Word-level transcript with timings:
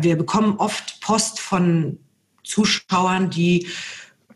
Wir 0.00 0.16
bekommen 0.16 0.56
oft 0.58 1.00
Post 1.00 1.40
von 1.40 1.98
Zuschauern, 2.42 3.30
die 3.30 3.68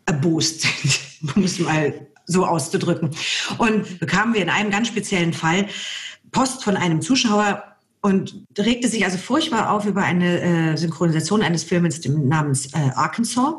erbost 0.05 0.61
sind, 0.61 1.35
um 1.35 1.43
es 1.43 1.59
mal 1.59 2.07
so 2.25 2.45
auszudrücken. 2.45 3.11
Und 3.57 3.99
bekamen 3.99 4.33
wir 4.33 4.41
in 4.41 4.49
einem 4.49 4.71
ganz 4.71 4.87
speziellen 4.87 5.33
Fall 5.33 5.67
Post 6.31 6.63
von 6.63 6.77
einem 6.77 7.01
Zuschauer, 7.01 7.69
und 8.01 8.45
regte 8.57 8.87
sich 8.87 9.03
also 9.03 9.17
furchtbar 9.17 9.71
auf 9.71 9.85
über 9.85 10.03
eine 10.03 10.41
äh, 10.41 10.77
Synchronisation 10.77 11.41
eines 11.41 11.63
Films 11.63 11.99
namens 12.05 12.73
äh, 12.73 12.91
Arkansas. 12.95 13.55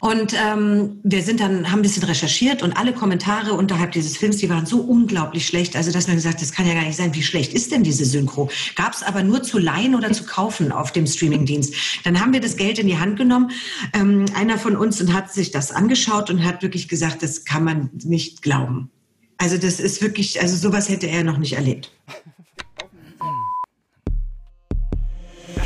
Und 0.00 0.34
ähm, 0.34 1.00
wir 1.02 1.22
sind 1.22 1.40
dann, 1.40 1.70
haben 1.70 1.80
ein 1.80 1.82
bisschen 1.82 2.04
recherchiert 2.04 2.62
und 2.62 2.76
alle 2.76 2.94
Kommentare 2.94 3.52
unterhalb 3.52 3.92
dieses 3.92 4.16
Films, 4.16 4.38
die 4.38 4.48
waren 4.48 4.64
so 4.64 4.80
unglaublich 4.80 5.46
schlecht. 5.46 5.76
Also, 5.76 5.92
dass 5.92 6.06
man 6.06 6.16
gesagt, 6.16 6.40
das 6.40 6.52
kann 6.52 6.66
ja 6.66 6.74
gar 6.74 6.84
nicht 6.84 6.96
sein. 6.96 7.14
Wie 7.14 7.22
schlecht 7.22 7.52
ist 7.52 7.70
denn 7.70 7.82
diese 7.82 8.06
Synchro? 8.06 8.50
Gab 8.76 8.94
es 8.94 9.02
aber 9.02 9.22
nur 9.22 9.42
zu 9.42 9.58
leihen 9.58 9.94
oder 9.94 10.10
zu 10.12 10.24
kaufen 10.24 10.72
auf 10.72 10.92
dem 10.92 11.06
Streamingdienst. 11.06 11.74
Dann 12.04 12.18
haben 12.20 12.32
wir 12.32 12.40
das 12.40 12.56
Geld 12.56 12.78
in 12.78 12.86
die 12.86 12.98
Hand 12.98 13.18
genommen. 13.18 13.50
Ähm, 13.92 14.24
einer 14.34 14.58
von 14.58 14.76
uns 14.76 15.00
und 15.00 15.12
hat 15.12 15.32
sich 15.32 15.50
das 15.50 15.70
angeschaut 15.70 16.30
und 16.30 16.44
hat 16.44 16.62
wirklich 16.62 16.88
gesagt, 16.88 17.22
das 17.22 17.44
kann 17.44 17.64
man 17.64 17.90
nicht 17.92 18.40
glauben. 18.40 18.90
Also 19.36 19.56
das 19.56 19.80
ist 19.80 20.02
wirklich, 20.02 20.40
also 20.40 20.56
sowas 20.56 20.88
hätte 20.88 21.06
er 21.06 21.24
noch 21.24 21.38
nicht 21.38 21.54
erlebt. 21.54 21.92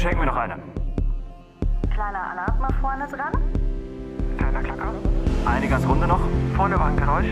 Schenk 0.00 0.18
mir 0.18 0.26
noch 0.26 0.36
eine. 0.36 0.62
Kleiner 1.92 2.30
Alarm 2.30 2.58
mal 2.60 2.74
vorne 2.80 3.06
dran. 3.08 3.32
Eine 5.44 5.68
ganz 5.68 5.86
runde 5.86 6.06
noch. 6.06 6.20
Vorne 6.56 6.78
war 6.78 6.86
ein 6.86 6.96
Geräusch. 6.96 7.26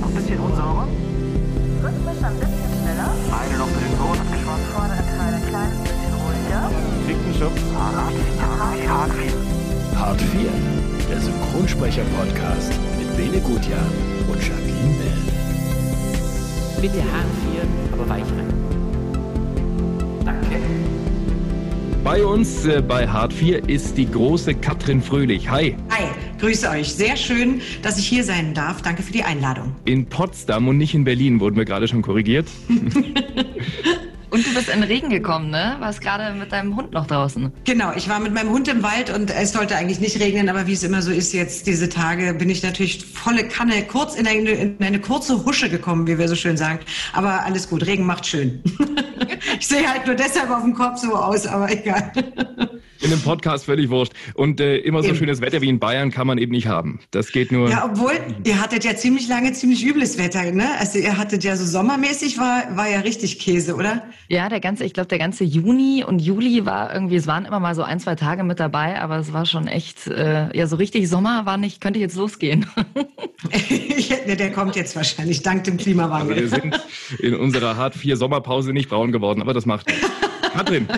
Noch 0.00 0.08
ein 0.08 0.14
bisschen 0.14 0.40
unsauber. 0.40 0.86
Rhythmisch 1.82 2.22
ein 2.22 2.34
bisschen 2.38 2.70
schneller. 2.82 3.10
Eine 3.32 3.58
noch 3.58 3.68
für 3.68 3.80
den 3.80 3.96
Sohn 3.96 4.18
abgeschwommen. 4.18 4.66
Vordere 4.72 5.02
Teil 5.16 5.34
ein 5.34 5.46
kleines 5.48 5.78
bisschen 5.80 6.12
ruhiger. 6.14 6.70
Einen 7.08 7.34
Schub. 7.34 7.52
Hart, 7.74 7.96
hart, 7.96 8.88
hart 8.88 9.12
viel. 9.12 9.60
Hart 10.00 10.20
4, 10.22 10.50
der 11.10 11.20
Synchronsprecher-Podcast 11.20 12.72
mit 12.98 13.16
Bene 13.18 13.38
Gutjahr 13.40 13.84
und 14.32 14.40
Jacqueline 14.40 14.94
Bell. 14.96 15.12
Bitte 16.80 17.02
Hart 17.02 17.26
4, 17.52 17.62
aber 17.92 18.08
weich 18.08 18.22
rein. 18.22 18.54
Danke. 20.24 20.56
Bei 22.02 22.24
uns 22.24 22.64
äh, 22.64 22.80
bei 22.80 23.06
Hart 23.06 23.34
4 23.34 23.68
ist 23.68 23.98
die 23.98 24.10
große 24.10 24.54
Katrin 24.54 25.02
Fröhlich. 25.02 25.50
Hi. 25.50 25.76
Hi, 25.90 26.04
grüße 26.40 26.68
euch. 26.68 26.92
Sehr 26.94 27.16
schön, 27.16 27.60
dass 27.82 27.98
ich 27.98 28.06
hier 28.06 28.24
sein 28.24 28.54
darf. 28.54 28.82
Danke 28.82 29.02
für 29.02 29.12
die 29.12 29.22
Einladung. 29.22 29.74
In 29.84 30.06
Potsdam 30.06 30.68
und 30.68 30.78
nicht 30.78 30.94
in 30.94 31.04
Berlin 31.04 31.40
wurden 31.40 31.56
wir 31.56 31.64
gerade 31.64 31.86
schon 31.86 32.02
korrigiert. 32.02 32.48
Und 34.30 34.46
du 34.46 34.54
bist 34.54 34.68
in 34.68 34.80
den 34.80 34.84
Regen 34.84 35.10
gekommen, 35.10 35.50
ne? 35.50 35.76
Warst 35.80 36.00
gerade 36.00 36.32
mit 36.38 36.52
deinem 36.52 36.76
Hund 36.76 36.92
noch 36.92 37.08
draußen. 37.08 37.52
Genau, 37.64 37.92
ich 37.96 38.08
war 38.08 38.20
mit 38.20 38.32
meinem 38.32 38.50
Hund 38.50 38.68
im 38.68 38.80
Wald 38.80 39.12
und 39.12 39.28
es 39.28 39.52
sollte 39.52 39.74
eigentlich 39.74 39.98
nicht 39.98 40.20
regnen, 40.20 40.48
aber 40.48 40.68
wie 40.68 40.72
es 40.72 40.84
immer 40.84 41.02
so 41.02 41.10
ist 41.10 41.32
jetzt 41.32 41.66
diese 41.66 41.88
Tage, 41.88 42.32
bin 42.34 42.48
ich 42.48 42.62
natürlich 42.62 43.04
volle 43.04 43.48
Kanne 43.48 43.82
kurz 43.82 44.14
in 44.14 44.28
eine, 44.28 44.50
in 44.50 44.76
eine 44.80 45.00
kurze 45.00 45.44
Husche 45.44 45.68
gekommen, 45.68 46.06
wie 46.06 46.16
wir 46.16 46.28
so 46.28 46.36
schön 46.36 46.56
sagen. 46.56 46.78
Aber 47.12 47.44
alles 47.44 47.68
gut, 47.68 47.84
Regen 47.84 48.06
macht 48.06 48.24
schön. 48.24 48.62
ich 49.58 49.66
sehe 49.66 49.84
halt 49.84 50.06
nur 50.06 50.14
deshalb 50.14 50.48
auf 50.50 50.62
dem 50.62 50.74
Kopf 50.74 50.98
so 50.98 51.12
aus, 51.12 51.48
aber 51.48 51.68
egal. 51.72 52.12
In 53.02 53.10
dem 53.10 53.20
Podcast 53.20 53.64
völlig 53.64 53.88
wurscht. 53.88 54.12
Und 54.34 54.60
äh, 54.60 54.76
immer 54.78 55.02
so 55.02 55.08
Eben. 55.08 55.16
schönes 55.18 55.40
Wetter 55.40 55.60
wie 55.62 55.68
in 55.68 55.78
Bayern 55.78 56.10
kann 56.10 56.26
man 56.26 56.36
eben 56.38 56.52
nicht 56.52 56.66
haben. 56.66 57.00
Das 57.10 57.32
geht 57.32 57.50
nur. 57.50 57.70
Ja, 57.70 57.84
obwohl, 57.90 58.12
ihr 58.44 58.60
hattet 58.60 58.84
ja 58.84 58.94
ziemlich 58.94 59.26
lange 59.28 59.52
ziemlich 59.54 59.84
übles 59.86 60.18
Wetter, 60.18 60.50
ne? 60.52 60.66
Also 60.78 60.98
ihr 60.98 61.16
hattet 61.16 61.42
ja 61.42 61.56
so 61.56 61.64
sommermäßig, 61.64 62.38
war, 62.38 62.76
war 62.76 62.88
ja 62.90 63.00
richtig 63.00 63.38
Käse, 63.38 63.74
oder? 63.74 64.02
Ja, 64.28 64.48
der 64.50 64.60
ganze, 64.60 64.84
ich 64.84 64.92
glaube, 64.92 65.08
der 65.08 65.18
ganze 65.18 65.44
Juni 65.44 66.04
und 66.06 66.18
Juli 66.20 66.66
war 66.66 66.92
irgendwie, 66.92 67.16
es 67.16 67.26
waren 67.26 67.46
immer 67.46 67.58
mal 67.58 67.74
so 67.74 67.82
ein, 67.82 68.00
zwei 68.00 68.16
Tage 68.16 68.44
mit 68.44 68.60
dabei, 68.60 69.00
aber 69.00 69.16
es 69.18 69.32
war 69.32 69.46
schon 69.46 69.66
echt, 69.66 70.06
äh, 70.06 70.54
ja, 70.56 70.66
so 70.66 70.76
richtig 70.76 71.08
Sommer 71.08 71.46
war 71.46 71.56
nicht, 71.56 71.80
könnte 71.80 71.98
jetzt 72.00 72.16
losgehen. 72.16 72.66
Ich 73.58 74.10
hätte- 74.10 74.36
der 74.36 74.52
kommt 74.52 74.76
jetzt 74.76 74.94
wahrscheinlich, 74.96 75.42
dank 75.42 75.64
dem 75.64 75.74
Also 75.74 75.84
Klimawandel. 75.84 76.36
wir 76.36 76.48
sind 76.48 76.78
in 77.20 77.34
unserer 77.34 77.76
Hart 77.76 77.94
4 77.94 78.16
Sommerpause 78.18 78.72
nicht 78.72 78.88
braun 78.90 79.12
geworden, 79.12 79.40
aber 79.40 79.54
das 79.54 79.64
macht 79.66 79.86
nichts. 79.88 80.06
Katrin, 80.52 80.88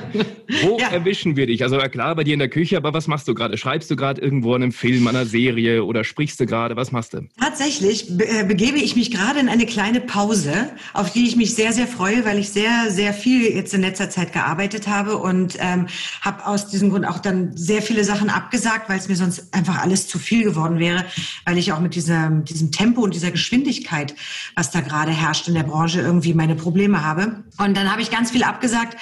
wo 0.63 0.79
Ja. 0.79 0.89
erwischen 0.89 1.37
wir 1.37 1.47
dich? 1.47 1.63
Also 1.63 1.79
klar, 1.79 2.15
bei 2.15 2.25
dir 2.25 2.33
in 2.35 2.39
der 2.39 2.49
Küche, 2.49 2.77
aber 2.77 2.95
was 2.95 3.07
machst 3.07 3.29
du 3.29 3.35
gerade? 3.35 3.57
Schreibst 3.57 3.91
du 3.91 3.97
gerade 3.97 4.21
irgendwo 4.21 4.55
an 4.55 4.63
einem 4.63 4.73
Film, 4.73 5.07
an 5.07 5.17
einer 5.17 5.27
Serie 5.27 5.85
oder 5.85 6.05
sprichst 6.05 6.41
du 6.41 6.47
gerade? 6.47 6.77
Was 6.77 6.93
machst 6.93 7.15
du? 7.15 7.29
Tatsächlich 7.39 8.17
be 8.17 8.27
äh, 8.27 8.45
begebe 8.45 8.79
ich 8.79 8.97
mich 8.97 9.11
gerade 9.11 9.41
in 9.41 9.49
eine 9.49 9.67
kleine 9.67 10.01
Pause, 10.01 10.71
auf 10.95 11.13
die 11.13 11.27
ich 11.27 11.37
mich 11.37 11.55
sehr, 11.55 11.73
sehr 11.73 11.87
freue, 11.87 12.25
weil 12.25 12.39
ich 12.39 12.49
sehr, 12.51 12.91
sehr 12.91 13.13
viel 13.13 13.43
jetzt 13.55 13.75
in 13.75 13.81
letzter 13.83 14.11
Zeit 14.11 14.33
gearbeitet 14.33 14.89
habe 14.89 15.19
und 15.19 15.57
ähm, 15.61 15.87
habe 16.21 16.47
aus 16.47 16.69
diesem 16.69 16.91
Grund 16.91 17.07
auch 17.07 17.19
dann 17.19 17.57
sehr 17.57 17.83
viele 17.83 18.05
Sachen 18.05 18.31
abgesagt, 18.31 18.89
weil 18.89 18.99
es 18.99 19.09
mir 19.09 19.17
sonst 19.17 19.55
einfach 19.55 19.83
alles 19.83 20.09
zu 20.09 20.19
viel 20.19 20.45
geworden 20.45 20.79
wäre, 20.79 21.05
weil 21.45 21.59
ich 21.59 21.73
auch 21.73 21.81
mit 21.81 21.95
diesem, 21.95 22.45
diesem 22.45 22.71
Tempo 22.73 23.03
und 23.03 23.15
dieser 23.15 23.31
Geschwindigkeit, 23.31 24.15
was 24.57 24.71
da 24.71 24.81
gerade 24.81 25.11
herrscht 25.11 25.49
in 25.49 25.55
der 25.55 25.63
Branche, 25.65 26.01
irgendwie 26.01 26.35
meine 26.35 26.55
Probleme 26.55 27.05
habe. 27.05 27.45
Und 27.59 27.77
dann 27.77 27.91
habe 27.91 28.03
ich 28.03 28.11
ganz 28.11 28.31
viel 28.31 28.43
abgesagt 28.45 28.97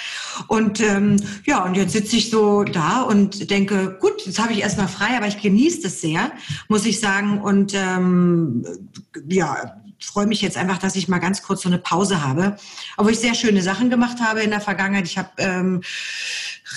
und 0.48 0.80
ähm, 0.80 1.16
ja, 1.44 1.64
und 1.64 1.76
jetzt 1.76 1.92
sitze 1.92 2.16
ich 2.16 2.30
so 2.30 2.64
da 2.64 3.02
und 3.02 3.50
denke, 3.50 3.96
gut, 4.00 4.24
jetzt 4.26 4.38
habe 4.38 4.52
ich 4.52 4.60
erstmal 4.60 4.88
frei, 4.88 5.16
aber 5.16 5.26
ich 5.26 5.40
genieße 5.40 5.82
das 5.82 6.00
sehr, 6.00 6.32
muss 6.68 6.86
ich 6.86 7.00
sagen. 7.00 7.40
Und 7.40 7.74
ähm, 7.74 8.64
ja, 9.28 9.80
freue 10.00 10.26
mich 10.26 10.40
jetzt 10.42 10.56
einfach, 10.56 10.78
dass 10.78 10.96
ich 10.96 11.08
mal 11.08 11.18
ganz 11.18 11.42
kurz 11.42 11.62
so 11.62 11.68
eine 11.68 11.78
Pause 11.78 12.22
habe. 12.26 12.56
Obwohl 12.96 13.12
ich 13.12 13.18
sehr 13.18 13.34
schöne 13.34 13.62
Sachen 13.62 13.90
gemacht 13.90 14.18
habe 14.20 14.40
in 14.40 14.50
der 14.50 14.60
Vergangenheit. 14.60 15.06
Ich 15.06 15.18
habe 15.18 15.30
ähm, 15.38 15.82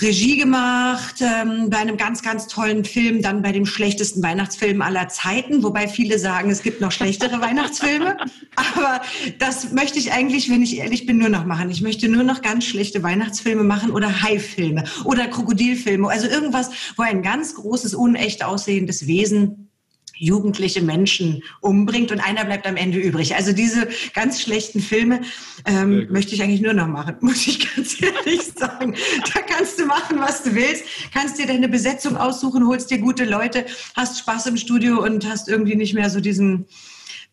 Regie 0.00 0.36
gemacht 0.36 1.16
ähm, 1.20 1.70
bei 1.70 1.78
einem 1.78 1.96
ganz, 1.96 2.22
ganz 2.22 2.48
tollen 2.48 2.84
Film, 2.84 3.22
dann 3.22 3.42
bei 3.42 3.52
dem 3.52 3.64
schlechtesten 3.64 4.22
Weihnachtsfilm 4.22 4.82
aller 4.82 5.08
Zeiten, 5.08 5.62
wobei 5.62 5.86
viele 5.86 6.18
sagen, 6.18 6.50
es 6.50 6.62
gibt 6.62 6.80
noch 6.80 6.90
schlechtere 6.90 7.40
Weihnachtsfilme. 7.40 8.16
Aber 8.56 9.00
das 9.38 9.72
möchte 9.72 9.98
ich 9.98 10.12
eigentlich, 10.12 10.50
wenn 10.50 10.62
ich 10.62 10.78
ehrlich 10.78 11.06
bin, 11.06 11.18
nur 11.18 11.28
noch 11.28 11.44
machen. 11.44 11.70
Ich 11.70 11.80
möchte 11.80 12.08
nur 12.08 12.24
noch 12.24 12.42
ganz 12.42 12.64
schlechte 12.64 13.02
Weihnachtsfilme 13.02 13.62
machen 13.62 13.92
oder 13.92 14.22
Haifilme 14.22 14.84
oder 15.04 15.28
Krokodilfilme. 15.28 16.08
Also 16.08 16.26
irgendwas, 16.26 16.70
wo 16.96 17.02
ein 17.02 17.22
ganz 17.22 17.54
großes, 17.54 17.94
unecht 17.94 18.44
aussehendes 18.44 19.06
Wesen 19.06 19.70
jugendliche 20.16 20.82
Menschen 20.82 21.42
umbringt 21.60 22.12
und 22.12 22.20
einer 22.20 22.44
bleibt 22.44 22.66
am 22.66 22.76
Ende 22.76 22.98
übrig. 22.98 23.34
Also 23.34 23.52
diese 23.52 23.88
ganz 24.14 24.40
schlechten 24.40 24.80
Filme 24.80 25.22
ähm, 25.66 26.06
möchte 26.10 26.34
ich 26.34 26.42
eigentlich 26.42 26.60
nur 26.60 26.74
noch 26.74 26.86
machen, 26.86 27.16
muss 27.20 27.46
ich 27.46 27.74
ganz 27.74 28.00
ehrlich 28.00 28.42
sagen. 28.56 28.94
Da 29.34 29.40
kannst 29.40 29.78
du 29.78 29.86
machen, 29.86 30.18
was 30.18 30.42
du 30.42 30.54
willst, 30.54 30.84
kannst 31.12 31.38
dir 31.38 31.46
deine 31.46 31.68
Besetzung 31.68 32.16
aussuchen, 32.16 32.66
holst 32.66 32.90
dir 32.90 32.98
gute 32.98 33.24
Leute, 33.24 33.66
hast 33.94 34.18
Spaß 34.18 34.46
im 34.46 34.56
Studio 34.56 35.02
und 35.02 35.28
hast 35.28 35.48
irgendwie 35.48 35.76
nicht 35.76 35.94
mehr 35.94 36.10
so 36.10 36.20
diesen, 36.20 36.66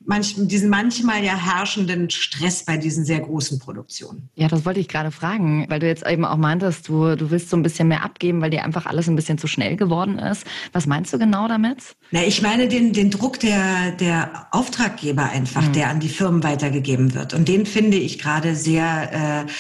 manch, 0.06 0.36
diesen 0.38 0.70
manchmal 0.70 1.24
ja 1.24 1.36
herrschenden 1.36 2.10
Stress 2.10 2.66
bei 2.66 2.78
diesen 2.78 3.06
sehr 3.06 3.20
großen 3.20 3.60
Produktionen. 3.60 4.30
Ja, 4.36 4.48
das 4.48 4.66
wollte 4.66 4.80
ich 4.80 4.88
gerade 4.88 5.12
fragen, 5.12 5.66
weil 5.70 5.80
du 5.80 5.88
jetzt 5.88 6.06
eben 6.06 6.26
auch 6.26 6.38
meintest, 6.38 6.88
du, 6.88 7.16
du 7.16 7.32
willst 7.32 7.50
so 7.50 7.58
ein 7.58 7.64
bisschen 7.64 7.88
mehr 7.88 8.04
abgeben, 8.04 8.42
weil 8.42 8.50
dir 8.50 8.64
einfach 8.64 8.86
alles 8.86 9.08
ein 9.08 9.16
bisschen 9.16 9.38
zu 9.38 9.48
schnell 9.48 9.76
geworden 9.76 10.20
ist. 10.20 10.46
Was 10.74 10.88
meinst 10.88 11.14
du 11.14 11.20
genau 11.20 11.48
damit? 11.48 11.96
Na, 12.12 12.24
ich 12.24 12.42
meine 12.42 12.68
den, 12.68 12.94
den 12.94 13.12
Druck 13.12 13.40
der, 13.40 13.92
der 13.92 14.48
Auftraggeber 14.52 15.30
einfach, 15.30 15.68
der 15.68 15.90
an 15.90 16.00
die 16.00 16.10
Firmen 16.10 16.44
weitergegeben 16.44 17.14
wird. 17.14 17.34
Und 17.34 17.48
den 17.48 17.66
finde 17.66 17.98
ich 17.98 18.20
gerade 18.20 18.56
sehr, 18.56 19.46
äh, 19.48 19.52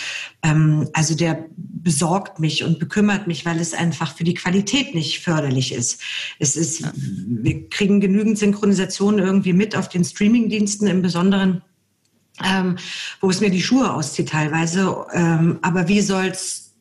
ähm, 0.43 0.89
also 0.93 1.15
der 1.15 1.45
besorgt 1.55 2.39
mich 2.39 2.63
und 2.63 2.79
bekümmert 2.79 3.27
mich, 3.27 3.45
weil 3.45 3.59
es 3.59 3.73
einfach 3.73 4.15
für 4.15 4.23
die 4.23 4.33
Qualität 4.33 4.93
nicht 4.93 5.19
förderlich 5.19 5.73
ist. 5.73 6.01
Es 6.39 6.55
ist, 6.55 6.83
wir 6.93 7.69
kriegen 7.69 7.99
genügend 7.99 8.37
Synchronisation 8.37 9.19
irgendwie 9.19 9.53
mit 9.53 9.75
auf 9.75 9.89
den 9.89 10.03
Streamingdiensten 10.03 10.87
im 10.87 11.01
Besonderen. 11.01 11.61
Ähm, 12.43 12.77
wo 13.19 13.29
es 13.29 13.39
mir 13.39 13.51
die 13.51 13.61
Schuhe 13.61 13.93
auszieht 13.93 14.29
teilweise. 14.29 15.05
Ähm, 15.13 15.59
aber 15.61 15.87
wie 15.87 16.01
soll's 16.01 16.71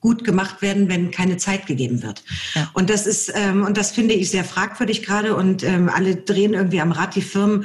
gut 0.00 0.22
gemacht 0.24 0.60
werden, 0.60 0.88
wenn 0.88 1.10
keine 1.10 1.36
Zeit 1.36 1.66
gegeben 1.66 2.02
wird. 2.02 2.24
Ja. 2.54 2.70
Und 2.74 2.90
das 2.90 3.06
ist 3.06 3.32
ähm, 3.34 3.64
und 3.64 3.76
das 3.76 3.92
finde 3.92 4.14
ich 4.14 4.30
sehr 4.30 4.44
fragwürdig 4.44 5.02
gerade 5.02 5.36
und 5.36 5.62
ähm, 5.62 5.88
alle 5.88 6.16
drehen 6.16 6.52
irgendwie 6.52 6.80
am 6.80 6.92
Rad. 6.92 7.14
Die 7.14 7.22
Firmen 7.22 7.64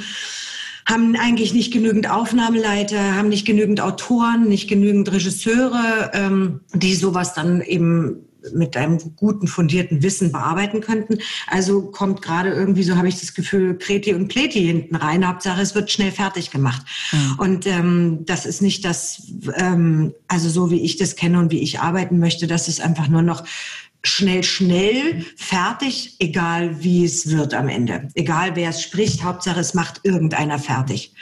haben 0.90 1.16
eigentlich 1.16 1.54
nicht 1.54 1.72
genügend 1.72 2.10
Aufnahmeleiter, 2.10 3.16
haben 3.16 3.30
nicht 3.30 3.46
genügend 3.46 3.80
Autoren, 3.80 4.48
nicht 4.48 4.68
genügend 4.68 5.12
Regisseure, 5.12 6.12
ähm, 6.14 6.62
die 6.74 6.96
sowas 6.96 7.34
dann 7.34 7.62
eben 7.62 8.26
mit 8.54 8.78
einem 8.78 8.98
guten 9.16 9.48
fundierten 9.48 10.02
Wissen 10.02 10.32
bearbeiten 10.32 10.82
könnten. 10.82 11.20
Also 11.48 11.92
kommt 11.92 12.22
gerade 12.22 12.50
irgendwie, 12.50 12.84
so 12.84 12.96
habe 12.96 13.08
ich 13.08 13.20
das 13.20 13.34
Gefühl, 13.34 13.78
Kreti 13.78 14.14
und 14.14 14.30
Pleti 14.30 14.62
hinten 14.62 14.96
rein. 14.96 15.28
Hauptsache, 15.28 15.62
es 15.62 15.76
wird 15.76 15.92
schnell 15.92 16.12
fertig 16.12 16.50
gemacht. 16.50 16.82
Und 17.38 17.68
ähm, 17.68 18.26
das 18.26 18.46
ist 18.46 18.62
nicht 18.62 18.86
das, 18.86 19.24
ähm, 19.56 20.14
also 20.28 20.50
so 20.50 20.72
wie 20.72 20.82
ich 20.82 20.98
das 20.98 21.16
kenne 21.16 21.38
und 21.40 21.52
wie 21.52 21.60
ich 21.60 21.80
arbeiten 21.82 22.20
möchte, 22.20 22.48
das 22.48 22.68
ist 22.68 22.82
einfach 22.82 23.10
nur 23.10 23.22
noch 23.22 23.44
schnell, 24.04 24.44
schnell, 24.44 25.26
fertig, 25.36 26.16
egal 26.20 26.82
wie 26.84 27.04
es 27.06 27.30
wird 27.30 27.54
am 27.54 27.68
Ende. 27.70 28.08
Egal 28.16 28.56
wer 28.56 28.70
es 28.70 28.82
spricht, 28.82 29.24
Hauptsache 29.24 29.60
es 29.60 29.74
macht 29.74 30.02
irgendeiner 30.04 30.60
fertig. 30.60 31.14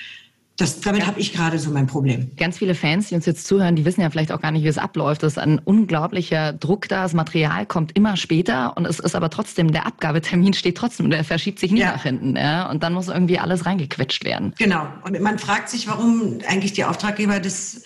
Das, 0.60 0.80
damit 0.82 1.06
habe 1.06 1.20
ich 1.20 1.34
gerade 1.34 1.60
so 1.60 1.70
mein 1.70 1.86
Problem. 1.86 2.32
Ganz 2.36 2.58
viele 2.58 2.74
Fans, 2.74 3.10
die 3.10 3.16
uns 3.16 3.28
jetzt 3.28 3.46
zuhören, 3.46 3.76
die 3.76 3.86
wissen 3.86 4.02
ja 4.02 4.10
vielleicht 4.10 4.32
auch 4.32 4.42
gar 4.42 4.50
nicht, 4.52 4.64
wie 4.64 4.68
es 4.68 4.80
abläuft. 4.80 5.22
Das 5.22 5.34
ist 5.34 5.38
ein 5.38 5.60
unglaublicher 5.60 6.52
Druck 6.54 6.88
da. 6.90 7.04
Das 7.04 7.14
Material 7.14 7.68
kommt 7.68 7.96
immer 7.96 8.18
später 8.18 8.76
und 8.76 8.88
es 8.88 9.00
ist 9.00 9.16
aber 9.16 9.30
trotzdem, 9.30 9.72
der 9.72 9.86
Abgabetermin 9.86 10.54
steht 10.54 10.76
trotzdem, 10.76 11.12
der 11.12 11.24
verschiebt 11.24 11.60
sich 11.60 11.72
nie 11.72 11.82
Ja. 11.82 11.92
nach 11.92 12.02
hinten. 12.02 12.36
Ja? 12.36 12.72
Und 12.72 12.82
dann 12.82 12.94
muss 12.94 13.08
irgendwie 13.08 13.38
alles 13.38 13.68
reingequetscht 13.68 14.26
werden. 14.26 14.56
Genau. 14.58 14.88
Und 15.04 15.20
man 15.22 15.38
fragt 15.38 15.70
sich, 15.70 15.88
warum 15.88 16.40
eigentlich 16.48 16.74
die 16.74 16.86
Auftraggeber 16.86 17.40
das, 17.40 17.84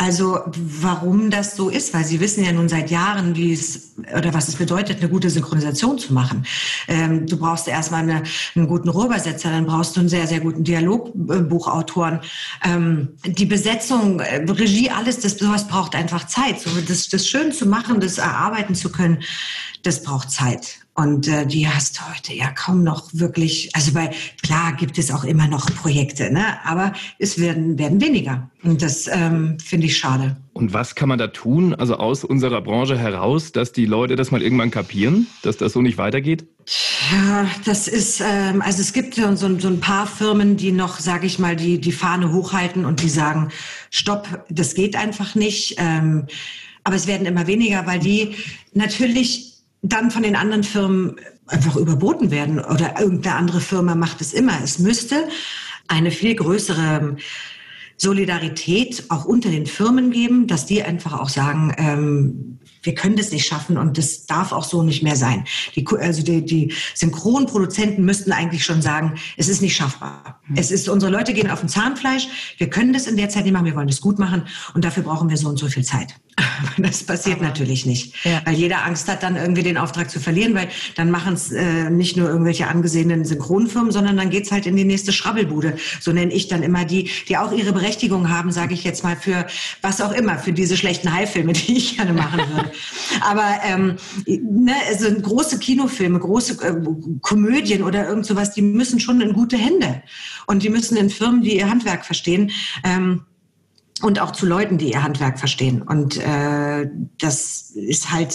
also 0.00 0.40
warum 0.56 1.28
das 1.28 1.56
so 1.56 1.68
ist, 1.68 1.92
weil 1.92 2.06
sie 2.06 2.20
wissen 2.20 2.42
ja 2.42 2.52
nun 2.52 2.70
seit 2.70 2.90
Jahren, 2.90 3.36
wie 3.36 3.52
es 3.52 3.92
oder 4.16 4.32
was 4.32 4.48
es 4.48 4.56
bedeutet, 4.56 5.00
eine 5.00 5.10
gute 5.10 5.28
Synchronisation 5.28 5.98
zu 5.98 6.14
machen. 6.14 6.46
Ähm, 6.88 7.26
du 7.26 7.36
brauchst 7.36 7.68
erstmal 7.68 8.00
eine, 8.04 8.22
einen 8.54 8.66
guten 8.66 8.88
Rohrübersetzer, 8.88 9.50
dann 9.50 9.66
brauchst 9.66 9.94
du 9.94 10.00
einen 10.00 10.08
sehr, 10.08 10.26
sehr 10.26 10.40
guten 10.40 10.64
Dialogbuchautoren. 10.64 12.20
Ähm, 12.64 13.10
die 13.26 13.44
Besetzung, 13.44 14.20
äh, 14.20 14.36
Regie, 14.50 14.88
alles, 14.88 15.20
das 15.20 15.36
sowas 15.36 15.68
braucht 15.68 15.94
einfach 15.94 16.26
Zeit. 16.26 16.60
So, 16.60 16.70
das, 16.80 17.10
das 17.10 17.28
schön 17.28 17.52
zu 17.52 17.66
machen, 17.66 18.00
das 18.00 18.16
erarbeiten 18.16 18.74
zu 18.74 18.90
können, 18.90 19.18
das 19.82 20.02
braucht 20.02 20.30
Zeit. 20.30 20.79
Und 20.94 21.28
äh, 21.28 21.46
die 21.46 21.68
hast 21.68 21.98
du 21.98 22.02
heute 22.10 22.34
ja 22.34 22.50
kaum 22.50 22.82
noch 22.82 23.08
wirklich, 23.12 23.70
also 23.74 23.92
bei, 23.92 24.10
klar 24.42 24.74
gibt 24.74 24.98
es 24.98 25.10
auch 25.10 25.24
immer 25.24 25.46
noch 25.46 25.66
Projekte, 25.74 26.32
ne? 26.32 26.44
aber 26.64 26.92
es 27.18 27.38
werden, 27.38 27.78
werden 27.78 28.00
weniger. 28.00 28.50
Und 28.62 28.82
das 28.82 29.06
ähm, 29.06 29.56
finde 29.64 29.86
ich 29.86 29.96
schade. 29.96 30.36
Und 30.52 30.74
was 30.74 30.94
kann 30.96 31.08
man 31.08 31.18
da 31.18 31.28
tun, 31.28 31.74
also 31.74 31.96
aus 31.96 32.24
unserer 32.24 32.60
Branche 32.60 32.98
heraus, 32.98 33.52
dass 33.52 33.72
die 33.72 33.86
Leute 33.86 34.16
das 34.16 34.30
mal 34.30 34.42
irgendwann 34.42 34.70
kapieren, 34.70 35.26
dass 35.42 35.56
das 35.56 35.72
so 35.72 35.80
nicht 35.80 35.96
weitergeht? 35.96 36.44
Ja, 37.12 37.46
das 37.64 37.88
ist, 37.88 38.20
ähm, 38.20 38.60
also 38.60 38.80
es 38.80 38.92
gibt 38.92 39.14
so, 39.14 39.34
so, 39.36 39.46
ein 39.46 39.80
paar 39.80 40.06
Firmen, 40.06 40.56
die 40.56 40.72
noch, 40.72 40.98
sage 40.98 41.26
ich 41.26 41.38
mal, 41.38 41.56
die, 41.56 41.80
die 41.80 41.92
Fahne 41.92 42.32
hochhalten 42.32 42.84
und 42.84 43.02
die 43.02 43.08
sagen, 43.08 43.48
stopp, 43.90 44.44
das 44.50 44.74
geht 44.74 44.96
einfach 44.96 45.34
nicht. 45.34 45.76
Ähm, 45.78 46.26
aber 46.84 46.96
es 46.96 47.06
werden 47.06 47.26
immer 47.26 47.46
weniger, 47.46 47.86
weil 47.86 48.00
die 48.00 48.34
natürlich 48.74 49.49
dann 49.82 50.10
von 50.10 50.22
den 50.22 50.36
anderen 50.36 50.64
Firmen 50.64 51.16
einfach 51.46 51.76
überboten 51.76 52.30
werden 52.30 52.60
oder 52.60 53.00
irgendeine 53.00 53.36
andere 53.36 53.60
Firma 53.60 53.94
macht 53.94 54.20
es 54.20 54.32
immer. 54.32 54.62
Es 54.62 54.78
müsste 54.78 55.28
eine 55.88 56.10
viel 56.10 56.34
größere 56.34 57.16
Solidarität 57.96 59.04
auch 59.08 59.24
unter 59.24 59.50
den 59.50 59.66
Firmen 59.66 60.10
geben, 60.10 60.46
dass 60.46 60.66
die 60.66 60.82
einfach 60.82 61.18
auch 61.20 61.28
sagen, 61.28 61.74
ähm, 61.76 62.58
wir 62.82 62.94
können 62.94 63.16
das 63.16 63.30
nicht 63.30 63.46
schaffen 63.46 63.76
und 63.76 63.98
das 63.98 64.26
darf 64.26 64.52
auch 64.52 64.64
so 64.64 64.82
nicht 64.82 65.02
mehr 65.02 65.16
sein. 65.16 65.44
Die, 65.74 65.86
also 65.98 66.22
die, 66.22 66.44
die 66.44 66.72
Synchronproduzenten 66.94 68.04
müssten 68.04 68.32
eigentlich 68.32 68.64
schon 68.64 68.82
sagen, 68.82 69.14
es 69.36 69.48
ist 69.48 69.62
nicht 69.62 69.76
schaffbar. 69.76 70.40
Es 70.56 70.70
ist, 70.70 70.88
unsere 70.88 71.12
Leute 71.12 71.32
gehen 71.32 71.50
auf 71.50 71.60
dem 71.60 71.68
Zahnfleisch. 71.68 72.28
Wir 72.58 72.70
können 72.70 72.92
das 72.92 73.06
in 73.06 73.16
der 73.16 73.28
Zeit 73.28 73.44
nicht 73.44 73.52
machen. 73.52 73.66
Wir 73.66 73.76
wollen 73.76 73.86
das 73.88 74.00
gut 74.00 74.18
machen 74.18 74.42
und 74.74 74.84
dafür 74.84 75.02
brauchen 75.02 75.28
wir 75.28 75.36
so 75.36 75.48
und 75.48 75.58
so 75.58 75.68
viel 75.68 75.84
Zeit. 75.84 76.14
Aber 76.76 76.86
das 76.88 77.02
passiert 77.04 77.40
natürlich 77.40 77.86
nicht, 77.86 78.14
Ja. 78.24 78.42
weil 78.44 78.54
jeder 78.54 78.84
Angst 78.84 79.08
hat, 79.08 79.22
dann 79.22 79.36
irgendwie 79.36 79.62
den 79.62 79.76
Auftrag 79.76 80.10
zu 80.10 80.20
verlieren, 80.20 80.54
weil 80.54 80.68
dann 80.96 81.10
machen 81.10 81.34
es 81.34 81.52
äh, 81.52 81.90
nicht 81.90 82.16
nur 82.16 82.28
irgendwelche 82.28 82.66
angesehenen 82.68 83.24
Synchronfirmen, 83.24 83.92
sondern 83.92 84.16
dann 84.16 84.30
geht's 84.30 84.50
halt 84.50 84.66
in 84.66 84.76
die 84.76 84.84
nächste 84.84 85.12
Schrabbelbude. 85.12 85.76
So 86.00 86.12
nenne 86.12 86.32
ich 86.32 86.48
dann 86.48 86.62
immer 86.62 86.84
die, 86.84 87.10
die 87.28 87.36
auch 87.36 87.52
ihre 87.52 87.72
Berechtigung 87.72 88.30
haben, 88.30 88.52
sage 88.52 88.74
ich 88.74 88.84
jetzt 88.84 89.04
mal, 89.04 89.16
für 89.16 89.46
was 89.82 90.00
auch 90.00 90.12
immer, 90.12 90.38
für 90.38 90.52
diese 90.52 90.76
schlechten 90.76 91.12
Haifilme, 91.12 91.52
die 91.54 91.76
ich 91.76 91.96
gerne 91.96 92.12
machen 92.12 92.40
würde. 92.54 92.69
Aber 93.20 93.60
ähm, 93.64 93.96
ne, 94.26 94.74
also 94.88 95.10
große 95.12 95.58
Kinofilme, 95.58 96.18
große 96.18 96.64
äh, 96.64 96.74
Komödien 97.20 97.82
oder 97.82 98.08
irgend 98.08 98.26
sowas, 98.26 98.52
die 98.52 98.62
müssen 98.62 99.00
schon 99.00 99.20
in 99.20 99.32
gute 99.32 99.56
Hände. 99.56 100.02
Und 100.46 100.62
die 100.62 100.70
müssen 100.70 100.96
in 100.96 101.10
Firmen, 101.10 101.42
die 101.42 101.56
ihr 101.56 101.70
Handwerk 101.70 102.04
verstehen, 102.04 102.50
ähm, 102.84 103.22
und 104.02 104.20
auch 104.20 104.32
zu 104.32 104.46
Leuten, 104.46 104.78
die 104.78 104.92
ihr 104.92 105.02
Handwerk 105.02 105.38
verstehen. 105.38 105.82
Und 105.82 106.16
äh, 106.16 106.88
das 107.18 107.70
ist 107.70 108.10
halt, 108.10 108.34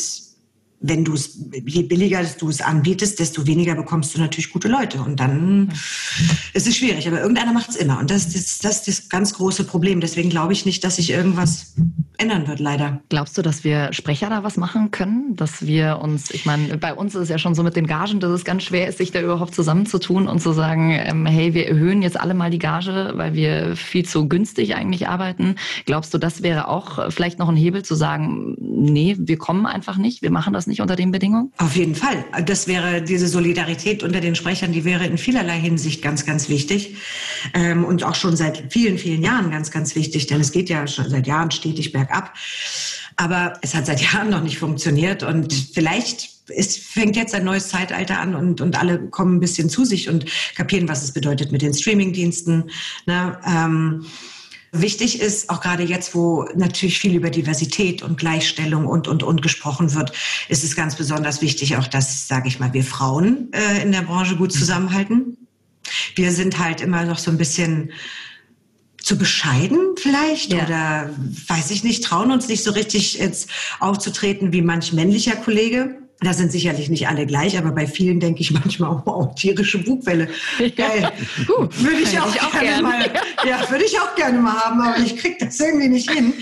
wenn 0.80 1.04
du 1.04 1.14
es, 1.14 1.40
je 1.66 1.84
billiger 1.84 2.24
du 2.24 2.50
es 2.50 2.62
anbietest, 2.62 3.20
desto 3.20 3.48
weniger 3.48 3.76
bekommst 3.76 4.14
du 4.16 4.20
natürlich 4.20 4.52
gute 4.52 4.68
Leute. 4.68 5.02
Und 5.02 5.20
dann 5.20 5.74
ist 6.54 6.68
es 6.68 6.78
schwierig. 6.78 7.08
Aber 7.08 7.20
irgendeiner 7.20 7.54
macht 7.54 7.70
es 7.70 7.76
immer. 7.76 8.00
Und 8.00 8.12
das, 8.12 8.32
das, 8.32 8.60
das 8.60 8.88
ist 8.88 8.88
das 8.88 9.10
ganz 9.10 9.34
große 9.34 9.64
Problem. 9.64 10.02
Deswegen 10.02 10.30
glaube 10.30 10.54
ich 10.54 10.66
nicht, 10.66 10.84
dass 10.84 10.98
sich 10.98 11.10
irgendwas 11.10 11.74
ändern 12.18 12.48
wird, 12.48 12.60
leider. 12.60 13.02
Glaubst 13.10 13.38
du, 13.38 13.42
dass 13.42 13.64
wir 13.64 13.94
Sprecher 13.94 14.30
da 14.30 14.44
was 14.44 14.58
machen 14.58 14.92
können? 14.92 15.36
Dass 15.36 15.66
wir 15.66 16.00
uns, 16.02 16.32
ich 16.32 16.46
meine, 16.46 16.78
bei 16.78 16.94
uns 16.94 17.16
ist 17.16 17.24
es 17.24 17.30
ja 17.30 17.38
schon 17.38 17.56
so 17.56 17.64
mit 17.64 17.76
den 17.76 17.88
Gagen, 17.88 18.20
dass 18.20 18.32
es 18.32 18.46
ganz 18.46 18.64
schwer 18.64 18.88
ist, 18.88 18.98
sich 18.98 19.12
da 19.12 19.22
überhaupt 19.22 19.54
zusammenzutun 19.54 20.28
und 20.28 20.40
zu 20.40 20.54
sagen, 20.54 20.92
ähm, 20.92 21.26
hey, 21.26 21.54
wir 21.54 21.68
erhöhen 21.68 22.02
jetzt 22.02 22.20
alle 22.20 22.34
mal 22.34 22.50
die 22.50 22.60
Gage, 22.60 23.14
weil 23.16 23.34
wir 23.34 23.76
viel 23.76 24.06
zu 24.06 24.28
günstig 24.28 24.76
eigentlich 24.76 25.08
arbeiten. 25.08 25.56
Glaubst 25.86 26.14
du, 26.14 26.18
das 26.18 26.42
wäre 26.42 26.68
auch 26.68 27.12
vielleicht 27.12 27.40
noch 27.40 27.50
ein 27.50 27.56
Hebel 27.56 27.84
zu 27.84 27.96
sagen, 27.96 28.56
nee, 28.60 29.16
wir 29.20 29.38
kommen 29.38 29.66
einfach 29.66 29.98
nicht, 29.98 30.22
wir 30.22 30.32
machen 30.32 30.54
das 30.54 30.68
nicht 30.68 30.82
unter 30.82 30.96
den 30.96 31.12
Bedingungen? 31.12 31.52
Auf 31.58 31.76
jeden 31.76 31.96
Fall. 31.96 32.24
Das 32.46 32.68
wäre 32.68 33.02
diese 33.02 33.28
Solidarität 33.28 34.04
unter 34.04 34.22
den 34.22 34.36
Sprechern, 34.36 34.72
die 34.72 34.86
wäre 34.86 35.06
in 35.06 35.18
vielerlei 35.18 35.60
Hinsicht 35.60 36.02
ganz, 36.02 36.26
ganz 36.26 36.50
wichtig. 36.50 36.96
Ähm, 37.54 37.84
und 37.84 38.04
auch 38.04 38.16
schon 38.16 38.36
seit 38.36 38.72
vielen, 38.72 38.98
vielen 38.98 39.22
Jahren 39.22 39.52
ganz, 39.52 39.72
ganz 39.72 39.96
wichtig, 39.96 40.28
denn 40.28 40.42
es 40.42 40.52
geht 40.52 40.70
ja 40.70 40.88
schon 40.88 41.10
seit 41.10 41.28
Jahren 41.28 41.52
stetig 41.52 41.92
bergab. 41.92 42.05
Aber 43.18 43.54
es 43.62 43.76
hat 43.76 43.86
seit 43.86 44.02
Jahren 44.14 44.30
noch 44.30 44.42
nicht 44.42 44.58
funktioniert 44.58 45.24
und 45.24 45.54
vielleicht 45.54 46.36
es 46.48 46.78
fängt 46.78 47.16
jetzt 47.16 47.34
ein 47.34 47.44
neues 47.44 47.70
Zeitalter 47.70 48.20
an 48.20 48.36
und, 48.36 48.62
und 48.62 48.78
alle 48.78 49.08
kommen 49.10 49.38
ein 49.38 49.40
bisschen 49.40 49.68
zu 49.68 49.84
sich 49.84 50.10
und 50.10 50.26
kapieren, 50.56 50.88
was 50.88 51.04
es 51.04 51.12
bedeutet 51.12 51.52
mit 51.52 51.64
den 51.64 51.74
Streamingdiensten. 51.74 52.70
Ne? 53.08 53.40
Ähm, 53.48 54.06
Wichtig 54.78 55.22
ist, 55.22 55.50
auch 55.50 55.62
gerade 55.62 55.84
jetzt, 55.84 56.16
wo 56.16 56.50
natürlich 56.54 57.00
viel 57.00 57.16
über 57.16 57.30
Diversität 57.30 58.04
und 58.04 58.18
Gleichstellung 58.18 58.88
und, 58.88 59.08
und, 59.08 59.24
und 59.24 59.42
gesprochen 59.42 59.94
wird, 59.94 60.12
ist 60.50 60.66
es 60.66 60.76
ganz 60.76 60.96
besonders 60.96 61.42
wichtig, 61.42 61.78
auch 61.78 61.88
dass, 61.88 62.28
sage 62.28 62.50
ich 62.50 62.60
mal, 62.60 62.74
wir 62.74 62.84
Frauen 62.84 63.54
äh, 63.54 63.82
in 63.82 63.94
der 63.94 64.02
Branche 64.02 64.36
gut 64.36 64.52
zusammenhalten. 64.52 65.38
Wir 66.16 66.34
sind 66.34 66.60
halt 66.60 66.82
immer 66.82 67.06
noch 67.06 67.20
so 67.20 67.32
ein 67.32 67.38
bisschen 67.38 67.94
zu 69.06 69.20
bescheiden 69.20 69.78
vielleicht 69.98 70.52
Ja. 70.52 70.66
oder 70.66 71.10
weiß 71.48 71.70
ich 71.70 71.84
nicht, 71.84 72.04
trauen 72.04 72.32
uns 72.32 72.48
nicht 72.48 72.64
so 72.64 72.72
richtig 72.72 73.20
jetzt 73.20 73.48
aufzutreten 73.80 74.52
wie 74.52 74.64
manch 74.64 74.94
männlicher 74.94 75.36
Kollege. 75.36 75.98
Da 76.22 76.34
sind 76.34 76.52
sicherlich 76.52 76.90
nicht 76.90 77.08
alle 77.08 77.28
gleich, 77.28 77.56
aber 77.56 77.72
bei 77.72 77.86
vielen 77.86 78.20
denke 78.20 78.42
ich 78.42 78.50
manchmal, 78.64 79.04
wow, 79.06 79.36
tierische 79.36 79.78
Bugwelle. 79.78 80.28
Geil. 80.76 81.12
Uh, 81.48 81.68
würde 81.78 82.00
ich 82.02 82.20
auch, 82.20 82.34
ich 82.34 82.42
auch 82.42 82.52
gerne 82.52 82.66
gern. 82.66 82.82
mal, 82.82 83.12
ja, 83.48 83.70
würde 83.70 83.86
ich 83.86 84.00
auch 84.00 84.16
gerne 84.16 84.40
mal 84.40 84.54
haben, 84.56 84.82
aber 84.82 84.98
ich 84.98 85.18
krieg 85.18 85.38
das 85.38 85.60
irgendwie 85.60 85.90
nicht 85.90 86.10
hin. 86.10 86.34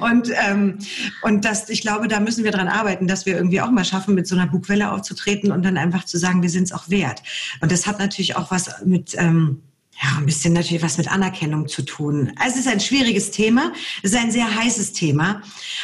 Und, 0.00 0.30
ähm, 0.46 0.76
und 1.22 1.46
das, 1.46 1.70
ich 1.70 1.80
glaube, 1.80 2.06
da 2.06 2.20
müssen 2.20 2.44
wir 2.44 2.50
dran 2.50 2.68
arbeiten, 2.68 3.06
dass 3.06 3.24
wir 3.24 3.34
irgendwie 3.34 3.62
auch 3.62 3.70
mal 3.70 3.86
schaffen, 3.86 4.14
mit 4.14 4.26
so 4.26 4.34
einer 4.36 4.46
Bugwelle 4.46 4.92
aufzutreten 4.92 5.52
und 5.52 5.64
dann 5.64 5.78
einfach 5.78 6.04
zu 6.04 6.18
sagen, 6.18 6.42
wir 6.42 6.50
sind 6.50 6.64
es 6.64 6.72
auch 6.72 6.90
wert. 6.90 7.22
Und 7.62 7.72
das 7.72 7.86
hat 7.86 7.98
natürlich 7.98 8.36
auch 8.36 8.50
was 8.50 8.84
mit, 8.84 9.14
ähm, 9.16 9.62
ja, 10.02 10.16
ein 10.16 10.26
bisschen 10.26 10.54
natürlich 10.54 10.82
was 10.82 10.98
mit 10.98 11.10
Anerkennung 11.10 11.68
zu 11.68 11.82
tun. 11.82 12.32
Also 12.36 12.54
es 12.54 12.66
ist 12.66 12.72
ein 12.72 12.80
schwieriges 12.80 13.30
Thema, 13.30 13.72
es 14.02 14.12
ist 14.12 14.18
ein 14.18 14.30
sehr 14.30 14.54
heißes 14.54 14.92
Thema, 14.92 15.42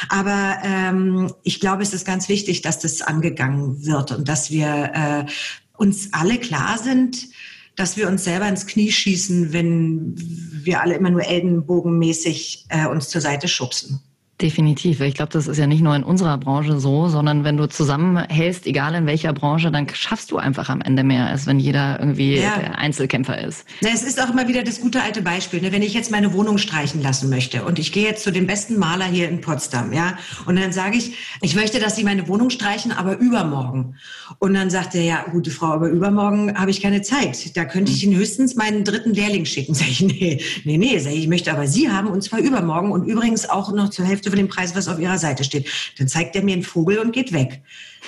aber 0.09 0.57
ähm, 0.63 1.31
ich 1.43 1.59
glaube, 1.59 1.83
es 1.83 1.93
ist 1.93 2.05
ganz 2.05 2.27
wichtig, 2.27 2.61
dass 2.61 2.79
das 2.79 3.01
angegangen 3.01 3.85
wird 3.85 4.11
und 4.11 4.27
dass 4.27 4.49
wir 4.49 4.91
äh, 4.93 5.31
uns 5.77 6.13
alle 6.13 6.39
klar 6.39 6.79
sind, 6.79 7.27
dass 7.75 7.95
wir 7.95 8.07
uns 8.07 8.23
selber 8.23 8.47
ins 8.47 8.65
Knie 8.65 8.91
schießen, 8.91 9.53
wenn 9.53 10.15
wir 10.17 10.81
alle 10.81 10.95
immer 10.95 11.11
nur 11.11 11.25
ellenbogenmäßig 11.25 12.65
äh, 12.69 12.87
uns 12.87 13.09
zur 13.09 13.21
Seite 13.21 13.47
schubsen. 13.47 14.01
Definitiv. 14.39 15.01
Ich 15.01 15.15
glaube, 15.15 15.31
das 15.31 15.47
ist 15.47 15.57
ja 15.57 15.65
nicht 15.65 15.81
nur 15.81 15.95
in 15.95 16.03
unserer 16.03 16.37
Branche 16.37 16.79
so, 16.79 17.07
sondern 17.07 17.43
wenn 17.43 17.57
du 17.57 17.67
zusammenhältst, 17.67 18.67
egal 18.67 18.93
in 18.93 19.07
welcher 19.07 19.33
Branche, 19.33 19.71
dann 19.71 19.87
schaffst 19.91 20.29
du 20.29 20.37
einfach 20.37 20.69
am 20.69 20.79
Ende 20.81 21.03
mehr, 21.03 21.25
als 21.25 21.47
wenn 21.47 21.59
jeder 21.59 21.99
irgendwie 21.99 22.35
Ja. 22.37 22.55
der 22.59 22.77
Einzelkämpfer 22.77 23.41
ist. 23.43 23.65
Na, 23.81 23.89
es 23.91 24.03
ist 24.03 24.21
auch 24.21 24.29
immer 24.29 24.47
wieder 24.47 24.61
das 24.61 24.79
gute 24.79 25.01
alte 25.01 25.23
Beispiel. 25.23 25.59
Ne? 25.61 25.71
Wenn 25.71 25.81
ich 25.81 25.95
jetzt 25.95 26.11
meine 26.11 26.33
Wohnung 26.33 26.59
streichen 26.59 27.01
lassen 27.01 27.31
möchte 27.31 27.63
und 27.63 27.79
ich 27.79 27.91
gehe 27.91 28.03
jetzt 28.03 28.23
zu 28.23 28.31
dem 28.31 28.45
besten 28.45 28.77
Maler 28.77 29.05
hier 29.05 29.27
in 29.27 29.41
Potsdam, 29.41 29.91
ja, 29.91 30.19
und 30.45 30.55
dann 30.59 30.71
sage 30.71 30.97
ich, 30.97 31.13
ich 31.41 31.55
möchte, 31.55 31.79
dass 31.79 31.95
Sie 31.95 32.03
meine 32.03 32.27
Wohnung 32.27 32.51
streichen, 32.51 32.91
aber 32.91 33.17
übermorgen. 33.17 33.95
Und 34.37 34.53
dann 34.53 34.69
sagt 34.69 34.93
er, 34.93 35.01
ja, 35.01 35.25
gute 35.31 35.49
Frau, 35.49 35.67
aber 35.73 35.89
übermorgen 35.89 36.55
habe 36.55 36.69
ich 36.69 36.79
keine 36.83 37.01
Zeit. 37.01 37.57
Da 37.57 37.65
könnte 37.65 37.91
ich 37.91 38.03
Ihnen 38.03 38.15
höchstens 38.15 38.53
meinen 38.55 38.83
dritten 38.83 39.15
Lehrling 39.15 39.45
schicken. 39.45 39.73
Sag 39.77 39.87
ich, 39.89 40.01
nee, 40.01 40.39
nee, 40.63 40.77
nee, 40.77 40.99
sag 40.99 41.13
ich, 41.13 41.21
ich 41.21 41.27
möchte 41.27 41.51
aber 41.51 41.65
Sie 41.65 41.89
haben 41.89 42.07
und 42.09 42.21
zwar 42.21 42.37
übermorgen 42.37 42.91
und 42.91 43.05
übrigens 43.07 43.49
auch 43.49 43.73
noch 43.73 43.89
zur 43.89 44.05
Hälfte 44.05 44.26
von 44.29 44.37
dem 44.37 44.47
Preis, 44.47 44.75
was 44.75 44.87
auf 44.87 44.99
Ihrer 44.99 45.17
Seite 45.17 45.43
steht. 45.43 45.67
Dann 45.97 46.07
zeigt 46.07 46.35
er 46.35 46.43
mir 46.43 46.53
einen 46.53 46.63
Vogel 46.63 46.99
und 46.99 47.11
geht 47.11 47.31
weg. 47.33 47.61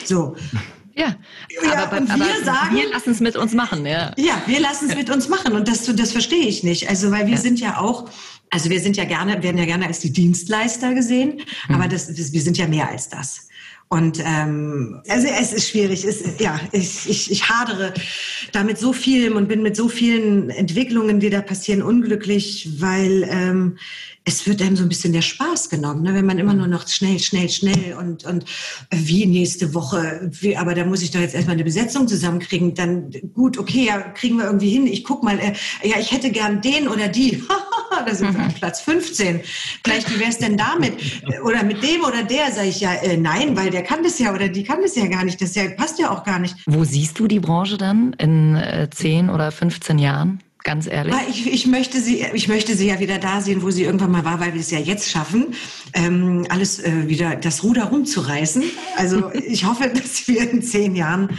So. 0.05 0.35
Ja, 0.95 1.15
Ja, 1.63 1.83
aber, 1.85 1.97
und 1.97 2.09
aber 2.11 2.25
wir 2.25 2.43
sagen- 2.43 2.75
wir 2.75 2.89
lassen 2.89 3.11
es 3.11 3.19
mit 3.21 3.37
uns 3.37 3.53
machen. 3.53 3.85
Ja. 3.85 4.13
Ja, 4.17 4.41
wir 4.47 4.59
lassen 4.59 4.89
es 4.89 4.95
mit 4.97 5.09
uns 5.09 5.29
machen 5.29 5.53
und 5.53 5.67
das, 5.67 5.85
das 5.95 6.11
verstehe 6.11 6.45
ich 6.45 6.63
nicht. 6.63 6.89
Also, 6.89 7.09
weil 7.11 7.25
wir 7.27 7.35
Ja. 7.35 7.39
sind 7.39 7.59
ja 7.59 7.77
auch, 7.79 8.09
also 8.49 8.69
wir 8.69 8.81
sind 8.81 8.97
ja 8.97 9.05
gerne, 9.05 9.41
werden 9.41 9.57
ja 9.57 9.65
gerne 9.65 9.85
als 9.87 9.99
die 9.99 10.11
Dienstleister 10.11 10.93
gesehen, 10.93 11.41
aber 11.69 11.87
das, 11.87 12.07
das, 12.07 12.33
wir 12.33 12.41
sind 12.41 12.57
ja 12.57 12.67
mehr 12.67 12.89
als 12.89 13.07
das. 13.07 13.47
Und 13.91 14.21
ähm, 14.23 15.01
also 15.07 15.27
es 15.27 15.51
ist 15.51 15.69
schwierig. 15.69 16.05
Es, 16.05 16.23
ja, 16.39 16.59
ich, 16.71 17.09
ich, 17.09 17.31
ich 17.31 17.49
hadere 17.49 17.91
damit 18.51 18.77
so 18.77 18.93
viel 18.93 19.33
und 19.33 19.47
bin 19.47 19.63
mit 19.63 19.75
so 19.75 19.89
vielen 19.89 20.51
Entwicklungen, 20.51 21.19
die 21.19 21.31
da 21.31 21.41
passieren, 21.41 21.81
unglücklich, 21.81 22.69
weil 22.79 23.27
ähm, 23.27 23.79
es 24.25 24.45
wird 24.45 24.61
einem 24.61 24.75
so 24.75 24.83
ein 24.83 24.89
bisschen 24.89 25.11
der 25.11 25.23
Spaß 25.23 25.71
genommen, 25.71 26.03
ne? 26.03 26.13
wenn 26.13 26.27
man 26.27 26.37
immer 26.37 26.53
nur 26.53 26.67
noch 26.67 26.87
schnell, 26.87 27.17
schnell, 27.17 27.49
schnell 27.49 27.95
und, 27.97 28.25
und 28.25 28.45
wie 28.91 29.25
nächste 29.25 29.73
Woche, 29.73 30.29
wie, 30.39 30.55
aber 30.55 30.75
da 30.75 30.85
muss 30.85 31.01
ich 31.01 31.09
doch 31.09 31.19
jetzt 31.19 31.33
erstmal 31.33 31.55
eine 31.55 31.63
Besetzung 31.63 32.07
zusammenkriegen, 32.07 32.75
dann 32.75 33.09
gut, 33.33 33.57
okay, 33.57 33.85
ja, 33.87 34.01
kriegen 34.01 34.37
wir 34.37 34.45
irgendwie 34.45 34.69
hin. 34.69 34.85
Ich 34.85 35.03
guck 35.03 35.23
mal, 35.23 35.39
äh, 35.39 35.53
ja, 35.81 35.97
ich 35.99 36.11
hätte 36.11 36.29
gern 36.29 36.61
den 36.61 36.87
oder 36.87 37.07
die. 37.07 37.43
da 38.05 38.13
sind 38.13 38.37
wir 38.37 38.45
auf 38.45 38.55
Platz 38.55 38.81
15. 38.81 39.41
Vielleicht, 39.83 40.13
wie 40.13 40.19
wäre 40.19 40.29
es 40.29 40.37
denn 40.37 40.57
damit? 40.57 40.93
Oder 41.43 41.63
mit 41.63 41.83
dem 41.83 42.03
oder 42.03 42.23
der, 42.23 42.51
sage 42.51 42.67
ich 42.67 42.79
ja, 42.79 42.93
äh, 42.93 43.17
nein, 43.17 43.55
weil 43.55 43.69
der 43.69 43.83
kann 43.83 44.03
das 44.03 44.19
ja 44.19 44.33
oder 44.33 44.49
die 44.49 44.63
kann 44.63 44.81
das 44.81 44.95
ja 44.95 45.07
gar 45.07 45.23
nicht. 45.23 45.41
Das 45.41 45.55
ja, 45.55 45.69
passt 45.69 45.99
ja 45.99 46.11
auch 46.11 46.23
gar 46.23 46.39
nicht. 46.39 46.55
Wo 46.65 46.83
siehst 46.83 47.19
du 47.19 47.27
die 47.27 47.39
Branche 47.39 47.77
dann 47.77 48.13
in 48.13 48.55
äh, 48.55 48.89
10 48.89 49.29
oder 49.29 49.51
15 49.51 49.99
Jahren? 49.99 50.41
Ganz 50.63 50.87
ehrlich. 50.87 51.13
Ah, 51.13 51.21
Ich, 51.29 51.51
ich, 51.51 51.67
möchte 51.67 52.01
sie, 52.01 52.25
ich 52.33 52.47
möchte 52.49 52.75
sie 52.75 52.87
ja 52.87 52.99
wieder 52.99 53.17
da 53.17 53.39
sehen, 53.39 53.61
wo 53.61 53.71
sie 53.71 53.83
irgendwann 53.83 54.11
mal 54.11 54.25
war, 54.25 54.39
weil 54.41 54.53
wir 54.53 54.59
es 54.59 54.71
ja 54.71 54.79
jetzt 54.79 55.09
schaffen, 55.09 55.55
ähm, 55.93 56.45
alles 56.49 56.79
äh, 56.79 57.07
wieder 57.07 57.37
das 57.37 57.63
Ruder 57.63 57.85
rumzureißen. 57.85 58.63
Also 58.97 59.31
ich 59.33 59.65
hoffe, 59.65 59.89
dass 59.89 60.27
wir 60.27 60.49
in 60.51 60.61
zehn 60.61 60.95
Jahren, 60.95 61.29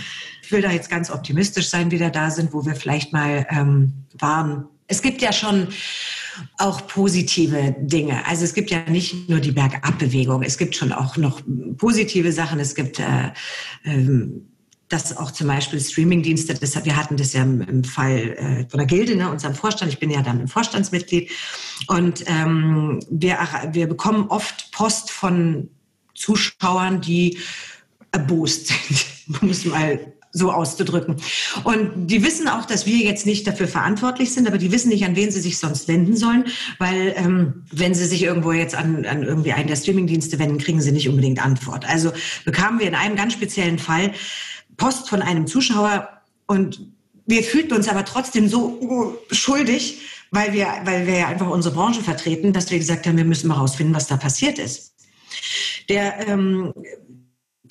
ich 0.42 0.50
will 0.50 0.62
da 0.62 0.70
jetzt 0.70 0.88
ganz 0.88 1.10
optimistisch 1.10 1.68
sein, 1.68 1.90
wieder 1.90 2.10
da 2.10 2.30
sind, 2.30 2.54
wo 2.54 2.64
wir 2.64 2.74
vielleicht 2.74 3.12
mal 3.12 3.46
ähm, 3.50 3.92
waren. 4.18 4.66
Es 4.86 5.02
gibt 5.02 5.20
ja 5.20 5.32
schon 5.32 5.68
auch 6.58 6.86
positive 6.86 7.74
Dinge. 7.78 8.26
Also 8.26 8.44
es 8.44 8.54
gibt 8.54 8.70
ja 8.70 8.88
nicht 8.88 9.28
nur 9.28 9.40
die 9.40 9.52
Bergabbewegung, 9.52 10.42
es 10.42 10.58
gibt 10.58 10.76
schon 10.76 10.92
auch 10.92 11.16
noch 11.16 11.40
positive 11.76 12.32
Sachen. 12.32 12.60
Es 12.60 12.74
gibt 12.74 12.98
äh, 12.98 13.32
ähm, 13.84 14.46
dass 14.90 15.16
auch 15.16 15.30
zum 15.30 15.46
Beispiel 15.46 15.80
Streamingdienste, 15.80 16.60
wir 16.60 16.96
hatten 16.96 17.16
das 17.16 17.32
ja 17.32 17.42
im, 17.42 17.84
Fall 17.84 18.18
äh, 18.36 18.68
von 18.68 18.78
der 18.78 18.86
Gilde, 18.86 19.14
ne, 19.14 19.30
unserem 19.30 19.54
Vorstand, 19.54 19.92
ich 19.92 20.00
bin 20.00 20.10
ja 20.10 20.20
dann 20.20 20.48
Vorstandsmitglied 20.48 21.30
und 21.86 22.24
ähm, 22.26 22.98
wir, 23.08 23.38
wir 23.70 23.86
bekommen 23.86 24.26
oft 24.28 24.72
Post 24.72 25.12
von 25.12 25.70
Zuschauern, 26.16 27.00
die 27.00 27.38
erbost 28.10 28.66
sind, 28.66 29.40
um 29.42 29.48
es 29.48 29.64
mal 29.64 30.12
so 30.32 30.52
auszudrücken. 30.52 31.16
Und 31.64 32.06
die 32.06 32.24
wissen 32.24 32.48
auch, 32.48 32.64
dass 32.64 32.86
wir 32.86 32.98
jetzt 32.98 33.26
nicht 33.26 33.46
dafür 33.46 33.66
verantwortlich 33.66 34.32
sind, 34.32 34.46
aber 34.46 34.58
die 34.58 34.70
wissen 34.70 34.88
nicht, 34.88 35.04
an 35.04 35.16
wen 35.16 35.30
sie 35.30 35.40
sich 35.40 35.58
sonst 35.58 35.88
wenden 35.88 36.16
sollen, 36.16 36.44
weil 36.78 37.14
ähm, 37.16 37.64
wenn 37.72 37.94
sie 37.94 38.06
sich 38.06 38.22
irgendwo 38.22 38.52
jetzt 38.52 38.74
an, 38.74 39.04
an 39.06 39.24
irgendwie 39.24 39.52
einen 39.52 39.66
der 39.66 39.76
Streamingdienste 39.76 40.38
wenden, 40.38 40.58
kriegen 40.58 40.80
sie 40.80 40.92
nicht 40.92 41.08
unbedingt 41.08 41.44
Antwort. 41.44 41.88
Also 41.88 42.12
bekamen 42.44 42.78
wir 42.78 42.86
in 42.86 42.94
einem 42.94 43.16
ganz 43.16 43.32
speziellen 43.32 43.78
Fall 43.78 44.12
Post 44.76 45.08
von 45.08 45.20
einem 45.20 45.46
Zuschauer 45.46 46.08
und 46.46 46.80
wir 47.26 47.42
fühlten 47.42 47.74
uns 47.74 47.88
aber 47.88 48.04
trotzdem 48.04 48.48
so 48.48 49.18
schuldig, 49.30 50.00
weil 50.30 50.52
wir, 50.52 50.66
weil 50.84 51.06
wir 51.06 51.18
ja 51.18 51.28
einfach 51.28 51.48
unsere 51.48 51.74
Branche 51.74 52.02
vertreten, 52.02 52.52
dass 52.52 52.70
wir 52.70 52.78
gesagt 52.78 53.06
haben, 53.06 53.16
wir 53.16 53.24
müssen 53.24 53.48
mal 53.48 53.54
rausfinden, 53.54 53.94
was 53.94 54.06
da 54.06 54.16
passiert 54.16 54.58
ist. 54.58 54.94
Der 55.88 56.28
ähm, 56.28 56.72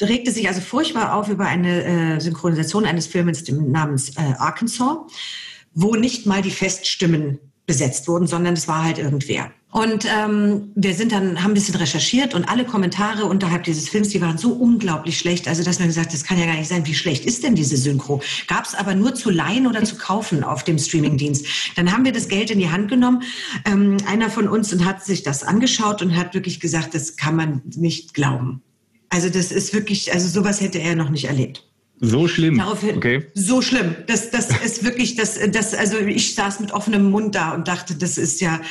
regte 0.01 0.31
sich 0.31 0.47
also 0.47 0.61
furchtbar 0.61 1.13
auf 1.13 1.29
über 1.29 1.45
eine 1.45 1.83
äh, 1.83 2.19
Synchronisation 2.19 2.85
eines 2.85 3.07
Films 3.07 3.43
namens 3.49 4.09
äh, 4.17 4.33
Arkansas, 4.37 4.97
wo 5.73 5.95
nicht 5.95 6.25
mal 6.25 6.41
die 6.41 6.51
Feststimmen 6.51 7.39
besetzt 7.65 8.07
wurden, 8.07 8.25
sondern 8.25 8.55
es 8.55 8.67
war 8.67 8.83
halt 8.83 8.97
irgendwer. 8.97 9.51
Und 9.71 10.05
ähm, 10.05 10.71
wir 10.73 10.95
sind 10.95 11.11
dann, 11.11 11.43
haben 11.43 11.51
ein 11.51 11.53
bisschen 11.53 11.75
recherchiert 11.75 12.33
und 12.33 12.49
alle 12.49 12.65
Kommentare 12.65 13.25
unterhalb 13.25 13.65
dieses 13.65 13.87
Films, 13.87 14.09
die 14.09 14.19
waren 14.19 14.39
so 14.39 14.51
unglaublich 14.53 15.19
schlecht. 15.19 15.47
Also, 15.47 15.63
dass 15.63 15.77
man 15.77 15.87
gesagt, 15.87 16.11
das 16.11 16.23
kann 16.23 16.39
ja 16.39 16.47
gar 16.47 16.55
nicht 16.55 16.67
sein. 16.67 16.87
Wie 16.87 16.95
schlecht 16.95 17.23
ist 17.25 17.43
denn 17.43 17.53
diese 17.53 17.77
Synchro? 17.77 18.23
Gab 18.47 18.65
es 18.65 18.73
aber 18.73 18.95
nur 18.95 19.13
zu 19.13 19.29
leihen 19.29 19.67
oder 19.67 19.83
zu 19.83 19.95
kaufen 19.95 20.43
auf 20.43 20.63
dem 20.63 20.79
Streamingdienst. 20.79 21.45
Dann 21.75 21.91
haben 21.91 22.03
wir 22.03 22.11
das 22.11 22.27
Geld 22.27 22.49
in 22.49 22.57
die 22.57 22.71
Hand 22.71 22.89
genommen, 22.89 23.21
ähm, 23.65 23.97
einer 24.07 24.31
von 24.31 24.47
uns, 24.47 24.73
und 24.73 24.85
hat 24.85 25.05
sich 25.05 25.21
das 25.21 25.43
angeschaut 25.43 26.01
und 26.01 26.17
hat 26.17 26.33
wirklich 26.33 26.59
gesagt, 26.59 26.95
das 26.95 27.15
kann 27.15 27.35
man 27.35 27.61
nicht 27.75 28.15
glauben. 28.15 28.63
Also, 29.09 29.29
das 29.29 29.51
ist 29.51 29.73
wirklich, 29.73 30.13
also 30.13 30.27
sowas 30.27 30.61
hätte 30.61 30.79
er 30.79 30.95
noch 30.95 31.09
nicht 31.09 31.25
erlebt. 31.25 31.63
So 32.01 32.27
schlimm. 32.27 32.57
Daraufhin, 32.57 32.97
okay. 32.97 33.25
So 33.33 33.61
schlimm. 33.61 33.95
Das, 34.07 34.31
das 34.31 34.49
ist 34.63 34.83
wirklich, 34.85 35.15
das, 35.15 35.37
das, 35.51 35.73
also 35.73 35.97
ich 35.97 36.33
saß 36.33 36.61
mit 36.61 36.71
offenem 36.71 37.09
Mund 37.11 37.35
da 37.35 37.51
und 37.53 37.67
dachte, 37.67 37.95
das 37.95 38.17
ist 38.17 38.39
ja, 38.39 38.61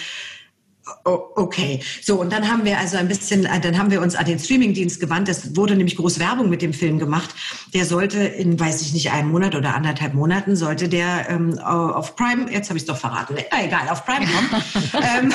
okay, 1.04 1.80
so 2.02 2.20
und 2.20 2.32
dann 2.32 2.50
haben 2.50 2.64
wir 2.64 2.78
also 2.78 2.96
ein 2.96 3.08
bisschen, 3.08 3.44
äh, 3.44 3.60
dann 3.60 3.78
haben 3.78 3.90
wir 3.90 4.00
uns 4.00 4.14
an 4.14 4.26
den 4.26 4.38
Streamingdienst 4.38 5.00
gewandt. 5.00 5.28
Es 5.28 5.56
wurde 5.56 5.76
nämlich 5.76 5.96
groß 5.96 6.18
Werbung 6.18 6.48
mit 6.48 6.62
dem 6.62 6.72
Film 6.72 6.98
gemacht. 6.98 7.34
Der 7.74 7.84
sollte 7.84 8.18
in, 8.18 8.58
weiß 8.58 8.82
ich 8.82 8.92
nicht, 8.92 9.10
einem 9.10 9.30
Monat 9.30 9.54
oder 9.54 9.74
anderthalb 9.74 10.14
Monaten 10.14 10.56
sollte 10.56 10.88
der 10.88 11.28
ähm, 11.28 11.58
auf 11.58 12.16
Prime, 12.16 12.50
jetzt 12.52 12.68
habe 12.68 12.76
ich 12.76 12.82
es 12.82 12.86
doch 12.86 12.96
verraten, 12.96 13.36
äh, 13.36 13.44
egal, 13.66 13.88
auf 13.88 14.04
Prime 14.04 14.26
kommen. 14.26 14.62
ähm, 14.94 15.32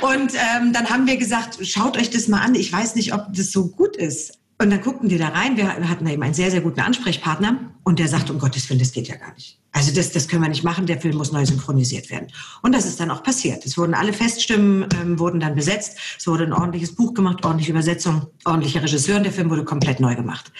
und 0.00 0.32
ähm, 0.34 0.72
dann 0.72 0.88
haben 0.90 1.06
wir 1.06 1.16
gesagt, 1.16 1.58
schaut 1.66 1.96
euch 1.96 2.10
das 2.10 2.28
mal 2.28 2.40
an. 2.40 2.54
Ich 2.54 2.72
weiß 2.72 2.94
nicht, 2.94 3.14
ob 3.14 3.32
das 3.32 3.50
so 3.50 3.68
gut 3.68 3.96
ist. 3.96 4.38
Und 4.58 4.70
dann 4.70 4.80
guckten 4.80 5.10
die 5.10 5.18
da 5.18 5.28
rein. 5.28 5.56
Wir 5.56 5.68
hatten 5.88 6.06
eben 6.06 6.22
einen 6.22 6.32
sehr, 6.32 6.50
sehr 6.50 6.62
guten 6.62 6.80
Ansprechpartner. 6.80 7.58
Und 7.84 7.98
der 7.98 8.08
sagte, 8.08 8.32
um 8.32 8.38
Gottes 8.38 8.68
Willen, 8.70 8.78
das 8.78 8.92
geht 8.92 9.06
ja 9.06 9.16
gar 9.16 9.34
nicht. 9.34 9.58
Also 9.72 9.94
das, 9.94 10.12
das 10.12 10.28
können 10.28 10.42
wir 10.42 10.48
nicht 10.48 10.64
machen. 10.64 10.86
Der 10.86 10.98
Film 10.98 11.16
muss 11.16 11.30
neu 11.30 11.44
synchronisiert 11.44 12.08
werden. 12.08 12.28
Und 12.62 12.74
das 12.74 12.86
ist 12.86 12.98
dann 12.98 13.10
auch 13.10 13.22
passiert. 13.22 13.66
Es 13.66 13.76
wurden 13.76 13.92
alle 13.92 14.14
Feststimmen, 14.14 14.88
ähm, 14.98 15.18
wurden 15.18 15.40
dann 15.40 15.54
besetzt. 15.54 15.98
Es 16.18 16.26
wurde 16.26 16.44
ein 16.44 16.54
ordentliches 16.54 16.94
Buch 16.94 17.12
gemacht, 17.12 17.44
ordentliche 17.44 17.72
Übersetzung, 17.72 18.28
ordentlicher 18.46 18.82
Regisseur. 18.82 19.18
Und 19.18 19.24
der 19.24 19.32
Film 19.32 19.50
wurde 19.50 19.64
komplett 19.64 20.00
neu 20.00 20.14
gemacht. 20.14 20.50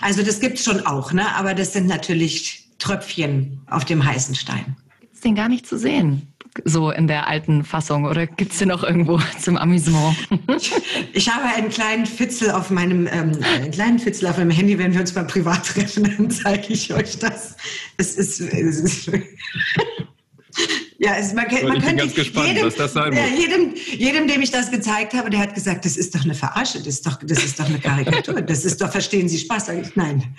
Also 0.00 0.22
das 0.22 0.40
gibt's 0.40 0.64
schon 0.64 0.86
auch. 0.86 1.12
Ne? 1.12 1.22
Aber 1.36 1.52
das 1.52 1.74
sind 1.74 1.86
natürlich 1.86 2.70
Tröpfchen 2.78 3.60
auf 3.68 3.84
dem 3.84 4.02
heißen 4.02 4.34
Stein. 4.34 4.76
Gibt's 4.98 5.20
den 5.20 5.34
gar 5.34 5.50
nicht 5.50 5.66
zu 5.66 5.78
sehen? 5.78 6.31
So 6.64 6.90
in 6.90 7.06
der 7.06 7.28
alten 7.28 7.64
Fassung 7.64 8.04
oder 8.04 8.26
gibt's 8.26 8.58
den 8.58 8.68
noch 8.68 8.82
irgendwo 8.82 9.18
zum 9.40 9.56
Amüsement? 9.56 10.16
Ich 11.14 11.28
habe 11.28 11.44
einen 11.44 11.68
kleinen 11.68 12.06
Fitzel 12.06 12.50
auf 12.50 12.70
meinem 12.70 13.06
ähm, 13.06 13.38
einen 13.42 13.70
kleinen 13.70 13.98
Fitzel 13.98 14.28
auf 14.28 14.38
meinem 14.38 14.50
Handy, 14.50 14.78
wenn 14.78 14.92
wir 14.92 15.00
uns 15.00 15.14
mal 15.14 15.26
privat 15.26 15.66
treffen, 15.66 16.04
dann 16.04 16.30
zeige 16.30 16.72
ich 16.72 16.92
euch 16.92 17.18
das. 17.18 17.56
Es 17.96 18.16
ist, 18.16 18.40
es 18.40 18.78
ist 18.80 19.10
ja, 20.98 21.16
es, 21.16 21.32
man, 21.32 21.46
ich 21.50 21.62
man 21.62 21.72
bin 21.72 21.82
könnte 21.82 21.96
ganz 21.96 22.14
gespannt, 22.14 22.48
jedem, 22.48 22.66
was 22.66 22.74
das 22.76 22.92
sein 22.92 23.12
ja, 23.12 23.22
muss. 23.22 23.38
jedem, 23.38 23.74
jedem, 23.98 24.28
dem 24.28 24.42
ich 24.42 24.50
das 24.50 24.70
gezeigt 24.70 25.14
habe, 25.14 25.30
der 25.30 25.40
hat 25.40 25.54
gesagt, 25.54 25.84
das 25.84 25.96
ist 25.96 26.14
doch 26.14 26.24
eine 26.24 26.34
Verarsche, 26.34 26.78
das 26.78 26.86
ist 26.86 27.06
doch, 27.06 27.18
das 27.22 27.42
ist 27.44 27.58
doch 27.58 27.66
eine 27.66 27.78
Karikatur, 27.78 28.40
das 28.42 28.64
ist 28.64 28.80
doch, 28.80 28.90
verstehen 28.90 29.28
Sie 29.28 29.38
Spaß? 29.38 29.66
Sag 29.66 29.80
ich, 29.80 29.96
nein. 29.96 30.36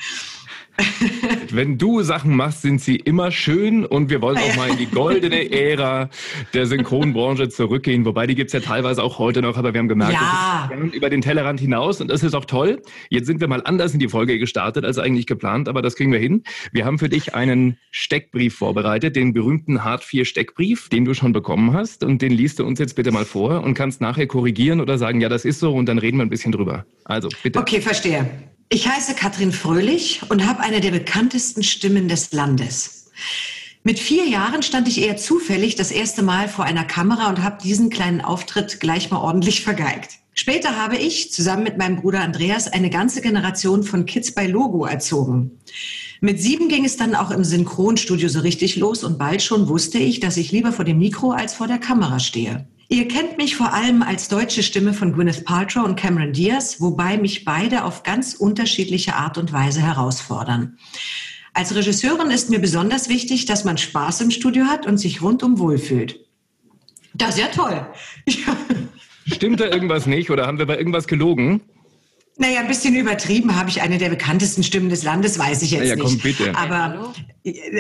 Wenn 1.52 1.78
du 1.78 2.02
Sachen 2.02 2.36
machst, 2.36 2.62
sind 2.64 2.82
sie 2.82 2.96
immer 2.96 3.32
schön 3.32 3.86
und 3.86 4.10
wir 4.10 4.22
wollen 4.22 4.38
auch 4.38 4.56
mal 4.56 4.70
in 4.70 4.78
die 4.78 4.86
goldene 4.92 5.52
Ära 5.52 6.10
der 6.54 6.66
Synchronbranche 6.66 7.50
zurückgehen. 7.50 8.06
Wobei 8.06 8.26
die 8.28 8.36
gibt's 8.36 8.54
ja 8.54 8.60
teilweise 8.60 9.04
auch 9.04 9.20
heute 9.20 9.42
noch, 9.42 9.58
aber 9.58 9.74
wir 9.74 9.80
haben 9.80 9.88
gemerkt, 9.88 10.14
Ja. 10.14 10.70
über 10.92 11.10
den 11.10 11.22
Tellerrand 11.22 11.60
hinaus 11.60 12.02
und 12.02 12.10
das 12.10 12.24
ist 12.24 12.34
auch 12.34 12.46
toll. 12.46 12.82
Jetzt 13.10 13.28
sind 13.28 13.40
wir 13.40 13.48
mal 13.48 13.62
anders 13.64 13.94
in 13.94 14.00
die 14.00 14.10
Folge 14.10 14.40
gestartet 14.40 14.84
als 14.86 14.98
eigentlich 14.98 15.28
geplant, 15.28 15.70
aber 15.70 15.82
das 15.82 15.96
kriegen 15.96 16.12
wir 16.12 16.20
hin. 16.20 16.44
Wir 16.72 16.86
haben 16.86 16.98
für 16.98 17.10
dich 17.10 17.36
einen 17.36 17.78
Steckbrief 17.92 18.56
vorbereitet, 18.56 19.16
den 19.16 19.34
berühmten 19.34 19.84
Hart 19.84 20.04
4 20.04 20.26
Steckbrief, 20.26 20.90
den 20.90 21.06
du 21.06 21.14
schon 21.14 21.34
bekommen 21.34 21.74
hast 21.74 22.04
und 22.04 22.22
den 22.22 22.32
liest 22.32 22.60
du 22.60 22.66
uns 22.66 22.80
jetzt 22.80 22.96
bitte 22.96 23.12
mal 23.12 23.26
vor 23.26 23.64
und 23.64 23.76
kannst 23.76 24.02
nachher 24.02 24.28
korrigieren 24.28 24.82
oder 24.82 24.98
sagen, 24.98 25.22
ja, 25.22 25.30
das 25.30 25.46
ist 25.46 25.60
so 25.60 25.74
und 25.74 25.88
dann 25.88 26.00
reden 26.00 26.18
wir 26.18 26.24
ein 26.26 26.30
bisschen 26.30 26.52
drüber. 26.52 26.86
Also 27.06 27.30
bitte. 27.44 27.60
Okay, 27.60 27.80
verstehe. 27.82 28.30
Ich 28.74 28.88
heiße 28.88 29.14
Katrin 29.14 29.52
Fröhlich 29.52 30.22
und 30.30 30.48
habe 30.48 30.62
eine 30.62 30.82
der 30.82 30.90
bekanntesten 30.90 31.62
Stimmen 31.62 32.08
des 32.08 32.32
Landes. 32.34 33.12
Mit 33.84 34.00
vier 34.00 34.28
Jahren 34.28 34.64
stand 34.64 34.88
ich 34.88 35.00
eher 35.00 35.16
zufällig 35.16 35.76
das 35.76 35.92
erste 35.92 36.24
Mal 36.24 36.48
vor 36.50 36.66
einer 36.66 36.84
Kamera 36.84 37.30
und 37.30 37.44
habe 37.44 37.62
diesen 37.62 37.92
kleinen 37.92 38.20
Auftritt 38.20 38.80
gleich 38.80 39.12
mal 39.12 39.20
ordentlich 39.20 39.62
vergeigt. 39.62 40.14
Später 40.34 40.76
habe 40.76 40.98
ich 40.98 41.32
zusammen 41.32 41.62
mit 41.62 41.78
meinem 41.78 41.98
Bruder 41.98 42.22
Andreas 42.22 42.68
eine 42.68 42.90
ganze 42.90 43.22
Generation 43.22 43.84
von 43.84 44.08
Kids 44.08 44.32
bei 44.32 44.48
Logo 44.48 44.86
erzogen. 44.86 45.52
Mit 46.20 46.42
sieben 46.42 46.68
ging 46.68 46.84
es 46.84 46.98
dann 46.98 47.14
auch 47.14 47.30
im 47.30 47.44
Synchronstudio 47.44 48.28
so 48.28 48.40
richtig 48.40 48.76
los 48.76 49.04
und 49.04 49.20
bald 49.20 49.44
schon 49.44 49.68
wusste 49.68 50.00
ich, 50.00 50.20
dass 50.20 50.36
ich 50.36 50.52
lieber 50.52 50.72
vor 50.72 50.84
dem 50.84 50.98
Mikro 50.98 51.30
als 51.30 51.54
vor 51.54 51.68
der 51.68 51.78
Kamera 51.78 52.20
stehe. 52.20 52.66
Ihr 52.94 53.08
kennt 53.08 53.38
mich 53.38 53.56
vor 53.56 53.74
allem 53.74 54.04
als 54.04 54.28
deutsche 54.28 54.62
Stimme 54.62 54.94
von 54.94 55.14
Gwyneth 55.14 55.46
Paltrow 55.46 55.84
und 55.84 55.96
Cameron 55.96 56.32
Diaz, 56.32 56.80
wobei 56.80 57.18
mich 57.18 57.44
beide 57.44 57.86
auf 57.86 58.04
ganz 58.04 58.36
unterschiedliche 58.36 59.16
Art 59.16 59.40
und 59.40 59.52
Weise 59.52 59.82
herausfordern. 59.82 60.78
Als 61.56 61.74
Regisseurin 61.74 62.30
ist 62.30 62.52
mir 62.52 62.60
besonders 62.60 63.10
wichtig, 63.10 63.48
dass 63.48 63.64
man 63.64 63.80
Spaß 63.80 64.22
im 64.22 64.30
Studio 64.30 64.66
hat 64.66 64.86
und 64.86 65.00
sich 65.00 65.24
rundum 65.24 65.58
wohlfühlt. 65.58 66.20
Das 67.16 67.30
ist 67.30 67.40
ja 67.40 67.48
toll. 67.48 67.84
Stimmt 69.26 69.60
da 69.60 69.66
irgendwas 69.66 70.06
nicht 70.06 70.30
oder 70.30 70.46
haben 70.46 70.60
wir 70.60 70.68
bei 70.68 70.78
irgendwas 70.78 71.08
gelogen? 71.08 71.62
Naja, 72.36 72.62
ein 72.62 72.68
bisschen 72.68 72.96
übertrieben 72.96 73.56
habe 73.56 73.70
ich 73.70 73.84
eine 73.84 74.00
der 74.00 74.10
bekanntesten 74.10 74.64
Stimmen 74.64 74.90
des 74.90 75.04
Landes, 75.04 75.38
weiß 75.38 75.62
ich 75.62 75.70
jetzt 75.70 75.82
Ja, 75.82 75.90
ja, 75.90 75.96
komm, 75.96 76.14
nicht. 76.14 76.24
bitte. 76.24 76.56
Aber, 76.58 77.14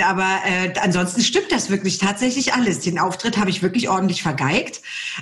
aber 0.05 0.27
äh, 0.45 0.73
ansonsten 0.79 1.21
stimmt 1.21 1.51
das 1.51 1.71
wirklich 1.71 1.97
tatsächlich 1.97 2.53
alles. 2.53 2.81
Den 2.81 2.99
Auftritt 2.99 3.37
habe 3.37 3.49
ich 3.49 3.63
wirklich 3.63 3.89
ordentlich 3.89 4.21
vergeigt. 4.21 4.81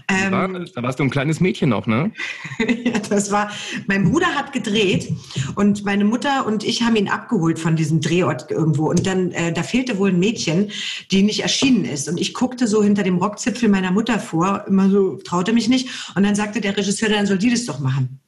Ähm, 0.09 0.31
War, 0.33 0.49
da 0.49 0.83
warst 0.83 0.99
du 0.99 1.03
ein 1.03 1.09
kleines 1.09 1.39
Mädchen 1.39 1.69
noch, 1.69 1.87
ne? 1.87 2.11
ja, 2.59 2.99
das 3.09 3.31
war, 3.31 3.51
mein 3.87 4.11
Bruder 4.11 4.27
hat 4.35 4.51
gedreht 4.51 5.13
und 5.55 5.85
meine 5.85 6.03
Mutter 6.03 6.45
und 6.45 6.65
ich 6.65 6.83
haben 6.83 6.97
ihn 6.97 7.07
abgeholt 7.07 7.57
von 7.57 7.77
diesem 7.77 8.01
Drehort 8.01 8.51
irgendwo. 8.51 8.89
Und 8.89 9.07
dann, 9.07 9.31
äh, 9.31 9.53
da 9.53 9.63
fehlte 9.63 9.97
wohl 9.97 10.09
ein 10.09 10.19
Mädchen, 10.19 10.71
die 11.09 11.23
nicht 11.23 11.39
erschienen 11.39 11.85
ist. 11.85 12.09
Und 12.09 12.19
ich 12.19 12.33
guckte 12.33 12.67
so 12.67 12.83
hinter 12.83 13.03
dem 13.03 13.15
Rockzipfel 13.17 13.69
meiner 13.69 13.91
Mutter 13.91 14.19
vor, 14.19 14.65
immer 14.67 14.89
so, 14.89 15.15
traute 15.23 15.53
mich 15.53 15.69
nicht. 15.69 15.87
Und 16.15 16.23
dann 16.23 16.35
sagte 16.35 16.59
der 16.59 16.75
Regisseur, 16.75 17.07
dann 17.07 17.27
soll 17.27 17.37
die 17.37 17.49
das 17.49 17.63
doch 17.63 17.79
machen. 17.79 18.19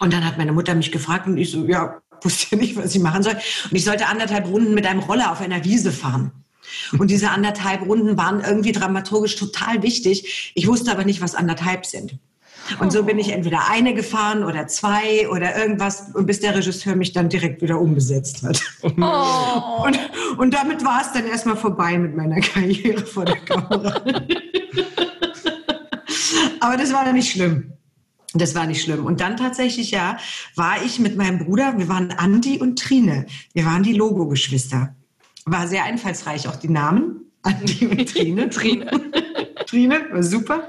Und 0.00 0.12
dann 0.12 0.24
hat 0.24 0.38
meine 0.38 0.52
Mutter 0.52 0.74
mich 0.74 0.90
gefragt 0.90 1.26
und 1.26 1.36
ich 1.36 1.50
so, 1.50 1.64
ja, 1.66 2.00
wusste 2.22 2.56
nicht, 2.56 2.76
was 2.76 2.94
ich 2.94 3.02
machen 3.02 3.22
soll. 3.22 3.34
Und 3.34 3.76
ich 3.76 3.84
sollte 3.84 4.06
anderthalb 4.06 4.46
Runden 4.46 4.74
mit 4.74 4.86
einem 4.86 5.00
Roller 5.00 5.30
auf 5.30 5.40
einer 5.40 5.64
Wiese 5.64 5.92
fahren. 5.92 6.32
Und 6.98 7.10
diese 7.10 7.30
anderthalb 7.30 7.82
Runden 7.82 8.16
waren 8.16 8.40
irgendwie 8.40 8.72
dramaturgisch 8.72 9.36
total 9.36 9.82
wichtig. 9.82 10.52
Ich 10.54 10.66
wusste 10.66 10.90
aber 10.90 11.04
nicht, 11.04 11.20
was 11.20 11.34
anderthalb 11.34 11.84
sind. 11.86 12.18
Und 12.78 12.92
so 12.92 13.02
bin 13.02 13.18
ich 13.18 13.30
entweder 13.32 13.68
eine 13.68 13.94
gefahren 13.94 14.44
oder 14.44 14.68
zwei 14.68 15.28
oder 15.28 15.56
irgendwas, 15.56 16.12
bis 16.14 16.40
der 16.40 16.54
Regisseur 16.54 16.94
mich 16.94 17.12
dann 17.12 17.28
direkt 17.28 17.60
wieder 17.62 17.80
umbesetzt 17.80 18.42
hat. 18.42 18.62
Und, 18.82 19.98
und 20.38 20.54
damit 20.54 20.84
war 20.84 21.00
es 21.00 21.12
dann 21.12 21.26
erstmal 21.26 21.56
vorbei 21.56 21.98
mit 21.98 22.14
meiner 22.16 22.40
Karriere 22.40 23.04
vor 23.04 23.24
der 23.24 23.38
Kamera. 23.38 24.00
Aber 26.60 26.76
das 26.76 26.92
war 26.92 27.04
dann 27.04 27.14
nicht 27.14 27.32
schlimm. 27.32 27.72
Das 28.34 28.54
war 28.54 28.66
nicht 28.66 28.82
schlimm. 28.82 29.04
Und 29.04 29.20
dann 29.20 29.36
tatsächlich, 29.36 29.90
ja, 29.90 30.16
war 30.54 30.82
ich 30.84 30.98
mit 31.00 31.16
meinem 31.16 31.38
Bruder, 31.38 31.74
wir 31.78 31.88
waren 31.88 32.12
Andi 32.12 32.58
und 32.58 32.78
Trine. 32.78 33.26
Wir 33.54 33.64
waren 33.64 33.82
die 33.82 33.92
Logo-Geschwister. 33.92 34.94
War 35.46 35.66
sehr 35.66 35.84
einfallsreich, 35.84 36.46
auch 36.46 36.56
die 36.56 36.68
Namen. 36.68 37.32
Andi 37.42 37.86
und 37.86 38.08
Trine. 38.14 38.50
Trine. 38.50 38.90
Trine, 39.66 40.00
war 40.10 40.22
super. 40.22 40.68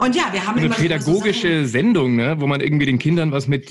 Und 0.00 0.14
ja, 0.14 0.24
wir 0.32 0.46
haben 0.46 0.56
Eine 0.56 0.66
immer 0.66 0.74
so 0.74 0.82
pädagogische 0.82 1.66
Sendung, 1.66 2.16
ne? 2.16 2.36
wo 2.38 2.46
man 2.46 2.60
irgendwie 2.60 2.86
den 2.86 2.98
Kindern 2.98 3.32
was 3.32 3.48
mit 3.48 3.70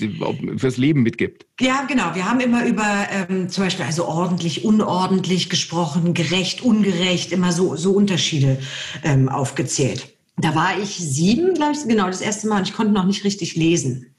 fürs 0.56 0.76
Leben 0.76 1.02
mitgibt. 1.02 1.46
Ja, 1.60 1.84
genau. 1.88 2.14
Wir 2.14 2.28
haben 2.28 2.40
immer 2.40 2.64
über 2.66 3.06
ähm, 3.10 3.48
zum 3.48 3.64
Beispiel 3.64 3.84
also 3.84 4.06
ordentlich, 4.06 4.64
unordentlich 4.64 5.48
gesprochen, 5.48 6.12
gerecht, 6.14 6.62
ungerecht, 6.62 7.30
immer 7.32 7.52
so, 7.52 7.76
so 7.76 7.92
Unterschiede 7.92 8.58
ähm, 9.04 9.28
aufgezählt. 9.28 10.13
Da 10.36 10.54
war 10.54 10.78
ich 10.78 10.96
sieben, 10.96 11.54
glaube 11.54 11.72
ich, 11.72 11.86
genau, 11.86 12.06
das 12.06 12.20
erste 12.20 12.48
Mal 12.48 12.58
und 12.58 12.68
ich 12.68 12.74
konnte 12.74 12.92
noch 12.92 13.04
nicht 13.04 13.24
richtig 13.24 13.54
lesen. 13.54 14.14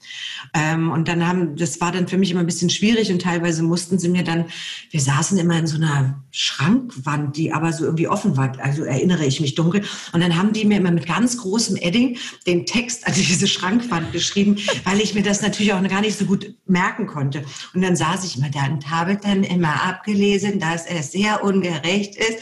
Ähm, 0.56 0.90
und 0.90 1.06
dann 1.06 1.26
haben, 1.28 1.54
das 1.56 1.82
war 1.82 1.92
dann 1.92 2.08
für 2.08 2.16
mich 2.16 2.30
immer 2.30 2.40
ein 2.40 2.46
bisschen 2.46 2.70
schwierig 2.70 3.12
und 3.12 3.20
teilweise 3.20 3.62
mussten 3.62 3.98
sie 3.98 4.08
mir 4.08 4.24
dann, 4.24 4.46
wir 4.90 5.00
saßen 5.00 5.36
immer 5.36 5.58
in 5.58 5.66
so 5.66 5.76
einer 5.76 6.24
Schrankwand, 6.30 7.36
die 7.36 7.52
aber 7.52 7.74
so 7.74 7.84
irgendwie 7.84 8.08
offen 8.08 8.38
war, 8.38 8.58
also 8.60 8.84
erinnere 8.84 9.26
ich 9.26 9.38
mich 9.42 9.54
dunkel. 9.54 9.84
Und 10.14 10.22
dann 10.22 10.34
haben 10.34 10.54
die 10.54 10.64
mir 10.64 10.78
immer 10.78 10.90
mit 10.90 11.06
ganz 11.06 11.36
großem 11.36 11.76
Edding 11.76 12.16
den 12.46 12.64
Text 12.64 13.06
an 13.06 13.12
diese 13.16 13.46
Schrankwand 13.46 14.12
geschrieben, 14.12 14.56
weil 14.84 15.00
ich 15.00 15.14
mir 15.14 15.22
das 15.22 15.42
natürlich 15.42 15.74
auch 15.74 15.82
gar 15.86 16.00
nicht 16.00 16.18
so 16.18 16.24
gut 16.24 16.54
merken 16.66 17.06
konnte. 17.06 17.44
Und 17.74 17.82
dann 17.82 17.94
saß 17.94 18.24
ich 18.24 18.38
immer 18.38 18.48
da 18.48 18.64
und 18.66 18.88
habe 18.90 19.18
dann 19.22 19.44
immer 19.44 19.82
abgelesen, 19.82 20.58
dass 20.58 20.86
es 20.86 21.12
sehr 21.12 21.44
ungerecht 21.44 22.16
ist. 22.16 22.38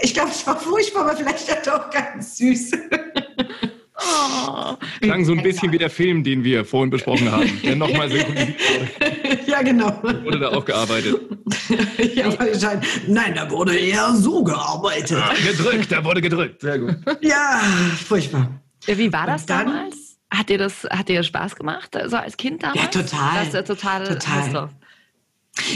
Ich 0.00 0.14
glaube, 0.14 0.30
es 0.30 0.46
war 0.46 0.58
furchtbar, 0.58 1.02
aber 1.02 1.16
vielleicht 1.16 1.50
hat 1.50 1.68
auch 1.68 1.90
ganz 1.90 2.38
süß. 2.38 2.70
Klang 5.00 5.24
so 5.24 5.32
ein 5.32 5.42
bisschen 5.42 5.72
wie 5.72 5.78
der 5.78 5.90
Film, 5.90 6.22
den 6.22 6.44
wir 6.44 6.64
vorhin 6.64 6.90
besprochen 6.90 7.30
haben, 7.30 7.50
der 7.62 7.76
nochmal 7.76 8.08
synchronisiert 8.10 8.58
wurde. 8.58 9.38
ja, 9.50 9.62
genau. 9.62 10.02
Wurde 10.02 10.38
da 10.38 10.48
auch 10.50 10.64
gearbeitet. 10.64 11.16
ja, 12.14 12.26
wahrscheinlich. 12.38 12.88
Nein, 13.08 13.34
da 13.34 13.50
wurde 13.50 13.76
eher 13.76 14.14
so 14.14 14.42
gearbeitet. 14.44 15.22
Gedrückt, 15.44 15.90
da 15.90 16.04
wurde 16.04 16.20
gedrückt. 16.20 16.60
Sehr 16.60 16.78
gut. 16.78 16.96
Ja, 17.20 17.60
furchtbar. 18.06 18.60
Wie 18.86 19.12
war 19.12 19.26
das 19.26 19.46
dann- 19.46 19.66
damals? 19.66 19.96
Hat 20.30 20.50
dir 20.50 20.58
das 20.58 20.84
hat 20.90 21.08
dir 21.08 21.22
Spaß 21.22 21.56
gemacht, 21.56 21.96
so 22.06 22.16
als 22.18 22.36
Kind 22.36 22.62
damals? 22.62 22.82
Ja, 22.82 22.88
total. 22.88 23.30
Das 23.38 23.46
ist 23.48 23.54
ja 23.54 23.62
total, 23.62 24.08
Total. 24.08 24.68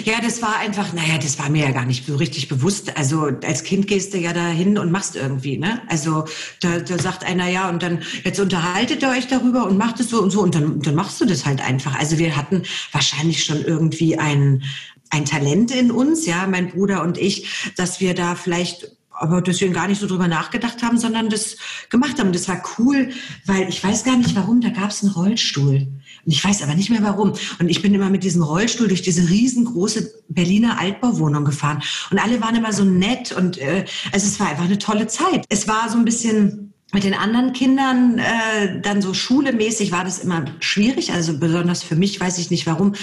Ja, 0.05 0.21
das 0.21 0.43
war 0.43 0.59
einfach, 0.59 0.93
naja, 0.93 1.19
das 1.19 1.39
war 1.39 1.51
mir 1.51 1.65
ja 1.65 1.71
gar 1.73 1.85
nicht 1.85 2.07
so 2.07 2.17
richtig 2.17 2.49
bewusst. 2.49 2.97
Also 2.97 3.31
als 3.45 3.65
Kind 3.65 3.87
gehst 3.87 4.15
du 4.15 4.19
ja 4.19 4.33
da 4.33 4.49
hin 4.49 4.79
und 4.79 4.93
machst 4.93 5.17
irgendwie, 5.17 5.59
ne? 5.59 5.83
Also 5.89 6.25
da, 6.61 6.79
da 6.79 6.99
sagt 6.99 7.25
einer 7.25 7.49
ja 7.49 7.69
und 7.69 7.83
dann, 7.83 8.03
jetzt 8.25 8.41
unterhaltet 8.41 9.03
ihr 9.03 9.09
euch 9.11 9.27
darüber 9.27 9.67
und 9.67 9.79
macht 9.79 10.01
es 10.01 10.11
so 10.11 10.23
und 10.23 10.31
so 10.31 10.41
und 10.41 10.55
dann, 10.55 10.81
dann 10.81 10.95
machst 10.95 11.21
du 11.21 11.25
das 11.25 11.45
halt 11.47 11.61
einfach. 11.61 11.99
Also 11.99 12.19
wir 12.19 12.37
hatten 12.37 12.63
wahrscheinlich 12.93 13.45
schon 13.45 13.65
irgendwie 13.65 14.19
ein, 14.19 14.63
ein 15.11 15.25
Talent 15.25 15.71
in 15.71 15.91
uns, 15.91 16.27
ja, 16.27 16.47
mein 16.47 16.71
Bruder 16.71 17.03
und 17.03 17.19
ich, 17.19 17.73
dass 17.77 18.01
wir 18.01 18.15
da 18.15 18.35
vielleicht 18.35 18.97
aber 19.15 19.45
wir 19.45 19.69
gar 19.71 19.89
nicht 19.89 20.01
so 20.01 20.07
drüber 20.07 20.29
nachgedacht 20.29 20.83
haben, 20.83 20.99
sondern 20.99 21.29
das 21.29 21.57
gemacht 21.91 22.19
haben. 22.19 22.33
Das 22.33 22.49
war 22.49 22.63
cool, 22.79 23.11
weil 23.47 23.69
ich 23.69 23.83
weiß 23.83 24.05
gar 24.05 24.17
nicht 24.17 24.35
warum, 24.35 24.61
da 24.61 24.71
gab 24.71 24.91
es 24.91 25.03
einen 25.03 25.13
Rollstuhl. 25.13 25.87
Und 26.25 26.33
ich 26.33 26.45
weiß 26.45 26.63
aber 26.63 26.75
nicht 26.75 26.91
mehr 26.91 27.03
warum. 27.03 27.33
Und 27.59 27.69
ich 27.69 27.83
bin 27.83 27.95
immer 27.95 28.11
mit 28.11 28.25
diesem 28.25 28.43
Rollstuhl 28.43 28.89
durch 28.89 29.03
diese 29.03 29.29
riesengroße 29.29 30.13
Berliner 30.29 30.79
Altbauwohnung 30.79 31.45
gefahren. 31.45 31.83
Und 32.11 32.19
alle 32.19 32.41
waren 32.41 32.57
immer 32.57 32.73
so 32.73 32.85
nett 32.85 33.33
und 33.33 33.59
äh, 33.59 33.85
also 34.13 34.27
es 34.27 34.39
war 34.39 34.49
einfach 34.49 34.65
eine 34.65 34.79
tolle 34.79 35.07
Zeit. 35.07 35.45
Es 35.49 35.69
war 35.69 35.89
so 35.89 35.99
ein 35.99 36.05
bisschen 36.05 36.72
mit 36.93 37.05
den 37.05 37.15
anderen 37.15 37.55
Kindern 37.55 38.19
äh, 38.19 38.81
dann 38.81 39.01
so 39.01 39.15
schulemäßig 39.15 39.93
war 39.93 40.05
das 40.05 40.19
immer 40.19 40.45
schwierig. 40.61 41.13
Also 41.13 41.39
besonders 41.39 41.83
für 41.83 41.97
mich, 41.97 42.21
weiß 42.21 42.39
ich 42.39 42.51
nicht 42.51 42.67
warum, 42.67 42.95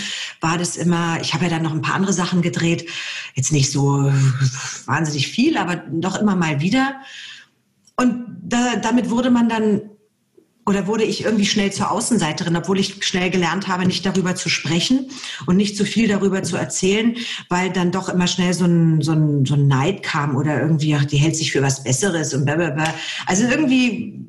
war 0.42 0.58
das 0.58 0.78
immer, 0.78 1.20
ich 1.22 1.34
habe 1.34 1.46
ja 1.46 1.50
dann 1.50 1.64
noch 1.64 1.74
ein 1.74 1.82
paar 1.82 1.96
andere 1.96 2.14
Sachen 2.14 2.42
gedreht. 2.42 2.88
Jetzt 3.34 3.52
nicht 3.52 3.72
so 3.72 4.12
wahnsinnig 4.86 5.28
viel, 5.28 5.58
aber 5.58 5.78
doch 5.90 6.18
immer 6.18 6.36
mal 6.36 6.62
wieder. 6.62 7.02
Und 7.96 8.26
da, 8.44 8.76
damit 8.76 9.10
wurde 9.10 9.32
man 9.32 9.50
dann 9.50 9.82
oder 10.66 10.86
wurde 10.86 11.04
ich 11.04 11.24
irgendwie 11.24 11.46
schnell 11.46 11.72
zur 11.72 11.90
Außenseiterin, 11.90 12.56
obwohl 12.56 12.80
ich 12.80 13.04
schnell 13.04 13.32
gelernt 13.32 13.68
habe, 13.68 13.88
nicht 13.88 14.06
darüber 14.06 14.36
zu 14.36 14.50
sprechen 14.50 15.10
und 15.48 15.58
nicht 15.58 15.76
zu 15.76 15.84
viel 15.84 16.08
darüber 16.08 16.44
zu 16.44 16.58
erzählen, 16.58 17.16
weil 17.50 17.72
dann 17.72 17.92
doch 17.92 18.08
immer 18.08 18.28
schnell 18.28 18.54
so 18.54 18.66
ein, 18.66 19.02
so 19.02 19.14
ein, 19.14 19.46
so 19.46 19.56
ein 19.56 19.68
Neid 19.68 20.04
kam 20.04 20.36
oder 20.36 20.62
irgendwie, 20.62 20.94
ach, 20.96 21.06
die 21.06 21.18
hält 21.18 21.36
sich 21.36 21.52
für 21.52 21.64
was 21.64 21.84
Besseres 21.84 22.34
und 22.34 22.46
blablabla. 22.46 22.94
Also 23.26 23.46
irgendwie 23.46 24.20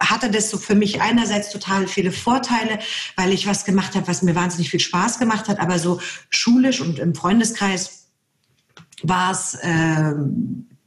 hatte 0.00 0.30
das 0.30 0.50
so 0.50 0.58
für 0.58 0.74
mich 0.74 1.00
einerseits 1.00 1.50
total 1.50 1.88
viele 1.88 2.12
Vorteile, 2.12 2.78
weil 3.16 3.32
ich 3.32 3.46
was 3.46 3.64
gemacht 3.64 3.94
habe, 3.94 4.08
was 4.08 4.22
mir 4.22 4.34
wahnsinnig 4.34 4.70
viel 4.70 4.80
Spaß 4.80 5.18
gemacht 5.18 5.48
hat, 5.48 5.58
aber 5.58 5.78
so 5.78 6.00
schulisch 6.28 6.80
und 6.80 6.98
im 6.98 7.14
Freundeskreis 7.14 8.08
war 9.02 9.32
es 9.32 9.54
äh, 9.54 10.12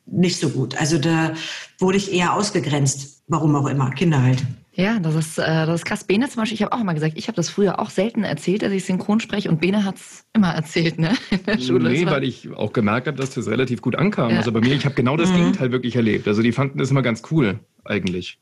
nicht 0.05 0.39
so 0.39 0.49
gut. 0.49 0.77
Also 0.77 0.97
da 0.97 1.33
wurde 1.77 1.97
ich 1.97 2.11
eher 2.11 2.33
ausgegrenzt, 2.33 3.18
warum 3.29 3.55
auch 3.55 3.67
immer, 3.67 3.89
Kinder 3.91 4.21
halt. 4.21 4.43
Ja, 4.73 4.99
das 4.99 5.15
ist, 5.15 5.37
äh, 5.37 5.65
das 5.65 5.81
ist 5.81 5.85
krass. 5.85 6.03
Bene 6.03 6.29
zum 6.29 6.41
Beispiel, 6.41 6.55
ich 6.55 6.63
habe 6.63 6.71
auch 6.73 6.81
immer 6.81 6.93
gesagt, 6.93 7.13
ich 7.17 7.27
habe 7.27 7.35
das 7.35 7.49
früher 7.49 7.79
auch 7.79 7.89
selten 7.89 8.23
erzählt, 8.23 8.61
dass 8.61 8.71
ich 8.71 8.85
synchron 8.85 9.19
spreche 9.19 9.49
und 9.49 9.59
Bene 9.59 9.83
hat 9.83 9.95
es 9.95 10.25
immer 10.33 10.53
erzählt, 10.53 10.99
ne? 10.99 11.13
In 11.31 11.43
der 11.45 11.59
Schule. 11.59 11.89
Nee, 11.89 12.05
weil 12.05 12.23
ich 12.23 12.49
auch 12.55 12.71
gemerkt 12.71 13.07
habe, 13.07 13.17
dass 13.17 13.31
das 13.31 13.47
relativ 13.47 13.81
gut 13.81 13.95
ankam. 13.95 14.31
Ja. 14.31 14.37
Also 14.37 14.51
bei 14.51 14.61
mir, 14.61 14.73
ich 14.73 14.85
habe 14.85 14.95
genau 14.95 15.17
das 15.17 15.31
Mhm. 15.31 15.35
Gegenteil 15.35 15.71
wirklich 15.71 15.95
erlebt. 15.95 16.27
Also 16.27 16.41
die 16.41 16.51
fanden 16.51 16.77
das 16.77 16.91
immer 16.91 17.01
ganz 17.01 17.23
cool, 17.31 17.59
eigentlich. 17.83 18.39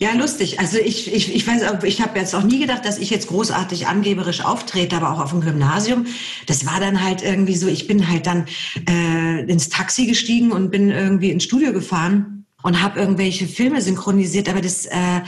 Ja, 0.00 0.14
lustig. 0.14 0.60
Also 0.60 0.78
ich, 0.78 1.14
ich, 1.14 1.34
ich 1.34 1.46
weiß, 1.46 1.62
auch, 1.64 1.82
ich 1.84 2.00
habe 2.00 2.18
jetzt 2.18 2.34
auch 2.34 2.42
nie 2.42 2.58
gedacht, 2.58 2.84
dass 2.84 2.98
ich 2.98 3.10
jetzt 3.10 3.28
großartig 3.28 3.86
angeberisch 3.86 4.44
auftrete, 4.44 4.96
aber 4.96 5.12
auch 5.12 5.20
auf 5.20 5.30
dem 5.30 5.42
Gymnasium. 5.42 6.06
Das 6.46 6.66
war 6.66 6.80
dann 6.80 7.04
halt 7.04 7.22
irgendwie 7.22 7.54
so, 7.54 7.68
ich 7.68 7.86
bin 7.86 8.08
halt 8.08 8.26
dann 8.26 8.46
äh, 8.88 9.44
ins 9.44 9.68
Taxi 9.68 10.06
gestiegen 10.06 10.52
und 10.52 10.70
bin 10.70 10.90
irgendwie 10.90 11.30
ins 11.30 11.44
Studio 11.44 11.72
gefahren 11.72 12.43
und 12.64 12.82
habe 12.82 12.98
irgendwelche 12.98 13.46
Filme 13.46 13.80
synchronisiert, 13.80 14.48
aber 14.48 14.60
das... 14.60 14.86
Äh, 14.86 15.20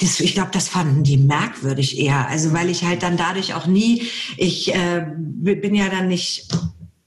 das, 0.00 0.20
ich 0.20 0.34
glaube, 0.34 0.50
das 0.52 0.68
fanden 0.68 1.02
die 1.02 1.16
merkwürdig 1.16 1.98
eher. 1.98 2.28
Also 2.28 2.52
weil 2.52 2.70
ich 2.70 2.84
halt 2.84 3.02
dann 3.02 3.16
dadurch 3.16 3.54
auch 3.54 3.66
nie, 3.66 4.06
ich 4.36 4.72
äh, 4.72 5.04
bin 5.16 5.74
ja 5.74 5.88
dann 5.88 6.06
nicht 6.06 6.46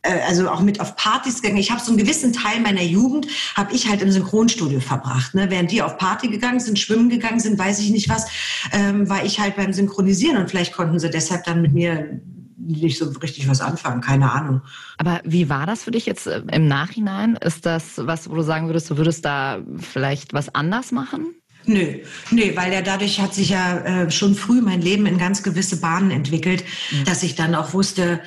äh, 0.02 0.20
also 0.28 0.50
auch 0.50 0.60
mit 0.60 0.82
auf 0.82 0.98
Partys 0.98 1.42
gegangen. 1.42 1.58
Ich 1.58 1.72
habe 1.72 1.80
so 1.80 1.92
einen 1.92 1.98
gewissen 1.98 2.34
Teil 2.34 2.60
meiner 2.60 2.82
Jugend 2.82 3.28
habe 3.56 3.74
ich 3.74 3.88
halt 3.88 4.02
im 4.02 4.12
Synchronstudio 4.12 4.82
verbracht. 4.82 5.34
Ne? 5.36 5.50
Während 5.50 5.72
die 5.72 5.82
auf 5.82 5.98
Party 5.98 6.28
gegangen 6.28 6.60
sind, 6.60 6.78
schwimmen 6.78 7.10
gegangen 7.10 7.40
sind, 7.40 7.58
weiß 7.58 7.80
ich 7.80 7.92
nicht 7.92 8.10
was, 8.10 8.28
ähm, 8.74 9.08
war 9.08 9.24
ich 9.24 9.40
halt 9.40 9.56
beim 9.56 9.72
Synchronisieren 9.72 10.36
und 10.36 10.50
vielleicht 10.50 10.74
konnten 10.74 11.00
sie 11.00 11.10
deshalb 11.10 11.46
dann 11.46 11.62
mit 11.62 11.72
mir 11.72 12.20
nicht 12.66 12.98
so 12.98 13.10
richtig 13.10 13.48
was 13.50 13.62
anfangen, 13.62 14.02
keine 14.02 14.32
Ahnung. 14.32 14.62
Aber 14.98 15.22
wie 15.24 15.50
war 15.50 15.66
das 15.66 15.84
für 15.84 15.92
dich 15.92 16.06
jetzt 16.06 16.28
äh, 16.28 16.42
im 16.52 16.68
Nachhinein? 16.68 17.36
Ist 17.36 17.66
das 17.66 17.94
was, 17.98 18.30
wo 18.30 18.36
du 18.36 18.42
sagen 18.42 18.68
würdest, 18.68 18.90
du 18.90 18.98
würdest 18.98 19.26
da 19.26 19.60
vielleicht 19.78 20.34
was 20.34 20.54
anders 20.54 20.92
machen? 20.92 21.36
Nö, 21.66 22.00
nö, 22.32 22.56
weil 22.56 22.74
ja 22.74 22.82
dadurch 22.82 23.20
hat 23.20 23.36
sich 23.36 23.50
ja 23.50 23.78
äh, 23.80 24.12
schon 24.12 24.34
früh 24.34 24.62
mein 24.62 24.82
Leben 24.82 25.06
in 25.06 25.18
ganz 25.18 25.44
gewisse 25.44 25.80
Bahnen 25.80 26.10
entwickelt, 26.10 26.64
dass 27.06 27.22
ich 27.22 27.36
dann 27.36 27.54
auch 27.54 27.74
wusste, 27.74 28.20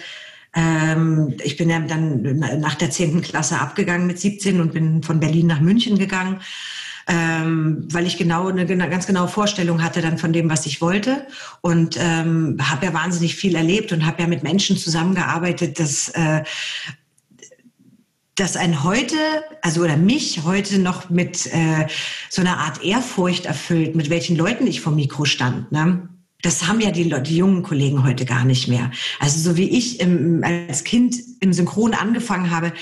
ähm, 0.55 1.35
ich 1.43 1.57
bin 1.57 1.69
ja 1.69 1.81
dann 1.81 2.39
nach 2.61 2.77
der 2.77 2.91
10. 2.91 3.23
Klasse 3.23 3.59
abgegangen 3.59 4.07
mit 4.07 4.21
17 4.21 4.61
und 4.61 4.73
bin 4.73 5.03
von 5.03 5.19
Berlin 5.19 5.49
nach 5.49 5.61
München 5.61 5.99
gegangen. 5.99 6.41
Ähm, 7.07 7.87
weil 7.91 8.07
ich 8.07 8.17
genau 8.17 8.49
eine, 8.49 8.67
ganz 8.67 9.07
genaue 9.07 9.29
Vorstellung 9.29 9.83
hatte 9.83 10.01
dann 10.01 10.19
von 10.19 10.33
dem, 10.33 10.51
was 10.51 10.67
ich 10.67 10.81
wollte 10.81 11.27
und 11.61 11.97
ähm, 11.99 12.59
habe 12.61 12.87
ja 12.87 12.95
wahnsinnig 12.95 13.35
viel 13.37 13.55
erlebt 13.55 13.93
und 13.93 14.07
habe 14.07 14.23
ja 14.23 14.29
mit 14.29 14.43
Menschen 14.43 14.77
zusammengearbeitet, 14.77 15.79
dass 15.79 16.09
äh, 16.11 16.43
dass 18.37 18.57
ein 18.57 18.83
heute, 18.83 19.17
also 19.63 19.83
oder 19.83 19.97
mich 19.97 20.43
heute 20.45 20.79
noch 20.79 21.09
mit 21.09 21.47
äh, 21.55 21.87
so 22.29 22.41
einer 22.41 22.59
Art 22.59 22.83
Ehrfurcht 22.83 23.47
erfüllt, 23.47 23.95
mit 23.95 24.11
welchen 24.11 24.37
Leuten 24.37 24.67
ich 24.67 24.81
vom 24.81 24.97
Mikro 24.97 25.25
stand. 25.25 25.71
Ne? 25.71 26.09
Das 26.43 26.67
haben 26.67 26.81
ja 26.81 26.91
die, 26.91 27.09
die 27.23 27.37
jungen 27.37 27.63
Kollegen 27.63 28.05
heute 28.05 28.25
gar 28.25 28.45
nicht 28.45 28.67
mehr. 28.67 28.91
Also 29.21 29.39
so 29.39 29.57
wie 29.57 29.69
ich 29.69 30.01
im, 30.01 30.43
als 30.43 30.83
Kind 30.83 31.17
im 31.41 31.53
Synchron 31.53 31.95
angefangen 31.95 32.51
habe, 32.51 32.73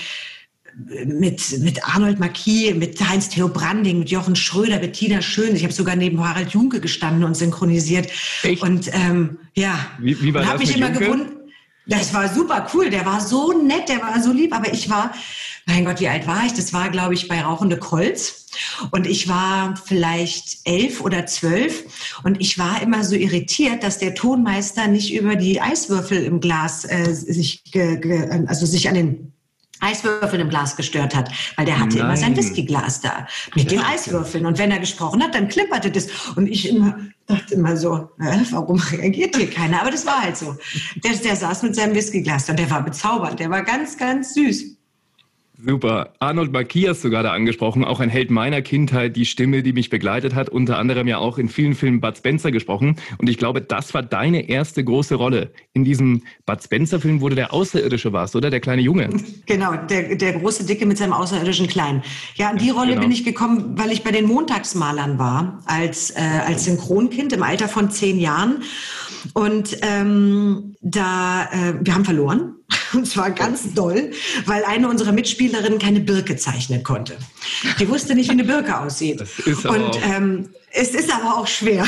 mit, 1.05 1.59
mit 1.59 1.83
Arnold 1.87 2.19
Marquis, 2.19 2.73
mit 2.75 2.99
Heinz-Theo 2.99 3.47
Branding, 3.47 3.99
mit 3.99 4.09
Jochen 4.09 4.35
Schröder, 4.35 4.79
Bettina 4.79 5.21
Schön. 5.21 5.55
Ich 5.55 5.63
habe 5.63 5.73
sogar 5.73 5.95
neben 5.95 6.19
Harald 6.25 6.49
Junke 6.51 6.79
gestanden 6.79 7.23
und 7.23 7.35
synchronisiert. 7.35 8.09
Echt? 8.43 8.61
Und 8.61 8.89
ähm, 8.93 9.37
ja, 9.55 9.77
Wie- 9.99 10.19
wie 10.21 10.33
war 10.33 10.41
und 10.41 10.47
habe 10.47 10.59
mich 10.59 10.69
mit 10.69 10.77
immer 10.77 10.89
gewundert. 10.91 11.29
Das 11.85 12.13
war 12.13 12.33
super 12.33 12.67
cool. 12.73 12.89
Der 12.89 13.05
war 13.05 13.19
so 13.19 13.51
nett, 13.61 13.89
der 13.89 14.01
war 14.01 14.21
so 14.23 14.31
lieb. 14.31 14.55
Aber 14.55 14.71
ich 14.73 14.89
war, 14.89 15.11
mein 15.65 15.83
Gott, 15.83 15.99
wie 15.99 16.07
alt 16.07 16.25
war 16.27 16.45
ich? 16.45 16.53
Das 16.53 16.71
war, 16.71 16.89
glaube 16.89 17.13
ich, 17.13 17.27
bei 17.27 17.41
Rauchende 17.41 17.77
Kolz. 17.77 18.47
Und 18.91 19.05
ich 19.05 19.27
war 19.27 19.75
vielleicht 19.85 20.59
elf 20.63 21.01
oder 21.01 21.25
zwölf. 21.25 21.83
Und 22.23 22.39
ich 22.39 22.57
war 22.57 22.81
immer 22.81 23.03
so 23.03 23.15
irritiert, 23.15 23.83
dass 23.83 23.97
der 23.97 24.15
Tonmeister 24.15 24.87
nicht 24.87 25.13
über 25.13 25.35
die 25.35 25.59
Eiswürfel 25.59 26.23
im 26.23 26.39
Glas 26.39 26.85
äh, 26.85 27.13
sich, 27.13 27.63
ge, 27.65 27.99
ge, 27.99 28.45
also 28.47 28.65
sich 28.65 28.87
an 28.87 28.95
den 28.95 29.33
Eiswürfel 29.79 30.39
im 30.39 30.49
Glas 30.49 30.75
gestört 30.75 31.15
hat, 31.15 31.29
weil 31.57 31.65
der 31.65 31.79
hatte 31.79 31.99
immer 31.99 32.15
sein 32.15 32.33
Nein. 32.33 32.37
Whiskyglas 32.37 33.01
da 33.01 33.27
mit 33.55 33.69
den 33.69 33.79
Eiswürfeln. 33.79 34.45
Und 34.45 34.57
wenn 34.57 34.71
er 34.71 34.79
gesprochen 34.79 35.21
hat, 35.21 35.35
dann 35.35 35.49
klimperte 35.49 35.91
das. 35.91 36.07
Und 36.35 36.47
ich 36.47 36.69
immer, 36.69 36.97
dachte 37.27 37.55
immer 37.55 37.75
so, 37.75 38.09
äh, 38.19 38.39
warum 38.51 38.79
reagiert 38.79 39.35
hier 39.35 39.49
keiner? 39.49 39.81
Aber 39.81 39.91
das 39.91 40.05
war 40.05 40.21
halt 40.21 40.37
so. 40.37 40.55
Der, 41.03 41.13
der 41.13 41.35
saß 41.35 41.63
mit 41.63 41.75
seinem 41.75 41.95
Whiskyglas 41.95 42.45
da 42.45 42.53
und 42.53 42.59
der 42.59 42.69
war 42.69 42.83
bezaubernd. 42.83 43.39
Der 43.39 43.49
war 43.49 43.63
ganz, 43.63 43.97
ganz 43.97 44.33
süß. 44.35 44.72
Super. 45.65 46.13
Arnold 46.19 46.51
Marquis 46.51 46.89
hast 46.89 47.03
du 47.05 47.09
gerade 47.09 47.31
angesprochen, 47.31 47.85
auch 47.85 48.01
ein 48.01 48.09
Held 48.09 48.29
meiner 48.31 48.61
Kindheit, 48.61 49.15
die 49.15 49.25
Stimme, 49.25 49.63
die 49.63 49.71
mich 49.71 49.89
begleitet 49.89 50.35
hat, 50.35 50.49
unter 50.49 50.77
anderem 50.77 51.07
ja 51.07 51.19
auch 51.19 51.37
in 51.37 51.47
vielen 51.47 51.73
Filmen 51.73 52.01
Bud 52.01 52.17
Spencer 52.17 52.51
gesprochen. 52.51 52.97
Und 53.17 53.29
ich 53.29 53.37
glaube, 53.37 53.61
das 53.61 53.93
war 53.93 54.03
deine 54.03 54.49
erste 54.49 54.83
große 54.83 55.15
Rolle. 55.15 55.51
In 55.71 55.85
diesem 55.85 56.23
Bud 56.45 56.61
Spencer-Film, 56.61 57.21
wo 57.21 57.29
du 57.29 57.35
der 57.35 57.53
Außerirdische 57.53 58.11
warst, 58.11 58.35
oder? 58.35 58.49
Der 58.49 58.59
kleine 58.59 58.81
Junge. 58.81 59.09
Genau, 59.45 59.75
der, 59.75 60.15
der 60.15 60.33
große 60.33 60.65
Dicke 60.65 60.85
mit 60.85 60.97
seinem 60.97 61.13
außerirdischen 61.13 61.67
Kleinen. 61.67 62.01
Ja, 62.35 62.49
an 62.49 62.57
die 62.57 62.69
Rolle 62.69 62.91
genau. 62.91 63.01
bin 63.01 63.11
ich 63.11 63.25
gekommen, 63.25 63.77
weil 63.77 63.91
ich 63.91 64.03
bei 64.03 64.11
den 64.11 64.25
Montagsmalern 64.25 65.19
war, 65.19 65.59
als, 65.65 66.11
äh, 66.11 66.21
als 66.47 66.63
Synchronkind 66.63 67.33
im 67.33 67.43
Alter 67.43 67.67
von 67.67 67.91
zehn 67.91 68.19
Jahren. 68.19 68.63
Und 69.33 69.77
ähm, 69.81 70.75
da, 70.81 71.43
äh, 71.51 71.73
wir 71.81 71.93
haben 71.93 72.05
verloren. 72.05 72.55
Und 72.93 73.07
zwar 73.07 73.31
ganz 73.31 73.73
doll, 73.73 74.11
weil 74.45 74.63
eine 74.65 74.89
unserer 74.89 75.11
Mitspielerinnen 75.11 75.79
keine 75.79 75.99
Birke 75.99 76.35
zeichnen 76.35 76.83
konnte. 76.83 77.17
Die 77.79 77.87
wusste 77.89 78.15
nicht, 78.15 78.27
wie 78.27 78.33
eine 78.33 78.43
Birke 78.43 78.79
aussieht. 78.79 79.23
Und 79.45 79.99
ähm, 80.03 80.49
es 80.75 80.89
ist 80.89 81.13
aber 81.13 81.37
auch 81.37 81.47
schwer. 81.47 81.85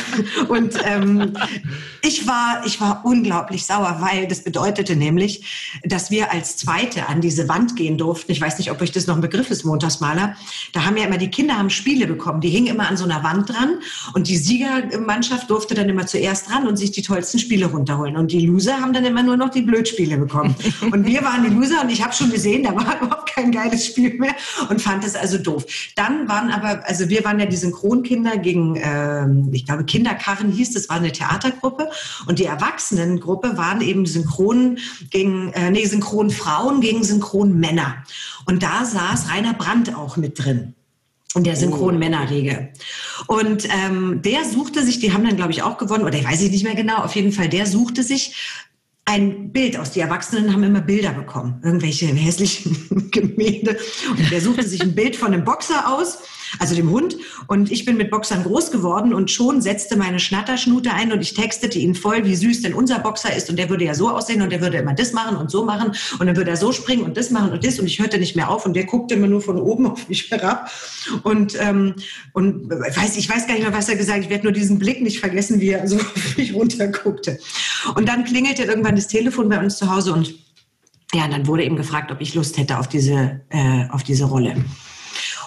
Und 0.48 0.78
ähm, 0.86 1.34
ich, 2.02 2.28
war, 2.28 2.62
ich 2.66 2.80
war 2.80 3.02
unglaublich 3.04 3.66
sauer, 3.66 3.98
weil 4.00 4.28
das 4.28 4.44
bedeutete 4.44 4.96
nämlich, 4.96 5.80
dass 5.84 6.12
wir 6.12 6.32
als 6.32 6.58
Zweite 6.58 7.10
an 7.10 7.20
diese 7.20 7.50
Wand 7.50 7.76
gehen 7.76 7.98
durften. 7.98 8.32
Ich 8.32 8.40
weiß 8.40 8.60
nicht, 8.60 8.72
ob 8.72 8.82
euch 8.82 8.92
das 8.92 9.08
noch 9.08 9.16
ein 9.16 9.22
Begriff 9.22 9.50
ist, 9.50 9.66
Montagsmaler. 9.66 10.36
Da 10.72 10.86
haben 10.86 10.98
ja 10.98 11.06
immer 11.06 11.18
die 11.18 11.32
Kinder 11.32 11.58
haben 11.58 11.72
Spiele 11.72 12.06
bekommen. 12.06 12.42
Die 12.42 12.50
hingen 12.50 12.68
immer 12.68 12.88
an 12.88 12.96
so 12.96 13.06
einer 13.06 13.24
Wand 13.24 13.50
dran. 13.50 13.80
Und 14.14 14.28
die 14.28 14.38
Siegermannschaft 14.38 15.50
durfte 15.50 15.74
dann 15.74 15.90
immer 15.90 16.06
zuerst 16.06 16.52
ran 16.52 16.68
und 16.68 16.78
sich 16.78 16.92
die 16.92 17.02
tollsten 17.02 17.40
Spiele 17.40 17.66
runterholen. 17.66 18.16
Und 18.18 18.32
die 18.32 18.46
Loser 18.46 18.80
haben 18.80 18.94
dann 18.94 19.06
immer 19.06 19.24
nur 19.24 19.36
noch 19.36 19.50
die 19.50 19.64
Blödspiele 19.64 20.18
bekommen. 20.18 20.56
Und 20.92 21.06
wir 21.06 21.24
waren 21.24 21.44
die 21.44 21.50
Loser 21.50 21.82
und 21.82 21.90
ich 21.90 22.04
habe 22.04 22.14
schon 22.14 22.30
gesehen, 22.30 22.64
da 22.64 22.76
war 22.76 22.98
überhaupt 23.02 23.34
kein 23.34 23.52
geiles 23.52 23.86
Spiel 23.86 24.14
mehr 24.18 24.36
und 24.70 24.82
fand 24.82 25.04
es 25.04 25.16
also 25.16 25.38
doof. 25.38 25.66
Dann 25.96 26.28
waren 26.28 26.52
aber, 26.52 26.88
also 26.88 27.10
wir 27.10 27.24
waren 27.26 27.40
ja 27.40 27.46
die 27.46 27.56
Synchronkinder 27.56 28.38
gegen, 28.38 28.75
ähm, 28.82 29.50
ich 29.52 29.66
glaube, 29.66 29.86
Kinderkarren 29.86 30.52
hieß, 30.52 30.74
das 30.74 30.90
war 30.90 30.98
eine 30.98 31.12
Theatergruppe 31.12 31.90
und 32.28 32.40
die 32.40 32.46
Erwachsenengruppe 32.46 33.58
waren 33.58 33.82
eben 33.82 34.06
Synchron 34.06 34.78
gegen, 35.10 35.52
äh, 35.54 35.72
nee, 35.72 35.86
Synchronfrauen 35.86 36.82
gegen 36.82 37.04
Synchronmänner. 37.04 37.96
Und 38.46 38.64
da 38.64 38.86
saß 38.86 39.30
Rainer 39.32 39.54
Brandt 39.54 39.96
auch 39.96 40.18
mit 40.18 40.44
drin 40.44 40.76
in 41.36 41.44
der 41.44 41.56
Synchron-Männerriege. 41.56 42.70
Und 43.28 43.68
ähm, 43.70 44.22
der 44.22 44.46
suchte 44.46 44.84
sich, 44.84 45.00
die 45.00 45.12
haben 45.12 45.26
dann, 45.26 45.36
glaube 45.36 45.52
ich, 45.52 45.64
auch 45.64 45.78
gewonnen, 45.78 46.06
oder 46.06 46.18
ich 46.18 46.24
weiß 46.24 46.42
ich 46.42 46.52
nicht 46.52 46.64
mehr 46.64 46.76
genau, 46.76 46.98
auf 47.00 47.16
jeden 47.16 47.34
Fall, 47.34 47.50
der 47.50 47.66
suchte 47.66 48.04
sich 48.04 48.64
ein 49.06 49.52
Bild 49.52 49.78
aus. 49.78 49.92
Die 49.92 50.00
Erwachsenen 50.00 50.52
haben 50.52 50.64
immer 50.64 50.82
Bilder 50.82 51.12
bekommen, 51.12 51.62
irgendwelche 51.64 52.06
hässlichen 52.14 53.12
Gemälde. 53.12 53.78
Und 54.10 54.32
der 54.32 54.42
suchte 54.42 54.68
sich 54.68 54.82
ein 54.82 54.96
Bild 54.96 55.16
von 55.16 55.34
einem 55.34 55.46
Boxer 55.46 55.94
aus, 55.94 56.20
also 56.60 56.76
dem 56.76 56.90
Hund. 56.90 57.18
Und 57.48 57.72
ich 57.72 57.86
bin 57.86 57.98
mit 57.98 58.12
Boxern 58.12 58.44
groß 58.44 58.72
geworden 58.72 59.14
und 59.14 59.32
schon 59.32 59.62
setzte 59.62 59.98
meine 59.98 60.20
Schnatterschnute 60.20 60.92
ein 60.92 61.12
und 61.12 61.22
ich 61.22 61.34
textete 61.34 61.80
ihn 61.80 61.96
voll, 61.96 62.26
wie 62.26 62.36
süß 62.36 62.62
denn 62.62 62.74
unser 62.74 63.00
Boxer 63.00 63.36
ist. 63.36 63.50
Und 63.50 63.58
der 63.58 63.70
würde 63.70 63.86
ja 63.86 63.94
so 63.94 64.10
aussehen 64.10 64.42
und 64.42 64.52
der 64.52 64.62
würde 64.62 64.78
immer 64.78 64.94
das 64.94 65.14
machen 65.14 65.38
und 65.38 65.52
so 65.52 65.66
machen. 65.66 65.94
Und 66.20 66.28
dann 66.28 66.36
würde 66.36 66.52
er 66.52 66.58
so 66.58 66.72
springen 66.72 67.04
und 67.04 67.18
das 67.18 67.32
machen 67.32 67.52
und 67.52 67.66
das. 67.66 67.80
Und 67.80 67.88
ich 67.88 68.00
hörte 68.00 68.18
nicht 68.18 68.36
mehr 68.36 68.50
auf 68.50 68.66
und 68.66 68.76
der 68.76 68.86
guckte 68.86 69.16
immer 69.16 69.28
nur 69.28 69.42
von 69.42 69.60
oben 69.60 69.86
auf 69.92 70.08
mich 70.10 70.30
herab. 70.32 70.70
Und, 71.24 71.56
ähm, 71.60 71.96
und 72.34 72.70
weiß, 72.70 73.18
ich 73.18 73.30
weiß 73.30 73.48
gar 73.48 73.54
nicht 73.54 73.64
mehr, 73.64 73.74
was 73.74 73.90
er 73.90 73.96
gesagt 73.96 74.18
hat. 74.18 74.24
Ich 74.24 74.30
werde 74.30 74.44
nur 74.44 74.54
diesen 74.54 74.80
Blick 74.80 75.02
nicht 75.02 75.20
vergessen, 75.20 75.60
wie 75.60 75.70
er 75.70 75.88
so 75.88 75.96
auf 76.00 76.38
mich 76.38 76.54
runterguckte. 76.54 77.40
Und 77.96 78.08
dann 78.08 78.26
klingelte 78.26 78.64
irgendwann 78.64 78.96
das 78.96 79.08
Telefon 79.08 79.50
bei 79.50 79.60
uns 79.60 79.78
zu 79.78 79.94
Hause 79.94 80.14
und 80.14 80.36
ja, 81.14 81.28
dann 81.28 81.48
wurde 81.48 81.64
eben 81.64 81.76
gefragt, 81.76 82.12
ob 82.12 82.20
ich 82.20 82.36
Lust 82.36 82.58
hätte 82.58 82.78
auf 82.78 82.88
diese, 82.88 83.42
äh, 83.50 83.88
auf 83.90 84.04
diese 84.04 84.26
Rolle. 84.26 84.56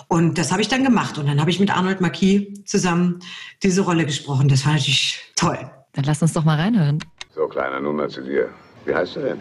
Und 0.08 0.38
das 0.38 0.50
habe 0.52 0.62
ich 0.62 0.68
dann 0.68 0.84
gemacht. 0.84 1.18
Und 1.18 1.26
dann 1.28 1.40
habe 1.40 1.50
ich 1.50 1.60
mit 1.60 1.74
Arnold 1.74 2.00
Marquis 2.00 2.64
zusammen 2.64 3.20
diese 3.62 3.82
Rolle 3.82 4.04
gesprochen. 4.06 4.48
Das 4.48 4.64
war 4.66 4.72
natürlich 4.72 5.20
toll. 5.36 5.58
Dann 5.92 6.04
lass 6.04 6.22
uns 6.22 6.32
doch 6.32 6.44
mal 6.44 6.56
reinhören. 6.58 6.98
So, 7.34 7.46
Kleiner, 7.46 7.80
nun 7.80 7.96
mal 7.96 8.08
zu 8.08 8.22
dir. 8.22 8.48
Wie 8.84 8.94
heißt 8.94 9.16
du 9.16 9.20
denn? 9.20 9.40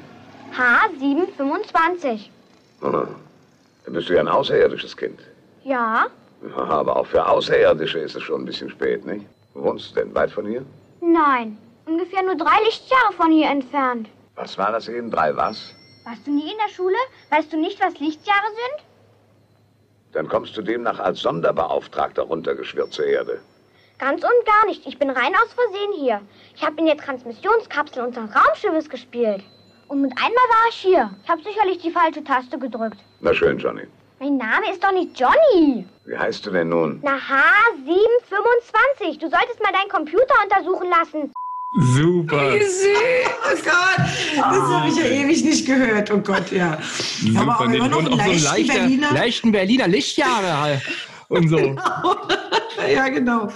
H725. 0.56 2.30
Aha. 2.82 3.08
Dann 3.86 3.94
bist 3.94 4.10
du 4.10 4.14
ja 4.14 4.20
ein 4.20 4.28
außerirdisches 4.28 4.96
Kind. 4.98 5.20
Ja? 5.64 6.08
Aber 6.56 6.98
auch 6.98 7.08
für 7.08 7.26
Außerirdische 7.26 8.00
ist 8.00 8.16
es 8.16 8.24
schon 8.24 8.42
ein 8.42 8.46
bisschen 8.46 8.70
spät, 8.70 9.06
nicht? 9.06 9.26
Wo 9.54 9.64
wohnst 9.64 9.92
du 9.92 9.96
denn? 10.02 10.14
Weit 10.14 10.32
von 10.32 10.46
hier? 10.46 10.66
Nein. 11.02 11.58
Ungefähr 11.86 12.22
nur 12.24 12.36
drei 12.36 12.62
Lichtjahre 12.66 13.14
von 13.16 13.32
hier 13.32 13.50
entfernt. 13.50 14.10
Was 14.36 14.58
war 14.58 14.72
das 14.72 14.88
eben? 14.90 15.10
Drei 15.10 15.36
was? 15.36 15.74
Warst 16.06 16.28
du 16.28 16.32
nie 16.32 16.52
in 16.52 16.58
der 16.66 16.74
Schule? 16.74 16.96
Weißt 17.32 17.52
du 17.52 17.58
nicht, 17.58 17.80
was 17.82 17.98
Lichtjahre 18.00 18.46
sind? 18.48 18.87
Dann 20.18 20.30
kommst 20.30 20.58
du 20.58 20.64
demnach 20.64 20.98
als 20.98 21.22
Sonderbeauftragter 21.22 22.24
runtergeschwirrt 22.24 22.92
zur 22.92 23.06
Erde. 23.06 23.40
Ganz 24.00 24.24
und 24.24 24.46
gar 24.48 24.66
nicht. 24.66 24.88
Ich 24.88 24.98
bin 24.98 25.12
rein 25.12 25.36
aus 25.36 25.54
Versehen 25.54 25.94
hier. 25.96 26.22
Ich 26.56 26.66
habe 26.66 26.80
in 26.80 26.88
der 26.88 26.98
Transmissionskapsel 26.98 28.04
unseres 28.04 28.32
Raumschiffes 28.36 28.90
gespielt. 28.90 29.44
Und 29.90 30.02
mit 30.02 30.12
einmal 30.14 30.32
war 30.32 30.70
ich 30.72 30.76
hier. 30.76 31.12
Ich 31.24 31.30
habe 31.30 31.44
sicherlich 31.44 31.78
die 31.84 31.92
falsche 31.92 32.24
Taste 32.24 32.58
gedrückt. 32.58 32.98
Na 33.20 33.32
schön, 33.32 33.60
Johnny. 33.60 33.84
Mein 34.20 34.38
Name 34.38 34.72
ist 34.72 34.84
doch 34.84 34.92
nicht 34.92 35.20
Johnny. 35.20 35.86
Wie 36.06 36.18
heißt 36.18 36.44
du 36.48 36.50
denn 36.50 36.70
nun? 36.70 37.00
Na, 37.04 37.18
H725. 37.18 39.20
Du 39.20 39.30
solltest 39.30 39.62
mal 39.62 39.72
deinen 39.72 39.90
Computer 39.90 40.34
untersuchen 40.44 40.90
lassen. 40.90 41.32
Super. 41.80 42.56
Wie 42.56 42.64
süß. 42.64 42.88
Oh 43.50 43.56
Gott, 43.64 44.08
das 44.36 44.44
habe 44.44 44.90
ich 44.90 44.96
ja 44.98 45.06
ewig 45.06 45.44
nicht 45.44 45.66
gehört. 45.66 46.12
Oh 46.12 46.18
Gott, 46.18 46.52
ja. 46.52 46.80
Aber 47.36 47.56
auch 47.56 47.60
Super. 47.66 47.76
immer 47.76 47.88
noch 47.88 47.98
Und 48.00 48.08
einen 48.08 48.20
auch 48.20 48.26
so 48.26 48.32
ein 48.32 48.40
leichten 48.40 48.68
leichter, 48.68 48.74
Berliner. 48.74 49.14
leichten 49.14 49.52
Berliner 49.52 49.88
Lichtjahre 49.88 50.60
halt. 50.60 50.82
Und 51.30 51.50
so. 51.50 51.76
Ja, 52.94 53.10
genau. 53.10 53.50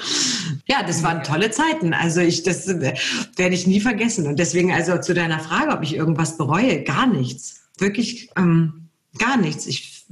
Ja, 0.67 0.83
das 0.83 1.03
waren 1.03 1.23
tolle 1.23 1.51
Zeiten. 1.51 1.93
Also 1.93 2.19
ich, 2.21 2.43
das 2.43 2.67
äh, 2.67 2.95
werde 3.37 3.55
ich 3.55 3.67
nie 3.67 3.79
vergessen. 3.79 4.27
Und 4.27 4.39
deswegen 4.39 4.73
also 4.73 4.97
zu 4.97 5.13
deiner 5.13 5.39
Frage, 5.39 5.71
ob 5.71 5.83
ich 5.83 5.95
irgendwas 5.95 6.37
bereue, 6.37 6.83
gar 6.83 7.05
nichts. 7.05 7.61
Wirklich 7.77 8.29
ähm, 8.35 8.89
gar 9.19 9.37
nichts. 9.37 9.67
Ich 9.67 10.05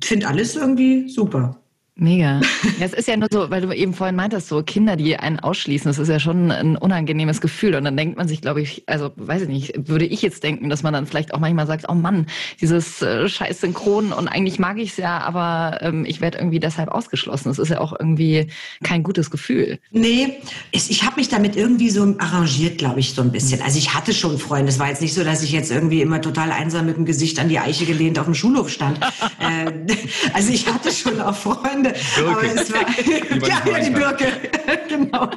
finde 0.00 0.28
alles 0.28 0.54
irgendwie 0.54 1.08
super. 1.08 1.61
Mega. 2.02 2.40
Ja, 2.80 2.86
es 2.86 2.94
ist 2.94 3.06
ja 3.06 3.16
nur 3.16 3.28
so, 3.30 3.48
weil 3.50 3.60
du 3.60 3.70
eben 3.70 3.94
vorhin 3.94 4.16
meintest, 4.16 4.48
so 4.48 4.60
Kinder, 4.64 4.96
die 4.96 5.16
einen 5.16 5.38
ausschließen, 5.38 5.88
das 5.88 6.00
ist 6.00 6.08
ja 6.08 6.18
schon 6.18 6.50
ein 6.50 6.76
unangenehmes 6.76 7.40
Gefühl. 7.40 7.76
Und 7.76 7.84
dann 7.84 7.96
denkt 7.96 8.18
man 8.18 8.26
sich, 8.26 8.40
glaube 8.40 8.60
ich, 8.60 8.82
also 8.86 9.12
weiß 9.14 9.42
ich 9.42 9.48
nicht, 9.48 9.88
würde 9.88 10.04
ich 10.04 10.20
jetzt 10.20 10.42
denken, 10.42 10.68
dass 10.68 10.82
man 10.82 10.92
dann 10.92 11.06
vielleicht 11.06 11.32
auch 11.32 11.38
manchmal 11.38 11.68
sagt, 11.68 11.84
oh 11.88 11.94
Mann, 11.94 12.26
dieses 12.60 13.02
äh, 13.02 13.28
scheiß 13.28 13.60
Synchron 13.60 14.12
und 14.12 14.26
eigentlich 14.26 14.58
mag 14.58 14.78
ich 14.78 14.90
es 14.90 14.96
ja, 14.96 15.18
aber 15.18 15.78
ähm, 15.80 16.04
ich 16.04 16.20
werde 16.20 16.38
irgendwie 16.38 16.58
deshalb 16.58 16.88
ausgeschlossen. 16.88 17.50
Das 17.50 17.60
ist 17.60 17.68
ja 17.68 17.78
auch 17.78 17.92
irgendwie 17.96 18.48
kein 18.82 19.04
gutes 19.04 19.30
Gefühl. 19.30 19.78
Nee, 19.92 20.38
ich, 20.72 20.90
ich 20.90 21.04
habe 21.04 21.20
mich 21.20 21.28
damit 21.28 21.54
irgendwie 21.54 21.90
so 21.90 22.16
arrangiert, 22.18 22.78
glaube 22.78 22.98
ich, 22.98 23.14
so 23.14 23.22
ein 23.22 23.30
bisschen. 23.30 23.62
Also 23.62 23.78
ich 23.78 23.94
hatte 23.94 24.12
schon 24.12 24.38
Freunde. 24.38 24.70
Es 24.70 24.80
war 24.80 24.88
jetzt 24.88 25.02
nicht 25.02 25.14
so, 25.14 25.22
dass 25.22 25.44
ich 25.44 25.52
jetzt 25.52 25.70
irgendwie 25.70 26.02
immer 26.02 26.20
total 26.20 26.50
einsam 26.50 26.86
mit 26.86 26.96
dem 26.96 27.04
Gesicht 27.04 27.38
an 27.38 27.48
die 27.48 27.60
Eiche 27.60 27.86
gelehnt 27.86 28.18
auf 28.18 28.24
dem 28.24 28.34
Schulhof 28.34 28.70
stand. 28.70 28.98
äh, 29.38 29.70
also 30.32 30.52
ich 30.52 30.66
hatte 30.66 30.90
schon 30.90 31.20
auch 31.20 31.36
Freunde. 31.36 31.91
Aber 32.18 32.42
es 32.42 32.72
war, 32.72 32.80
ja, 33.48 33.62
ja, 33.66 33.80
die. 33.80 33.90
Birke, 33.90 34.26
genau. 34.88 35.30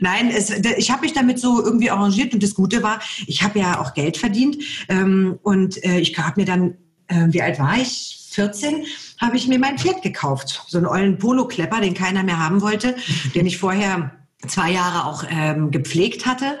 Nein, 0.00 0.30
es, 0.30 0.50
ich 0.50 0.90
habe 0.90 1.02
mich 1.02 1.12
damit 1.12 1.38
so 1.38 1.62
irgendwie 1.64 1.90
arrangiert 1.90 2.34
und 2.34 2.42
das 2.42 2.54
Gute 2.54 2.82
war, 2.82 3.00
ich 3.26 3.42
habe 3.42 3.58
ja 3.58 3.80
auch 3.80 3.94
Geld 3.94 4.16
verdient 4.16 4.56
ähm, 4.88 5.38
und 5.42 5.82
äh, 5.84 5.98
ich 5.98 6.16
habe 6.18 6.40
mir 6.40 6.46
dann, 6.46 6.74
äh, 7.08 7.26
wie 7.28 7.42
alt 7.42 7.58
war 7.58 7.76
ich? 7.78 8.20
14 8.32 8.84
habe 9.20 9.36
ich 9.36 9.46
mir 9.46 9.60
mein 9.60 9.78
Pferd 9.78 10.02
gekauft. 10.02 10.64
So 10.66 10.78
einen 10.78 10.86
ollen 10.86 11.18
Polo-Klepper, 11.18 11.80
den 11.80 11.94
keiner 11.94 12.24
mehr 12.24 12.38
haben 12.38 12.62
wollte, 12.62 12.96
den 13.34 13.46
ich 13.46 13.58
vorher 13.58 14.10
zwei 14.48 14.72
Jahre 14.72 15.06
auch 15.06 15.24
ähm, 15.30 15.70
gepflegt 15.70 16.26
hatte 16.26 16.58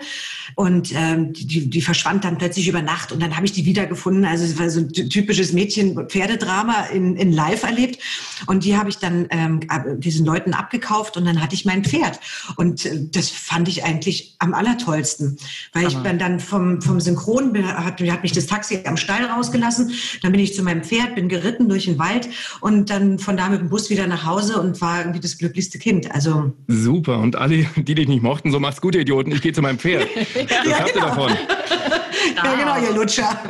und 0.54 0.92
ähm, 0.94 1.32
die, 1.32 1.68
die 1.70 1.80
verschwand 1.80 2.24
dann 2.24 2.38
plötzlich 2.38 2.68
über 2.68 2.82
Nacht 2.82 3.12
und 3.12 3.22
dann 3.22 3.36
habe 3.36 3.46
ich 3.46 3.52
die 3.52 3.64
wiedergefunden. 3.64 4.24
Also 4.24 4.44
es 4.44 4.58
war 4.58 4.70
so 4.70 4.80
ein 4.80 4.92
ty- 4.92 5.08
typisches 5.08 5.52
Mädchen-Pferdedrama 5.52 6.86
in, 6.92 7.16
in 7.16 7.32
Live 7.32 7.62
erlebt 7.62 7.98
und 8.46 8.64
die 8.64 8.76
habe 8.76 8.88
ich 8.90 8.98
dann 8.98 9.26
ähm, 9.30 9.60
diesen 10.00 10.26
Leuten 10.26 10.54
abgekauft 10.54 11.16
und 11.16 11.24
dann 11.24 11.40
hatte 11.40 11.54
ich 11.54 11.64
mein 11.64 11.84
Pferd 11.84 12.20
und 12.56 12.84
äh, 12.86 13.00
das 13.12 13.30
fand 13.30 13.68
ich 13.68 13.84
eigentlich 13.84 14.34
am 14.38 14.54
allertollsten, 14.54 15.36
weil 15.72 15.86
ich 15.88 15.96
bin 15.98 16.18
dann 16.18 16.40
vom, 16.40 16.80
vom 16.82 17.00
Synchron 17.00 17.52
bin, 17.52 17.66
hat, 17.66 18.00
hat 18.00 18.22
mich 18.22 18.32
das 18.32 18.46
Taxi 18.46 18.80
am 18.84 18.96
Stall 18.96 19.24
rausgelassen, 19.24 19.92
dann 20.22 20.32
bin 20.32 20.40
ich 20.40 20.54
zu 20.54 20.62
meinem 20.62 20.82
Pferd, 20.82 21.14
bin 21.14 21.28
geritten 21.28 21.68
durch 21.68 21.84
den 21.86 21.98
Wald 21.98 22.28
und 22.60 22.90
dann 22.90 23.18
von 23.18 23.36
da 23.36 23.48
mit 23.48 23.60
dem 23.60 23.68
Bus 23.68 23.90
wieder 23.90 24.06
nach 24.06 24.24
Hause 24.24 24.60
und 24.60 24.80
war 24.80 25.00
irgendwie 25.00 25.20
das 25.20 25.38
glücklichste 25.38 25.78
Kind. 25.78 26.10
Also 26.12 26.52
Super. 26.66 27.18
Und 27.18 27.36
alle, 27.36 27.66
die 27.76 27.94
dich 27.94 28.08
nicht 28.08 28.22
mochten, 28.22 28.50
so 28.50 28.60
macht's 28.60 28.80
gut, 28.80 28.94
Idioten. 28.94 29.32
Ich 29.32 29.42
gehe 29.42 29.52
zu 29.52 29.62
meinem 29.62 29.78
Pferd. 29.78 30.06
Was 30.34 30.50
Ja, 30.66 30.78
habt 30.78 30.88
ihr 30.88 30.92
genau. 30.94 31.06
davon? 31.06 31.32
ja 32.36 32.54
genau, 32.56 32.82
ihr 32.82 32.92
Lutscher. 32.94 33.38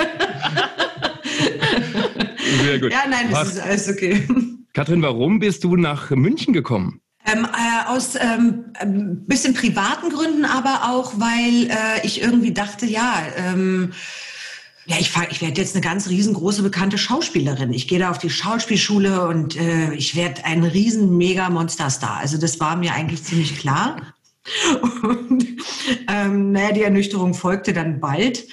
Sehr 2.63 2.79
gut. 2.79 2.93
Ja, 2.93 3.03
nein, 3.09 3.31
das 3.31 3.41
Was- 3.41 3.53
ist 3.55 3.61
alles 3.61 3.89
okay. 3.89 4.27
Katrin, 4.73 5.03
warum 5.03 5.39
bist 5.39 5.63
du 5.65 5.77
nach 5.77 6.11
München 6.11 6.53
gekommen? 6.53 7.01
Ähm, 7.27 7.45
äh, 7.47 7.89
aus 7.91 8.17
ähm, 8.17 8.67
ein 8.79 9.25
bisschen 9.27 9.55
privaten 9.55 10.11
Gründen, 10.11 10.45
aber 10.45 10.91
auch, 10.91 11.15
weil 11.17 11.71
äh, 11.71 12.05
ich 12.05 12.21
irgendwie 12.21 12.53
dachte, 12.53 12.85
ja, 12.85 13.23
ähm, 13.37 13.93
ja, 14.87 14.97
ich, 14.99 15.13
ich 15.31 15.41
werde 15.41 15.59
jetzt 15.61 15.75
eine 15.75 15.83
ganz 15.83 16.09
riesengroße 16.11 16.63
bekannte 16.63 16.99
Schauspielerin. 16.99 17.73
Ich 17.73 17.89
gehe 17.89 17.99
da 17.99 18.11
auf 18.11 18.19
die 18.19 18.29
Schauspielschule 18.29 19.27
und 19.27 19.57
äh, 19.57 19.95
ich 19.95 20.15
werde 20.17 20.45
ein 20.45 20.65
riesen 20.65 21.17
mega 21.17 21.49
Monsterstar. 21.49 22.19
Also 22.19 22.37
das 22.37 22.61
war 22.61 22.77
mir 22.77 22.93
eigentlich 22.93 23.25
ziemlich 23.25 23.59
klar. 23.59 23.97
Und 25.03 25.47
ähm, 26.09 26.53
naja, 26.53 26.73
die 26.73 26.83
Ernüchterung 26.83 27.35
folgte 27.35 27.73
dann 27.73 28.01
bald. 28.01 28.47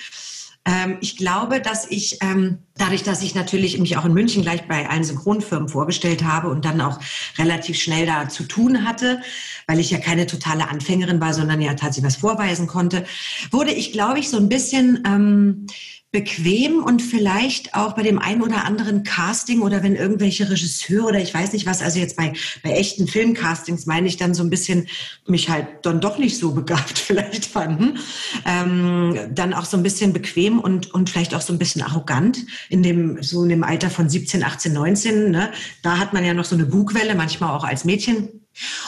Ähm, 0.64 0.98
ich 1.02 1.18
glaube, 1.18 1.60
dass 1.60 1.90
ich, 1.90 2.20
ähm, 2.22 2.60
dadurch, 2.78 3.02
dass 3.02 3.24
ich 3.24 3.34
natürlich 3.34 3.80
mich 3.80 3.98
auch 3.98 4.06
in 4.06 4.14
München 4.14 4.44
gleich 4.44 4.68
bei 4.68 4.88
allen 4.88 5.04
Synchronfirmen 5.04 5.70
vorgestellt 5.70 6.24
habe 6.24 6.50
und 6.50 6.66
dann 6.66 6.82
auch 6.82 7.00
relativ 7.40 7.80
schnell 7.80 8.06
da 8.06 8.30
zu 8.30 8.44
tun 8.44 8.86
hatte, 8.86 9.22
weil 9.66 9.80
ich 9.80 9.90
ja 9.90 9.98
keine 9.98 10.28
totale 10.28 10.70
Anfängerin 10.70 11.20
war, 11.20 11.34
sondern 11.34 11.62
ja 11.62 11.74
tatsächlich 11.74 12.06
was 12.06 12.18
vorweisen 12.18 12.68
konnte, 12.68 13.06
wurde 13.50 13.72
ich, 13.72 13.92
glaube 13.92 14.20
ich, 14.20 14.30
so 14.30 14.38
ein 14.38 14.50
bisschen 14.50 15.04
ähm, 15.06 15.66
bequem 16.12 16.84
und 16.84 17.02
vielleicht 17.02 17.74
auch 17.74 17.94
bei 17.94 18.04
dem 18.04 18.20
einen 18.20 18.42
oder 18.42 18.66
anderen 18.66 19.04
Casting 19.04 19.62
oder 19.62 19.82
wenn 19.82 19.96
irgendwelche 19.96 20.50
Regisseure 20.50 21.08
oder 21.08 21.22
ich 21.22 21.34
weiß 21.34 21.54
nicht 21.54 21.66
was, 21.66 21.82
also 21.82 22.00
jetzt 22.00 22.18
bei, 22.18 22.34
bei 22.64 22.72
echten 22.72 23.08
Filmcastings 23.08 23.86
meine 23.86 24.08
ich 24.10 24.18
dann 24.18 24.34
so 24.34 24.44
ein 24.44 24.50
bisschen 24.50 24.88
mich 25.26 25.50
halt 25.50 25.68
dann 25.84 26.02
doch 26.02 26.18
nicht 26.18 26.38
so 26.38 26.52
begabt 26.52 27.00
vielleicht 27.00 27.46
fanden, 27.46 27.98
ähm, 28.46 29.18
dann 29.34 29.54
auch 29.54 29.64
so 29.64 29.78
ein 29.78 29.84
bisschen 29.84 30.12
bequem 30.12 30.60
und, 30.60 30.94
und 30.94 31.10
vielleicht 31.10 31.34
auch 31.34 31.42
so 31.42 31.54
ein 31.54 31.60
bisschen 31.60 31.82
arrogant 31.82 32.40
in 32.68 32.84
dem, 32.84 33.24
so 33.24 33.44
in 33.44 33.50
dem 33.50 33.64
Alter 33.64 33.90
von 33.90 34.10
17, 34.10 34.44
18, 34.44 34.74
19, 34.74 35.32
ne? 35.32 35.52
da 35.82 35.98
hat 35.98 36.12
man 36.12 36.26
ja 36.26 36.34
noch 36.34 36.46
so 36.46 36.56
eine 36.56 36.66
Bugwelle, 36.66 37.16
manchmal 37.16 37.56
auch 37.56 37.64
als 37.64 37.86
Mädchen. 37.86 38.41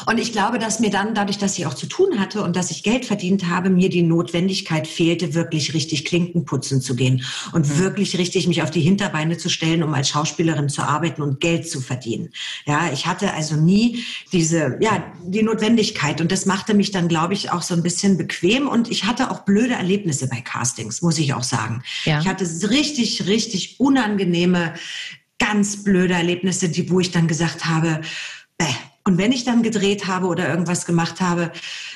Und 0.06 0.20
ich 0.20 0.32
glaube, 0.32 0.60
dass 0.60 0.80
mir 0.80 0.90
dann, 0.90 1.16
dadurch, 1.16 1.38
dass 1.38 1.58
ich 1.58 1.66
auch 1.66 1.74
zu 1.74 1.88
tun 1.88 2.20
hatte 2.20 2.44
und 2.44 2.56
dass 2.56 2.72
ich 2.72 2.84
Geld 2.84 3.06
verdient 3.06 3.48
habe, 3.48 3.70
mir 3.70 3.90
die 3.90 4.04
Notwendigkeit 4.04 4.88
fehlte, 4.88 5.34
wirklich 5.34 5.74
richtig 5.74 6.06
Klinken 6.06 6.46
putzen 6.46 6.82
zu 6.82 6.96
gehen 6.96 7.24
und 7.52 7.80
wirklich 7.80 8.18
richtig 8.18 8.48
mich 8.48 8.62
auf 8.62 8.72
die 8.72 8.82
Hinterbeine 8.82 9.38
zu 9.38 9.50
stellen, 9.50 9.84
um 9.84 9.94
als 9.94 10.10
Schauspielerin 10.10 10.70
zu 10.70 10.82
arbeiten 10.84 11.22
und 11.22 11.40
Geld 11.40 11.70
zu 11.70 11.82
verdienen. 11.82 12.30
Ja, 12.66 12.92
ich 12.92 13.06
hatte 13.06 13.34
also 13.34 13.56
nie 13.56 14.04
diese, 14.32 14.78
ja, 14.80 15.04
die 15.26 15.44
Notwendigkeit 15.44 16.22
und 16.22 16.32
das 16.32 16.46
machte 16.46 16.74
mich 16.74 16.92
dann, 16.92 17.08
glaube 17.08 17.34
ich, 17.34 17.52
auch 17.52 17.62
so 17.62 17.74
ein 17.74 17.84
bisschen 17.84 18.18
bequem 18.18 18.68
und 18.68 18.90
ich 18.90 19.06
hatte 19.06 19.32
auch 19.32 19.42
blöde 19.42 19.74
Erlebnisse 19.74 20.28
bei 20.28 20.42
Castings, 20.42 21.02
muss 21.02 21.18
ich 21.18 21.34
auch 21.34 21.44
sagen. 21.44 21.84
Ja. 22.06 22.20
Ich 22.20 22.28
hatte 22.28 22.46
richtig, 22.70 23.28
richtig 23.28 23.80
unangenehme, 23.80 24.74
ganz 25.40 25.84
blöde 25.84 26.14
Erlebnisse, 26.14 26.70
die, 26.70 26.90
wo 26.90 27.00
ich 27.00 27.12
dann 27.12 27.28
gesagt 27.28 27.66
habe, 27.66 28.02
bäh. 28.58 28.66
Und 29.06 29.18
wenn 29.18 29.34
ich 29.34 29.44
dann 29.44 29.64
gedreht 29.64 30.08
habe 30.08 30.28
oder 30.28 30.48
irgendwas 30.48 30.86
gemacht 30.86 31.20
habe, 31.20 31.52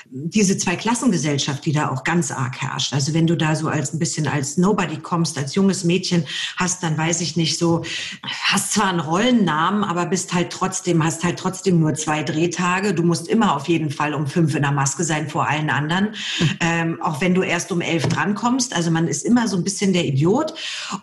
diese 0.09 0.57
Zweiklassengesellschaft, 0.57 1.65
die 1.65 1.71
da 1.71 1.89
auch 1.89 2.03
ganz 2.03 2.31
arg 2.31 2.61
herrscht. 2.61 2.93
Also 2.93 3.13
wenn 3.13 3.27
du 3.27 3.35
da 3.35 3.55
so 3.55 3.67
als 3.67 3.93
ein 3.93 3.99
bisschen 3.99 4.27
als 4.27 4.57
Nobody 4.57 4.97
kommst, 4.97 5.37
als 5.37 5.55
junges 5.55 5.83
Mädchen 5.83 6.25
hast, 6.57 6.83
dann 6.83 6.97
weiß 6.97 7.21
ich 7.21 7.35
nicht 7.35 7.57
so, 7.57 7.83
hast 8.23 8.73
zwar 8.73 8.87
einen 8.87 8.99
Rollennamen, 8.99 9.83
aber 9.83 10.05
bist 10.05 10.33
halt 10.33 10.49
trotzdem, 10.49 11.03
hast 11.03 11.23
halt 11.23 11.39
trotzdem 11.39 11.79
nur 11.79 11.93
zwei 11.95 12.23
Drehtage. 12.23 12.93
Du 12.93 13.03
musst 13.03 13.27
immer 13.27 13.55
auf 13.55 13.67
jeden 13.67 13.89
Fall 13.89 14.13
um 14.13 14.27
fünf 14.27 14.55
in 14.55 14.61
der 14.61 14.71
Maske 14.71 15.03
sein 15.03 15.29
vor 15.29 15.47
allen 15.47 15.69
anderen. 15.69 16.09
Ähm, 16.59 17.01
auch 17.01 17.21
wenn 17.21 17.33
du 17.35 17.43
erst 17.43 17.71
um 17.71 17.81
elf 17.81 18.07
drankommst. 18.07 18.75
Also 18.75 18.89
man 18.89 19.07
ist 19.07 19.25
immer 19.25 19.47
so 19.47 19.57
ein 19.57 19.63
bisschen 19.63 19.93
der 19.93 20.05
Idiot 20.05 20.53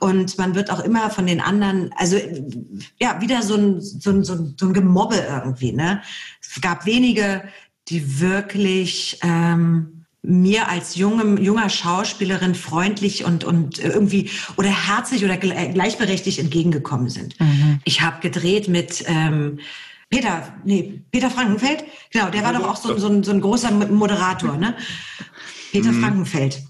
und 0.01 0.37
man 0.37 0.55
wird 0.55 0.71
auch 0.71 0.81
immer 0.81 1.11
von 1.11 1.27
den 1.27 1.41
anderen, 1.41 1.91
also 1.97 2.17
ja, 3.01 3.21
wieder 3.21 3.43
so 3.43 3.55
ein, 3.55 3.81
so 3.81 4.11
ein, 4.11 4.25
so 4.25 4.33
ein, 4.35 4.55
so 4.59 4.67
ein 4.67 4.73
Gemobbe 4.73 5.17
irgendwie. 5.17 5.73
Ne? 5.73 5.94
Es 6.41 6.61
gab 6.61 6.87
wenige, 6.87 7.45
die 7.89 8.21
wirklich 8.21 9.19
ähm, 9.23 10.05
mir 10.23 10.69
als 10.69 10.97
junge, 10.97 11.41
junger 11.41 11.69
Schauspielerin 11.69 12.55
freundlich 12.55 13.25
und, 13.25 13.45
und 13.45 13.79
irgendwie 13.79 14.31
oder 14.57 14.71
herzlich 14.71 15.25
oder 15.25 15.35
gle- 15.35 15.73
gleichberechtigt 15.73 16.39
entgegengekommen 16.39 17.11
sind. 17.11 17.37
Ich 17.85 18.01
habe 18.01 18.21
gedreht 18.21 18.69
mit 18.69 19.05
ähm, 19.07 19.59
Peter, 20.09 20.55
nee, 20.65 21.03
Peter 21.11 21.31
Frankenfeld, 21.31 21.85
genau, 22.11 22.31
der 22.31 22.43
war 22.45 22.53
doch 22.53 22.69
auch 22.69 22.77
so, 22.77 22.97
so, 22.97 23.09
ein, 23.09 23.23
so 23.23 23.33
ein 23.33 23.41
großer 23.41 23.71
Moderator, 23.71 24.57
ne? 24.57 24.77
Peter 25.73 25.93
Frankenfeld. 25.93 26.63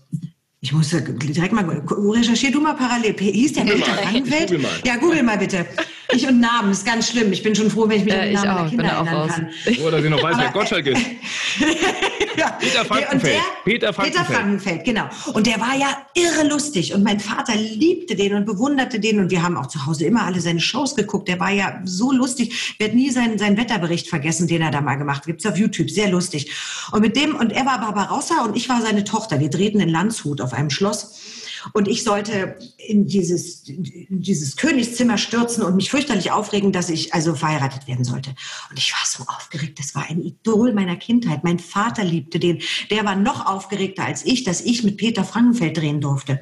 Ich 0.61 0.73
muss 0.73 0.89
direkt 0.89 1.53
mal, 1.53 1.65
recherchier 1.91 2.51
du 2.51 2.61
mal 2.61 2.73
parallel. 2.73 3.15
Hieß 3.19 3.53
der 3.53 3.65
Peter 3.65 3.93
Frankenfeld? 3.93 4.49
Google 4.49 4.63
mal. 4.63 4.81
Ja, 4.87 4.97
google 4.97 5.23
mal 5.23 5.37
bitte. 5.37 5.67
Ich 6.15 6.29
und 6.29 6.41
Namen, 6.41 6.71
ist 6.73 6.87
ganz 6.87 7.09
schlimm. 7.09 7.33
Ich 7.33 7.43
bin 7.43 7.55
schon 7.55 7.71
froh, 7.71 7.89
wenn 7.89 7.99
ich 7.99 8.05
mich 8.05 8.15
an 8.15 8.21
Äh, 8.21 8.27
den 8.27 8.35
ich 8.35 8.43
Namen 8.43 8.59
auch, 8.59 8.71
bin 8.71 8.79
Kinder 8.79 8.93
erinnern 8.93 9.29
kann. 9.29 9.49
Oder 9.85 10.03
sie 10.03 10.09
noch 10.09 10.23
weiß, 10.23 10.37
wer 10.39 10.51
Gottschalk 10.51 10.87
ist. 10.87 11.03
ja. 12.37 12.51
Peter 12.61 12.85
Frankenfeld. 12.85 13.35
Der, 13.35 13.41
Peter 13.65 13.93
Frankenfeld. 13.93 14.27
Peter 14.27 14.39
Frankenfeld, 14.39 14.85
genau. 14.85 15.05
Und 15.33 15.47
der 15.47 15.61
war 15.61 15.77
ja 15.77 16.07
irre 16.15 16.49
lustig. 16.49 16.95
Und 16.95 17.03
mein 17.03 17.21
Vater 17.21 17.55
liebte 17.57 18.15
den 18.15 18.35
und 18.35 18.45
bewunderte 18.45 19.01
den. 19.01 19.19
Und 19.19 19.31
wir 19.31 19.43
haben 19.43 19.57
auch 19.57 19.67
zu 19.67 19.87
Hause 19.87 20.05
immer 20.05 20.23
alle 20.23 20.41
seine 20.41 20.61
Shows 20.61 20.95
geguckt. 20.95 21.29
Der 21.29 21.41
war 21.41 21.51
ja 21.51 21.81
so 21.85 22.13
lustig. 22.13 22.51
Ich 22.51 22.81
werde 22.81 22.97
nie 22.97 23.11
seinen, 23.11 23.39
seinen 23.39 23.57
Wetterbericht 23.57 24.09
vergessen, 24.09 24.47
den 24.47 24.63
er 24.63 24.71
da 24.71 24.81
mal 24.81 24.97
gemacht 24.97 25.19
hat. 25.19 25.27
Gibt's 25.27 25.47
auf 25.47 25.57
YouTube. 25.57 25.91
Sehr 25.91 26.11
lustig. 26.11 26.51
Und 26.93 27.01
mit 27.01 27.17
dem, 27.17 27.35
und 27.35 27.53
er 27.53 27.67
war 27.67 27.81
Barbarossa 27.81 28.45
und 28.45 28.57
ich 28.57 28.69
war 28.69 28.81
seine 28.83 29.05
Tochter. 29.05 29.41
Wir 29.41 29.51
drehten 29.51 29.81
in 29.81 29.89
Landshut 29.89 30.41
auf 30.41 30.53
einem 30.53 30.71
Schloss. 30.71 31.34
Und 31.73 31.89
ich 31.89 32.05
sollte 32.05 32.57
in 32.77 33.07
dieses, 33.07 33.69
in 33.69 34.21
dieses 34.21 34.57
Königszimmer 34.57 35.19
stürzen 35.19 35.63
und 35.63 35.77
mich 35.77 35.91
fürchterlich 35.91 36.31
aufregen, 36.31 36.73
dass 36.73 36.91
ich 36.91 37.15
also 37.15 37.35
verheiratet 37.35 37.87
werden 37.87 38.05
sollte. 38.05 38.35
Und 38.71 38.79
ich 38.79 38.93
war 38.93 39.07
so 39.07 39.25
aufgeregt. 39.33 39.79
Das 39.79 39.95
war 39.95 40.07
ein 40.09 40.21
Idol 40.21 40.73
meiner 40.73 40.97
Kindheit. 40.97 41.45
Mein 41.45 41.59
Vater 41.59 42.05
liebte 42.05 42.39
den. 42.39 42.61
Der 42.91 43.05
war 43.05 43.17
noch 43.17 43.47
aufgeregter 43.47 44.05
als 44.05 44.25
ich, 44.25 44.45
dass 44.45 44.61
ich 44.61 44.85
mit 44.85 44.97
Peter 44.97 45.25
Frankenfeld 45.25 45.77
drehen 45.77 46.01
durfte. 46.01 46.41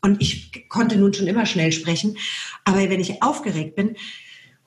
Und 0.00 0.22
ich 0.22 0.68
konnte 0.68 0.96
nun 0.96 1.12
schon 1.12 1.26
immer 1.26 1.46
schnell 1.46 1.72
sprechen. 1.72 2.16
Aber 2.64 2.78
wenn 2.78 3.00
ich 3.00 3.22
aufgeregt 3.22 3.74
bin, 3.74 3.96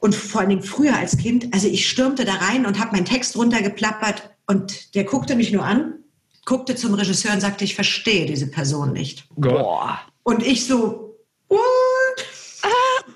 und 0.03 0.15
vor 0.15 0.41
allen 0.41 0.49
Dingen 0.49 0.63
früher 0.63 0.97
als 0.97 1.15
Kind, 1.15 1.53
also 1.53 1.69
ich 1.69 1.87
stürmte 1.87 2.25
da 2.25 2.33
rein 2.33 2.65
und 2.65 2.77
habe 2.77 2.91
meinen 2.91 3.05
Text 3.05 3.37
runtergeplappert 3.37 4.31
und 4.47 4.95
der 4.95 5.05
guckte 5.05 5.37
mich 5.37 5.53
nur 5.53 5.63
an, 5.63 6.02
guckte 6.45 6.75
zum 6.75 6.93
Regisseur 6.93 7.34
und 7.34 7.41
sagte, 7.41 7.63
ich 7.63 7.75
verstehe 7.75 8.25
diese 8.25 8.47
Person 8.47 8.93
nicht. 8.93 9.25
Gott. 9.39 9.99
Und 10.23 10.45
ich 10.45 10.65
so, 10.65 11.17
what? 11.49 11.60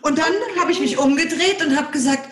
Und 0.01 0.17
dann 0.17 0.33
habe 0.59 0.71
ich 0.71 0.79
mich 0.79 0.97
umgedreht 0.97 1.65
und 1.65 1.75
habe 1.75 1.91
gesagt, 1.91 2.29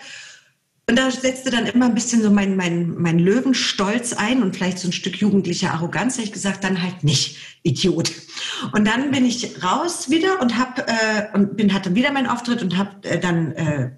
und 0.88 0.96
da 0.96 1.10
setzte 1.10 1.50
dann 1.50 1.66
immer 1.66 1.86
ein 1.86 1.94
bisschen 1.94 2.22
so 2.22 2.30
mein, 2.30 2.54
mein, 2.54 2.94
mein 2.96 3.18
Löwenstolz 3.18 4.12
ein 4.12 4.42
und 4.42 4.54
vielleicht 4.54 4.78
so 4.78 4.88
ein 4.88 4.92
Stück 4.92 5.16
jugendliche 5.16 5.72
Arroganz. 5.72 6.14
Da 6.14 6.20
hab 6.20 6.26
ich 6.26 6.32
gesagt, 6.32 6.62
dann 6.62 6.80
halt 6.80 7.02
nicht, 7.02 7.38
Idiot. 7.64 8.12
Und 8.72 8.86
dann 8.86 9.10
bin 9.10 9.24
ich 9.24 9.64
raus 9.64 10.10
wieder 10.10 10.40
und 10.40 10.56
hab, 10.56 10.78
äh, 10.78 11.26
und 11.34 11.56
bin, 11.56 11.74
hatte 11.74 11.96
wieder 11.96 12.12
meinen 12.12 12.28
Auftritt 12.28 12.62
und 12.62 12.78
habe 12.78 13.02
äh, 13.02 13.18
dann 13.18 13.52
äh, 13.52 13.90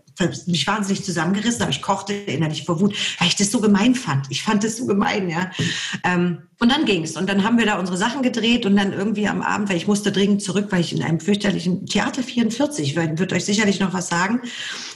mich 0.46 0.66
wahnsinnig 0.66 1.04
zusammengerissen, 1.04 1.62
aber 1.62 1.70
ich 1.70 1.82
kochte 1.82 2.12
innerlich 2.12 2.64
vor 2.64 2.80
Wut, 2.80 2.94
weil 3.18 3.28
ich 3.28 3.36
das 3.36 3.50
so 3.50 3.60
gemein 3.60 3.94
fand. 3.94 4.26
Ich 4.30 4.42
fand 4.42 4.64
das 4.64 4.76
so 4.76 4.86
gemein, 4.86 5.28
ja. 5.28 5.50
Ähm, 6.04 6.38
und 6.60 6.72
dann 6.72 6.86
ging's. 6.86 7.16
Und 7.16 7.28
dann 7.28 7.44
haben 7.44 7.56
wir 7.56 7.66
da 7.66 7.78
unsere 7.78 7.96
Sachen 7.96 8.22
gedreht 8.22 8.66
und 8.66 8.76
dann 8.76 8.92
irgendwie 8.92 9.28
am 9.28 9.42
Abend, 9.42 9.68
weil 9.68 9.76
ich 9.76 9.86
musste 9.86 10.10
dringend 10.10 10.42
zurück, 10.42 10.66
weil 10.70 10.80
ich 10.80 10.92
in 10.92 11.04
einem 11.04 11.20
fürchterlichen 11.20 11.86
Theater 11.86 12.22
44, 12.22 12.96
wird 12.96 13.32
euch 13.32 13.44
sicherlich 13.44 13.78
noch 13.78 13.92
was 13.92 14.08
sagen, 14.08 14.40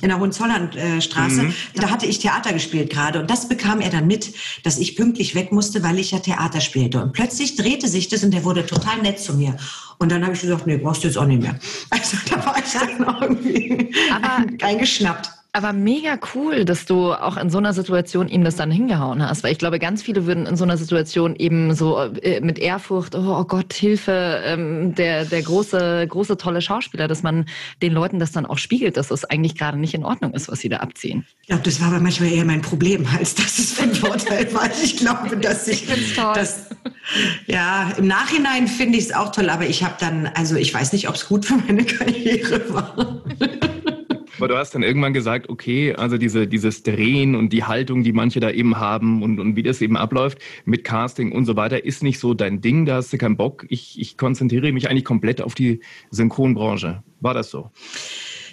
in 0.00 0.08
der 0.08 0.18
Hohenzollernstraße, 0.18 1.42
mhm. 1.42 1.54
da 1.76 1.90
hatte 1.90 2.06
ich 2.06 2.18
Theater 2.18 2.52
gespielt 2.52 2.90
gerade. 2.90 3.20
Und 3.20 3.30
das 3.30 3.48
bekam 3.48 3.80
er 3.80 3.90
dann 3.90 4.08
mit, 4.08 4.32
dass 4.64 4.78
ich 4.78 4.96
pünktlich 4.96 5.36
weg 5.36 5.52
musste, 5.52 5.84
weil 5.84 6.00
ich 6.00 6.10
ja 6.10 6.18
Theater 6.18 6.60
spielte. 6.60 7.00
Und 7.00 7.12
plötzlich 7.12 7.54
drehte 7.54 7.86
sich 7.86 8.08
das 8.08 8.24
und 8.24 8.32
der 8.32 8.42
wurde 8.42 8.66
total 8.66 9.00
nett 9.00 9.20
zu 9.20 9.34
mir. 9.34 9.56
Und 9.98 10.10
dann 10.10 10.24
habe 10.24 10.34
ich 10.34 10.40
gesagt, 10.40 10.66
nee, 10.66 10.78
brauchst 10.78 11.04
du 11.04 11.06
jetzt 11.06 11.16
auch 11.16 11.26
nicht 11.26 11.42
mehr. 11.42 11.56
Also 11.90 12.16
da 12.28 12.44
war 12.44 12.56
ich 12.58 12.72
dann 12.72 13.22
irgendwie 13.22 13.94
Aber 14.10 14.46
eingeschnappt. 14.66 15.11
Aber 15.54 15.74
mega 15.74 16.18
cool, 16.34 16.64
dass 16.64 16.86
du 16.86 17.12
auch 17.12 17.36
in 17.36 17.50
so 17.50 17.58
einer 17.58 17.74
Situation 17.74 18.26
ihm 18.28 18.42
das 18.42 18.56
dann 18.56 18.70
hingehauen 18.70 19.22
hast. 19.22 19.44
Weil 19.44 19.52
ich 19.52 19.58
glaube, 19.58 19.78
ganz 19.78 20.02
viele 20.02 20.24
würden 20.24 20.46
in 20.46 20.56
so 20.56 20.64
einer 20.64 20.78
Situation 20.78 21.36
eben 21.36 21.74
so 21.74 21.98
äh, 22.00 22.40
mit 22.40 22.58
Ehrfurcht, 22.58 23.14
oh, 23.14 23.36
oh 23.38 23.44
Gott, 23.44 23.74
Hilfe, 23.74 24.40
ähm, 24.46 24.94
der, 24.94 25.26
der 25.26 25.42
große, 25.42 26.06
große, 26.08 26.38
tolle 26.38 26.62
Schauspieler, 26.62 27.06
dass 27.06 27.22
man 27.22 27.44
den 27.82 27.92
Leuten 27.92 28.18
das 28.18 28.32
dann 28.32 28.46
auch 28.46 28.56
spiegelt, 28.56 28.96
dass 28.96 29.08
das 29.08 29.26
eigentlich 29.26 29.54
gerade 29.54 29.78
nicht 29.78 29.92
in 29.92 30.06
Ordnung 30.06 30.32
ist, 30.32 30.50
was 30.50 30.60
sie 30.60 30.70
da 30.70 30.78
abziehen. 30.78 31.26
Ich 31.42 31.48
glaube, 31.48 31.64
das 31.64 31.82
war 31.82 31.88
aber 31.88 32.00
manchmal 32.00 32.32
eher 32.32 32.46
mein 32.46 32.62
Problem, 32.62 33.06
als 33.14 33.34
dass 33.34 33.58
es 33.58 33.78
ein 33.78 33.94
Vorteil 33.94 34.52
war. 34.54 34.70
Ich 34.82 34.96
glaube, 34.96 35.36
dass 35.40 35.68
ich, 35.68 35.86
ich 35.86 36.16
toll. 36.16 36.32
Das, 36.34 36.70
ja, 37.46 37.92
im 37.98 38.06
Nachhinein 38.06 38.68
finde 38.68 38.96
ich 38.96 39.04
es 39.04 39.12
auch 39.12 39.30
toll, 39.30 39.50
aber 39.50 39.66
ich 39.66 39.84
habe 39.84 39.96
dann, 40.00 40.28
also 40.28 40.56
ich 40.56 40.72
weiß 40.72 40.94
nicht, 40.94 41.10
ob 41.10 41.16
es 41.16 41.28
gut 41.28 41.44
für 41.44 41.56
meine 41.56 41.84
Karriere 41.84 42.62
war. 42.72 43.22
Aber 44.42 44.48
du 44.48 44.58
hast 44.58 44.74
dann 44.74 44.82
irgendwann 44.82 45.12
gesagt, 45.12 45.48
okay, 45.50 45.94
also 45.94 46.18
diese, 46.18 46.48
dieses 46.48 46.82
Drehen 46.82 47.36
und 47.36 47.52
die 47.52 47.62
Haltung, 47.62 48.02
die 48.02 48.12
manche 48.12 48.40
da 48.40 48.50
eben 48.50 48.76
haben 48.76 49.22
und, 49.22 49.38
und 49.38 49.54
wie 49.54 49.62
das 49.62 49.80
eben 49.80 49.96
abläuft 49.96 50.38
mit 50.64 50.82
Casting 50.82 51.30
und 51.30 51.44
so 51.44 51.54
weiter, 51.54 51.84
ist 51.84 52.02
nicht 52.02 52.18
so 52.18 52.34
dein 52.34 52.60
Ding, 52.60 52.84
da 52.84 52.96
hast 52.96 53.12
du 53.12 53.18
keinen 53.18 53.36
Bock. 53.36 53.64
Ich, 53.68 54.00
ich 54.00 54.16
konzentriere 54.16 54.72
mich 54.72 54.90
eigentlich 54.90 55.04
komplett 55.04 55.42
auf 55.42 55.54
die 55.54 55.78
Synchronbranche. 56.10 57.04
War 57.20 57.34
das 57.34 57.50
so? 57.50 57.70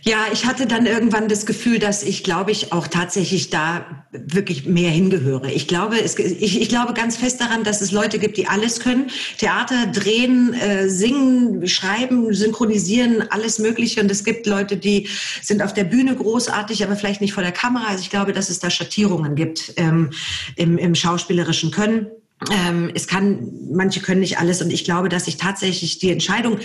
Ja, 0.03 0.27
ich 0.31 0.45
hatte 0.45 0.65
dann 0.65 0.85
irgendwann 0.85 1.27
das 1.27 1.45
Gefühl, 1.45 1.79
dass 1.79 2.03
ich, 2.03 2.23
glaube 2.23 2.51
ich, 2.51 2.71
auch 2.71 2.87
tatsächlich 2.87 3.49
da 3.49 4.05
wirklich 4.11 4.65
mehr 4.65 4.89
hingehöre. 4.89 5.51
Ich 5.51 5.67
glaube, 5.67 5.99
es, 5.99 6.17
ich, 6.17 6.61
ich 6.61 6.69
glaube 6.69 6.93
ganz 6.93 7.17
fest 7.17 7.41
daran, 7.41 7.63
dass 7.63 7.81
es 7.81 7.91
Leute 7.91 8.19
gibt, 8.19 8.37
die 8.37 8.47
alles 8.47 8.79
können. 8.79 9.07
Theater 9.37 9.87
drehen, 9.87 10.53
äh, 10.53 10.89
singen, 10.89 11.67
schreiben, 11.67 12.33
synchronisieren, 12.33 13.23
alles 13.29 13.59
Mögliche. 13.59 14.01
Und 14.01 14.09
es 14.09 14.23
gibt 14.23 14.45
Leute, 14.47 14.77
die 14.77 15.07
sind 15.41 15.61
auf 15.61 15.73
der 15.73 15.83
Bühne 15.83 16.15
großartig, 16.15 16.83
aber 16.83 16.95
vielleicht 16.95 17.21
nicht 17.21 17.33
vor 17.33 17.43
der 17.43 17.51
Kamera. 17.51 17.87
Also 17.87 18.01
ich 18.01 18.09
glaube, 18.09 18.33
dass 18.33 18.49
es 18.49 18.59
da 18.59 18.69
Schattierungen 18.69 19.35
gibt 19.35 19.73
ähm, 19.77 20.11
im, 20.55 20.77
im 20.77 20.95
schauspielerischen 20.95 21.71
Können. 21.71 22.07
Ähm, 22.51 22.89
es 22.93 23.07
kann, 23.07 23.51
manche 23.71 23.99
können 23.99 24.21
nicht 24.21 24.39
alles. 24.39 24.61
Und 24.61 24.71
ich 24.71 24.85
glaube, 24.85 25.09
dass 25.09 25.27
ich 25.27 25.37
tatsächlich 25.37 25.99
die 25.99 26.11
Entscheidung, 26.11 26.59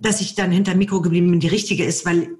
dass 0.00 0.20
ich 0.20 0.34
dann 0.34 0.50
hinter 0.50 0.74
Mikro 0.74 1.00
geblieben 1.00 1.30
bin, 1.30 1.40
die 1.40 1.48
richtige 1.48 1.84
ist, 1.84 2.04
weil 2.04 2.30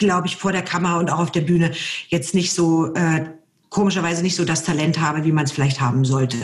glaube 0.00 0.26
ich 0.26 0.36
vor 0.36 0.50
der 0.50 0.62
Kamera 0.62 0.98
und 0.98 1.10
auch 1.10 1.20
auf 1.20 1.30
der 1.30 1.42
Bühne 1.42 1.70
jetzt 2.08 2.34
nicht 2.34 2.52
so 2.52 2.92
äh, 2.94 3.26
komischerweise 3.70 4.22
nicht 4.22 4.34
so 4.34 4.44
das 4.44 4.64
Talent 4.64 5.00
habe, 5.00 5.24
wie 5.24 5.30
man 5.30 5.44
es 5.44 5.52
vielleicht 5.52 5.80
haben 5.80 6.04
sollte. 6.04 6.36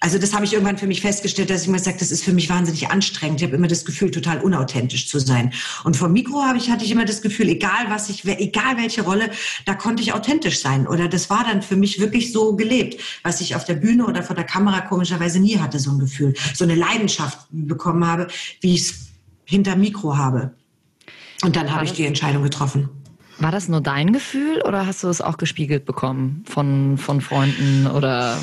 Also 0.00 0.16
das 0.16 0.32
habe 0.32 0.44
ich 0.44 0.52
irgendwann 0.52 0.78
für 0.78 0.86
mich 0.86 1.00
festgestellt, 1.00 1.50
dass 1.50 1.62
ich 1.62 1.68
mir 1.68 1.80
sage, 1.80 1.96
das 1.98 2.12
ist 2.12 2.22
für 2.22 2.32
mich 2.32 2.48
wahnsinnig 2.48 2.88
anstrengend. 2.88 3.40
Ich 3.40 3.46
habe 3.46 3.56
immer 3.56 3.66
das 3.66 3.84
Gefühl, 3.84 4.12
total 4.12 4.40
unauthentisch 4.40 5.08
zu 5.08 5.18
sein. 5.18 5.52
Und 5.82 5.96
vom 5.96 6.12
Mikro 6.12 6.40
habe 6.42 6.56
ich 6.56 6.70
hatte 6.70 6.84
ich 6.84 6.92
immer 6.92 7.04
das 7.04 7.20
Gefühl, 7.20 7.48
egal 7.48 7.86
was 7.88 8.08
ich, 8.08 8.24
egal 8.24 8.76
welche 8.76 9.02
Rolle, 9.02 9.30
da 9.66 9.74
konnte 9.74 10.04
ich 10.04 10.12
authentisch 10.12 10.60
sein. 10.60 10.86
Oder 10.86 11.08
das 11.08 11.28
war 11.30 11.42
dann 11.42 11.62
für 11.62 11.76
mich 11.76 11.98
wirklich 11.98 12.32
so 12.32 12.54
gelebt, 12.54 13.02
was 13.24 13.40
ich 13.40 13.56
auf 13.56 13.64
der 13.64 13.74
Bühne 13.74 14.06
oder 14.06 14.22
vor 14.22 14.36
der 14.36 14.44
Kamera 14.44 14.80
komischerweise 14.82 15.40
nie 15.40 15.58
hatte, 15.58 15.80
so 15.80 15.90
ein 15.90 15.98
Gefühl, 15.98 16.34
so 16.54 16.62
eine 16.62 16.76
Leidenschaft 16.76 17.40
bekommen 17.50 18.06
habe, 18.06 18.28
wie 18.60 18.74
ich 18.74 18.82
es 18.82 18.94
hinter 19.44 19.74
Mikro 19.74 20.16
habe. 20.16 20.52
Und 21.42 21.56
dann 21.56 21.72
habe 21.74 21.84
ich 21.84 21.92
die 21.92 22.04
Entscheidung 22.04 22.42
getroffen. 22.42 22.88
War 23.38 23.52
das 23.52 23.68
nur 23.68 23.80
dein 23.80 24.12
Gefühl 24.12 24.62
oder 24.62 24.86
hast 24.86 25.04
du 25.04 25.08
es 25.08 25.20
auch 25.20 25.36
gespiegelt 25.36 25.84
bekommen 25.84 26.42
von, 26.46 26.98
von 26.98 27.20
Freunden 27.20 27.86
oder? 27.86 28.36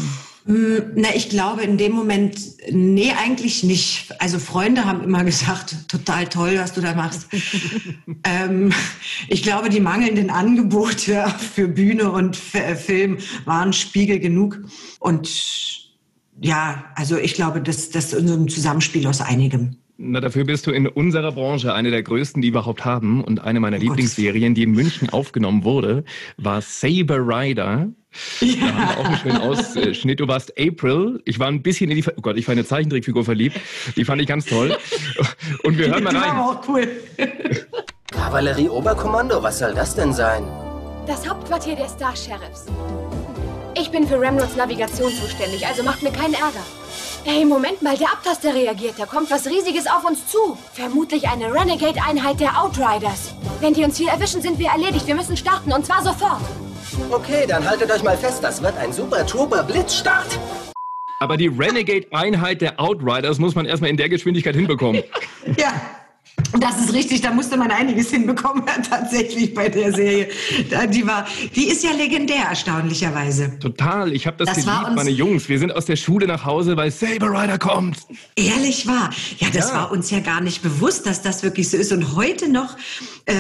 Hm, 0.45 0.84
na, 0.95 1.10
ich 1.13 1.29
glaube 1.29 1.63
in 1.63 1.77
dem 1.77 1.91
Moment, 1.91 2.39
nee, 2.71 3.12
eigentlich 3.12 3.63
nicht. 3.63 4.13
Also 4.21 4.39
Freunde 4.39 4.86
haben 4.86 5.03
immer 5.03 5.25
gesagt, 5.25 5.89
total 5.89 6.27
toll, 6.27 6.55
was 6.58 6.73
du 6.73 6.81
da 6.81 6.93
machst. 6.93 7.27
ähm, 8.23 8.71
ich 9.27 9.43
glaube, 9.43 9.69
die 9.69 9.81
mangelnden 9.81 10.29
Angebote 10.29 11.25
für 11.53 11.67
Bühne 11.67 12.12
und 12.12 12.38
Film 12.38 13.17
waren 13.43 13.73
Spiegel 13.73 14.19
genug. 14.19 14.60
Und 14.99 15.29
ja, 16.39 16.86
also 16.95 17.17
ich 17.17 17.34
glaube, 17.34 17.60
das, 17.60 17.89
das 17.89 18.13
ist 18.13 18.29
ein 18.29 18.47
Zusammenspiel 18.47 19.08
aus 19.08 19.19
einigem. 19.19 19.77
Na, 19.97 20.19
dafür 20.19 20.43
bist 20.43 20.67
du 20.67 20.71
in 20.71 20.88
unserer 20.88 21.31
Branche 21.31 21.73
eine 21.73 21.89
der 21.89 22.03
größten, 22.03 22.41
die 22.41 22.49
wir 22.49 22.60
überhaupt 22.60 22.84
haben. 22.84 23.23
Und 23.23 23.41
eine 23.41 23.62
meiner 23.62 23.77
oh 23.77 23.81
Lieblingsserien, 23.81 24.53
die 24.53 24.63
in 24.63 24.71
München 24.71 25.10
aufgenommen 25.10 25.63
wurde, 25.63 26.03
war 26.38 26.62
Saber 26.62 27.19
Rider. 27.19 27.88
Ja. 28.41 28.55
Da 28.60 28.73
haben 28.73 28.77
wir 28.77 28.97
auch 28.97 29.05
einen 29.05 29.17
schönen 29.17 29.38
Ausschnitt. 29.38 30.19
Du 30.19 30.27
warst 30.27 30.53
April. 30.60 31.21
Ich 31.25 31.39
war 31.39 31.47
ein 31.47 31.62
bisschen 31.62 31.89
in 31.91 31.97
die, 31.97 32.05
oh 32.08 32.21
Gott, 32.21 32.38
ich 32.38 32.47
war 32.47 32.53
in 32.53 32.60
eine 32.60 32.67
Zeichentrickfigur 32.67 33.23
verliebt. 33.23 33.60
Die 33.95 34.03
fand 34.03 34.21
ich 34.21 34.27
ganz 34.27 34.45
toll. 34.45 34.77
Und 35.63 35.77
wir 35.77 35.88
hören 35.88 36.03
mal 36.03 36.15
rein. 36.15 36.23
Die 36.23 36.38
war 36.38 36.49
auch 36.49 36.67
cool. 36.67 36.88
Kavallerie-Oberkommando, 38.12 39.41
was 39.41 39.60
soll 39.60 39.73
das 39.73 39.95
denn 39.95 40.13
sein? 40.13 40.43
Das 41.08 41.27
Hauptquartier 41.27 41.75
der 41.75 41.88
Star 41.88 42.15
Sheriffs. 42.15 42.65
Ich 43.77 43.91
bin 43.91 44.07
für 44.07 44.19
Ramrods 44.21 44.55
Navigation 44.55 45.11
zuständig, 45.11 45.67
also 45.67 45.83
macht 45.83 46.01
mir 46.01 46.11
keinen 46.11 46.33
Ärger. 46.33 46.63
Hey, 47.25 47.43
Moment 47.43 47.81
mal, 47.81 47.97
der 47.97 48.07
Abtaster 48.07 48.53
reagiert. 48.53 48.95
Da 48.97 49.05
kommt 49.05 49.29
was 49.29 49.47
Riesiges 49.47 49.85
auf 49.88 50.05
uns 50.05 50.27
zu. 50.27 50.57
Vermutlich 50.73 51.27
eine 51.27 51.53
Renegade-Einheit 51.53 52.39
der 52.39 52.61
Outriders. 52.61 53.33
Wenn 53.59 53.73
die 53.73 53.83
uns 53.83 53.97
hier 53.97 54.11
erwischen, 54.11 54.41
sind 54.41 54.59
wir 54.59 54.69
erledigt. 54.69 55.07
Wir 55.07 55.15
müssen 55.15 55.35
starten, 55.35 55.73
und 55.73 55.85
zwar 55.85 56.03
sofort. 56.03 56.41
Okay, 57.11 57.45
dann 57.47 57.67
haltet 57.67 57.91
euch 57.91 58.03
mal 58.03 58.15
fest. 58.15 58.43
Das 58.43 58.61
wird 58.61 58.77
ein 58.77 58.93
Super 58.93 59.25
Trooper 59.25 59.63
Blitzstart. 59.63 60.39
Aber 61.19 61.35
die 61.35 61.47
Renegade-Einheit 61.47 62.61
der 62.61 62.79
Outriders 62.79 63.39
muss 63.39 63.55
man 63.55 63.65
erstmal 63.65 63.89
in 63.89 63.97
der 63.97 64.07
Geschwindigkeit 64.07 64.55
hinbekommen. 64.55 65.03
ja. 65.57 65.73
Das 66.60 66.80
ist 66.80 66.93
richtig, 66.93 67.21
da 67.21 67.32
musste 67.32 67.58
man 67.58 67.71
einiges 67.71 68.12
hinbekommen 68.12 68.63
tatsächlich 68.89 69.54
bei 69.54 69.69
der 69.69 69.93
Serie. 69.93 70.30
Die 70.93 71.06
war, 71.06 71.26
die 71.56 71.67
ist 71.67 71.84
ja 71.84 71.91
legendär 71.91 72.45
erstaunlicherweise. 72.50 73.58
Total, 73.60 74.13
ich 74.13 74.28
habe 74.28 74.38
das, 74.38 74.56
das 74.56 74.65
geliebt, 74.65 74.95
meine 74.95 75.10
Jungs. 75.10 75.50
Wir 75.50 75.60
sind 75.60 75.74
aus 75.74 75.86
der 75.86 75.95
Schule 75.95 76.28
nach 76.28 76.45
Hause, 76.45 76.78
weil 76.78 76.91
Saber 76.91 77.32
Rider 77.32 77.58
kommt. 77.58 78.00
Ehrlich 78.36 78.88
wahr? 78.88 79.10
Ja, 79.39 79.50
das 79.50 79.69
ja. 79.69 79.76
war 79.76 79.91
uns 79.91 80.12
ja 80.12 80.19
gar 80.19 80.41
nicht 80.41 80.62
bewusst, 80.62 81.06
dass 81.06 81.21
das 81.21 81.43
wirklich 81.43 81.69
so 81.69 81.78
ist. 81.78 81.91
Und 81.91 82.15
heute 82.15 82.50
noch 82.50 82.78
äh, 83.26 83.34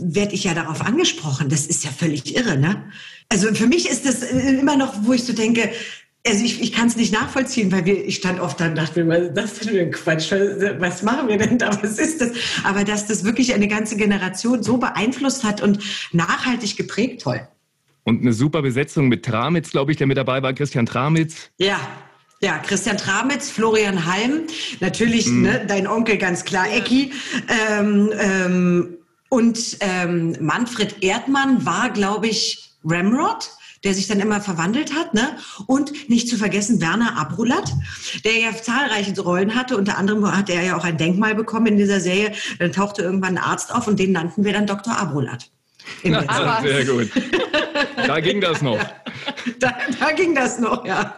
werde 0.00 0.34
ich 0.34 0.44
ja 0.44 0.54
darauf 0.54 0.80
angesprochen. 0.80 1.48
Das 1.48 1.66
ist 1.66 1.84
ja 1.84 1.90
völlig 1.90 2.36
irre, 2.36 2.56
ne? 2.56 2.84
Also 3.28 3.52
für 3.54 3.66
mich 3.66 3.88
ist 3.88 4.06
das 4.06 4.22
äh, 4.22 4.58
immer 4.58 4.76
noch, 4.76 4.94
wo 5.02 5.12
ich 5.12 5.24
so 5.24 5.32
denke, 5.32 5.70
also 6.26 6.44
ich, 6.44 6.60
ich 6.60 6.72
kann 6.72 6.88
es 6.88 6.96
nicht 6.96 7.12
nachvollziehen, 7.12 7.70
weil 7.72 7.84
wir, 7.84 8.04
ich 8.04 8.16
stand 8.16 8.40
oft 8.40 8.60
da 8.60 8.66
und 8.66 8.76
dachte, 8.76 9.06
was 9.08 9.18
ist 9.20 9.34
das 9.34 9.54
denn 9.54 9.68
für 9.68 9.80
ein 9.80 9.90
Quatsch? 9.92 10.32
Was 10.78 11.02
machen 11.02 11.28
wir 11.28 11.38
denn 11.38 11.58
da? 11.58 11.70
Was 11.82 11.98
ist 11.98 12.20
das? 12.20 12.30
Aber 12.64 12.84
dass 12.84 13.06
das 13.06 13.24
wirklich 13.24 13.54
eine 13.54 13.68
ganze 13.68 13.96
Generation 13.96 14.62
so 14.62 14.78
beeinflusst 14.78 15.44
hat 15.44 15.62
und 15.62 15.78
nachhaltig 16.12 16.76
geprägt, 16.76 17.22
toll. 17.22 17.46
Und 18.04 18.20
eine 18.20 18.32
super 18.32 18.62
Besetzung 18.62 19.08
mit 19.08 19.24
Tramitz, 19.24 19.70
glaube 19.70 19.90
ich, 19.90 19.98
der 19.98 20.06
mit 20.06 20.16
dabei 20.16 20.42
war, 20.42 20.52
Christian 20.52 20.86
Tramitz. 20.86 21.50
Ja, 21.58 21.80
ja, 22.40 22.58
Christian 22.58 22.98
Tramitz, 22.98 23.50
Florian 23.50 24.04
Halm, 24.04 24.42
natürlich 24.80 25.26
mm. 25.26 25.42
ne, 25.42 25.64
dein 25.66 25.86
Onkel 25.86 26.18
ganz 26.18 26.44
klar, 26.44 26.70
Ecki. 26.70 27.12
Ähm, 27.48 28.12
ähm, 28.18 28.96
und 29.28 29.78
ähm, 29.80 30.36
Manfred 30.40 31.02
Erdmann 31.02 31.64
war, 31.64 31.90
glaube 31.90 32.28
ich, 32.28 32.70
Ramrod 32.84 33.50
der 33.86 33.94
sich 33.94 34.08
dann 34.08 34.18
immer 34.18 34.40
verwandelt 34.40 34.94
hat. 34.94 35.14
Ne? 35.14 35.36
Und 35.66 36.10
nicht 36.10 36.28
zu 36.28 36.36
vergessen 36.36 36.80
Werner 36.80 37.16
Abrulat, 37.16 37.72
der 38.24 38.36
ja 38.36 38.50
zahlreiche 38.52 39.18
Rollen 39.20 39.54
hatte. 39.54 39.76
Unter 39.76 39.96
anderem 39.96 40.36
hat 40.36 40.50
er 40.50 40.62
ja 40.62 40.76
auch 40.76 40.84
ein 40.84 40.98
Denkmal 40.98 41.36
bekommen 41.36 41.66
in 41.66 41.76
dieser 41.76 42.00
Serie. 42.00 42.32
Dann 42.58 42.72
tauchte 42.72 43.02
irgendwann 43.02 43.38
ein 43.38 43.44
Arzt 43.44 43.72
auf 43.72 43.86
und 43.86 44.00
den 44.00 44.10
nannten 44.10 44.44
wir 44.44 44.52
dann 44.52 44.66
Dr. 44.66 44.98
Abrulat. 44.98 45.50
Na, 46.04 46.60
sehr 46.62 46.84
gut. 46.84 47.10
Da 48.06 48.20
ging 48.20 48.40
das 48.40 48.62
noch. 48.62 48.78
Da, 49.60 49.72
da, 50.00 50.12
ging 50.12 50.34
das 50.34 50.58
noch, 50.58 50.84
ja. 50.84 51.14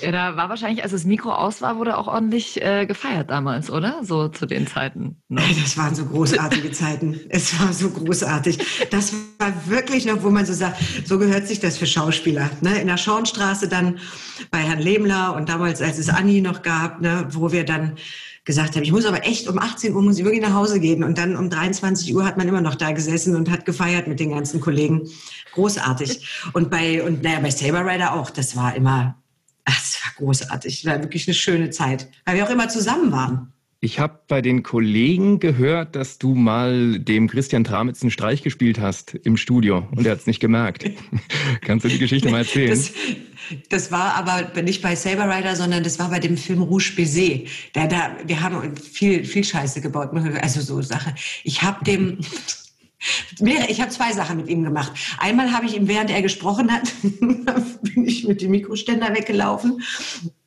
Ja, 0.00 0.10
da 0.10 0.36
war 0.36 0.48
wahrscheinlich, 0.48 0.82
als 0.82 0.92
das 0.92 1.04
Mikro 1.04 1.32
aus 1.32 1.62
war, 1.62 1.76
wurde 1.76 1.96
auch 1.96 2.06
ordentlich 2.06 2.60
äh, 2.62 2.86
gefeiert 2.86 3.30
damals, 3.30 3.70
oder? 3.70 4.00
So 4.02 4.28
zu 4.28 4.46
den 4.46 4.66
Zeiten. 4.66 5.22
Noch. 5.28 5.42
Das 5.62 5.76
waren 5.76 5.94
so 5.94 6.04
großartige 6.04 6.72
Zeiten. 6.72 7.20
Es 7.28 7.58
war 7.60 7.72
so 7.72 7.90
großartig. 7.90 8.58
Das 8.90 9.14
war 9.38 9.52
wirklich 9.66 10.06
noch, 10.06 10.22
wo 10.22 10.30
man 10.30 10.46
so 10.46 10.52
sagt, 10.52 10.82
so 11.04 11.18
gehört 11.18 11.46
sich 11.46 11.60
das 11.60 11.78
für 11.78 11.86
Schauspieler. 11.86 12.50
Ne? 12.60 12.80
In 12.80 12.86
der 12.88 12.96
Schornstraße 12.96 13.68
dann 13.68 13.98
bei 14.50 14.58
Herrn 14.58 14.80
Lehmler 14.80 15.34
und 15.34 15.48
damals, 15.48 15.80
als 15.80 15.98
es 15.98 16.08
Anni 16.08 16.40
noch 16.40 16.62
gab, 16.62 17.00
ne, 17.00 17.26
wo 17.30 17.52
wir 17.52 17.64
dann 17.64 17.96
gesagt 18.44 18.74
habe, 18.74 18.84
ich 18.84 18.92
muss 18.92 19.04
aber 19.04 19.24
echt 19.24 19.48
um 19.48 19.58
18 19.58 19.94
Uhr 19.94 20.02
muss 20.02 20.18
ich 20.18 20.24
wirklich 20.24 20.42
nach 20.42 20.54
Hause 20.54 20.80
gehen. 20.80 21.04
Und 21.04 21.18
dann 21.18 21.36
um 21.36 21.48
23 21.48 22.14
Uhr 22.14 22.24
hat 22.24 22.36
man 22.36 22.48
immer 22.48 22.60
noch 22.60 22.74
da 22.74 22.92
gesessen 22.92 23.36
und 23.36 23.50
hat 23.50 23.64
gefeiert 23.64 24.08
mit 24.08 24.20
den 24.20 24.30
ganzen 24.30 24.60
Kollegen. 24.60 25.08
Großartig. 25.52 26.26
Und 26.52 26.70
bei, 26.70 27.02
und 27.02 27.22
naja, 27.22 27.40
bei 27.40 27.50
Saber 27.50 27.86
Rider 27.86 28.14
auch. 28.14 28.30
Das 28.30 28.56
war 28.56 28.74
immer, 28.74 29.16
ach, 29.64 29.78
das 29.78 30.00
war 30.02 30.12
großartig. 30.16 30.82
Das 30.82 30.92
war 30.92 31.02
wirklich 31.02 31.28
eine 31.28 31.34
schöne 31.34 31.70
Zeit. 31.70 32.08
Weil 32.24 32.36
wir 32.36 32.46
auch 32.46 32.50
immer 32.50 32.68
zusammen 32.68 33.12
waren. 33.12 33.52
Ich 33.84 33.98
habe 33.98 34.20
bei 34.28 34.40
den 34.40 34.62
Kollegen 34.62 35.40
gehört, 35.40 35.96
dass 35.96 36.18
du 36.18 36.36
mal 36.36 37.00
dem 37.00 37.28
Christian 37.28 37.64
Tramitz 37.64 38.00
einen 38.02 38.12
Streich 38.12 38.42
gespielt 38.42 38.78
hast 38.78 39.16
im 39.24 39.36
Studio 39.36 39.88
und 39.90 40.06
er 40.06 40.12
hat 40.12 40.20
es 40.20 40.28
nicht 40.28 40.38
gemerkt. 40.38 40.88
Kannst 41.62 41.84
du 41.84 41.88
die 41.88 41.98
Geschichte 41.98 42.30
mal 42.30 42.38
erzählen? 42.38 42.70
Das, 42.70 42.92
das 43.68 43.90
war 43.90 44.14
aber 44.14 44.62
nicht 44.62 44.82
bei 44.82 44.94
Saber 44.94 45.28
Rider, 45.28 45.56
sondern 45.56 45.82
das 45.82 45.98
war 45.98 46.10
bei 46.10 46.18
dem 46.18 46.36
Film 46.36 46.62
Rouge 46.62 46.92
Baiser. 46.96 47.40
Da, 47.72 47.86
da, 47.86 48.16
wir 48.24 48.40
haben 48.40 48.76
viel, 48.76 49.24
viel 49.24 49.44
Scheiße 49.44 49.80
gebaut, 49.80 50.10
also 50.40 50.60
so 50.60 50.82
Sache. 50.82 51.14
Ich 51.44 51.62
habe 51.62 51.84
dem, 51.84 52.18
ich 53.68 53.80
habe 53.80 53.90
zwei 53.90 54.12
Sachen 54.12 54.36
mit 54.36 54.48
ihm 54.48 54.62
gemacht. 54.62 54.92
Einmal 55.18 55.52
habe 55.52 55.66
ich 55.66 55.76
ihm, 55.76 55.88
während 55.88 56.10
er 56.10 56.22
gesprochen 56.22 56.70
hat, 56.72 56.92
bin 57.02 58.04
ich 58.06 58.24
mit 58.26 58.42
dem 58.42 58.50
Mikroständer 58.50 59.14
weggelaufen 59.14 59.82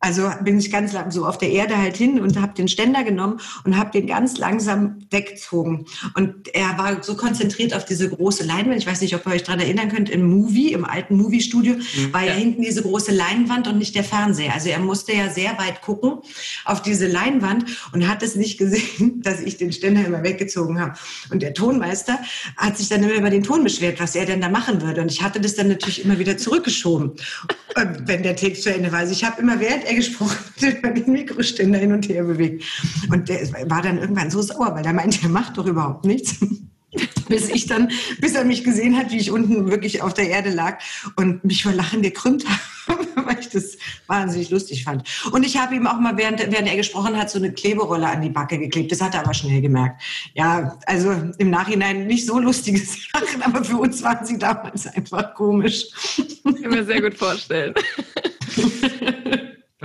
also 0.06 0.30
bin 0.44 0.60
ich 0.60 0.72
ganz 0.72 0.94
lang 0.94 1.10
so 1.10 1.26
auf 1.26 1.40
der 1.40 1.50
Erde 1.50 1.76
halt 1.76 1.98
hin 1.98 2.20
und 2.20 2.40
habe 2.40 2.54
den 2.54 2.68
Ständer 2.68 3.04
genommen 3.04 3.40
und 3.64 3.76
habe 3.76 3.90
den 3.90 4.06
ganz 4.06 4.38
langsam 4.38 5.00
weggezogen. 5.10 5.88
Und 6.14 6.54
er 6.54 6.78
war 6.78 7.02
so 7.02 7.16
konzentriert 7.16 7.74
auf 7.74 7.86
diese 7.86 8.08
große 8.08 8.44
Leinwand. 8.44 8.78
Ich 8.78 8.86
weiß 8.86 9.02
nicht, 9.02 9.16
ob 9.16 9.26
ihr 9.26 9.32
euch 9.32 9.42
daran 9.42 9.62
erinnern 9.62 9.90
könnt, 9.90 10.12
im 10.12 10.30
Movie, 10.30 10.74
im 10.74 10.86
alten 10.86 11.18
Movie-Studio, 11.18 11.74
mhm, 11.74 12.14
war 12.14 12.22
ja. 12.22 12.28
ja 12.28 12.34
hinten 12.36 12.62
diese 12.62 12.84
große 12.84 13.14
Leinwand 13.14 13.68
und 13.68 13.80
nicht 13.80 13.96
der 13.96 14.04
Fernseher. 14.04 14.54
Also 14.54 14.70
er 14.70 14.78
musste 14.78 15.12
ja 15.12 15.32
sehr 15.32 15.58
weit 15.58 15.82
gucken 15.82 16.20
auf 16.66 16.84
diese 16.84 17.08
Leinwand 17.08 17.66
und 17.92 18.08
hat 18.08 18.22
es 18.22 18.36
nicht 18.36 18.60
gesehen, 18.60 19.22
dass 19.24 19.42
ich 19.42 19.58
den 19.58 19.72
Ständer 19.72 20.06
immer 20.06 20.22
weggezogen 20.22 20.80
habe. 20.80 20.94
Und 21.32 21.42
der 21.42 21.56
Tonmeister 21.56 22.20
hat 22.58 22.78
sich 22.78 22.90
dann 22.90 23.02
immer 23.02 23.16
über 23.16 23.32
den 23.32 23.42
Ton 23.42 23.64
beschwert, 23.64 24.00
was 24.00 24.16
er 24.16 24.28
denn 24.28 24.40
da 24.40 24.50
machen 24.50 24.84
würde. 24.84 25.02
Und 25.02 25.12
ich 25.12 25.24
hatte 25.24 25.42
das 25.42 25.56
dann 25.56 25.68
natürlich 25.68 26.06
immer 26.06 26.20
wieder 26.20 26.38
zurückgeschoben, 26.38 27.14
wenn 28.06 28.22
der 28.22 28.36
Text 28.36 28.62
zu 28.62 28.72
Ende 28.72 28.92
war. 28.92 29.00
Also 29.00 29.14
ich 29.14 29.24
habe 29.24 29.42
immer, 29.42 29.60
während 29.60 29.84
er 29.86 29.95
gesprochen 29.96 30.38
über 30.62 30.90
den 30.92 31.12
Mikroständer 31.12 31.80
hin 31.80 31.92
und 31.92 32.08
her 32.08 32.24
bewegt. 32.24 32.64
Und 33.12 33.30
der 33.30 33.52
war 33.70 33.82
dann 33.82 33.98
irgendwann 33.98 34.30
so 34.30 34.42
sauer, 34.42 34.74
weil 34.76 34.86
er 34.86 34.94
meinte, 34.94 35.20
er 35.24 35.30
macht 35.30 35.58
doch 35.58 35.66
überhaupt 35.66 36.06
nichts. 36.06 36.36
bis 37.28 37.50
ich 37.50 37.66
dann, 37.68 37.92
bis 38.20 38.36
er 38.36 38.46
mich 38.46 38.64
gesehen 38.64 38.98
hat, 38.98 39.12
wie 39.12 39.18
ich 39.18 39.32
unten 39.32 39.70
wirklich 39.70 40.02
auf 40.02 40.14
der 40.14 40.30
Erde 40.30 40.50
lag 40.50 40.80
und 41.16 41.44
mich 41.44 41.64
vor 41.64 41.72
Lachen 41.72 42.02
gekrümmt 42.02 42.46
habe, 42.88 43.06
weil 43.16 43.40
ich 43.40 43.50
das 43.50 43.78
wahnsinnig 44.08 44.50
lustig 44.50 44.84
fand. 44.84 45.04
Und 45.32 45.46
ich 45.46 45.58
habe 45.58 45.76
ihm 45.76 45.88
auch 45.88 46.00
mal, 46.00 46.18
während, 46.18 46.40
während 46.40 46.68
er 46.68 46.76
gesprochen 46.76 47.18
hat, 47.18 47.30
so 47.30 47.40
eine 47.40 47.52
Kleberolle 47.52 48.08
an 48.08 48.22
die 48.22 48.30
Backe 48.30 48.58
geklebt. 48.60 48.92
Das 48.92 49.02
hat 49.02 49.16
er 49.16 49.22
aber 49.22 49.34
schnell 49.34 49.62
gemerkt. 49.62 50.02
Ja, 50.34 50.78
also 50.86 51.12
im 51.38 51.50
Nachhinein 51.50 52.08
nicht 52.08 52.26
so 52.26 52.40
lustige 52.40 52.80
Sachen, 52.80 53.42
aber 53.42 53.64
für 53.64 53.78
uns 53.78 54.04
waren 54.04 54.26
sie 54.26 54.38
damals 54.38 54.88
einfach 54.88 55.34
komisch. 55.34 55.86
Ich 56.18 56.44
kann 56.44 56.72
mir 56.72 56.86
sehr 56.86 57.02
gut 57.02 57.16
vorstellen. 57.16 57.74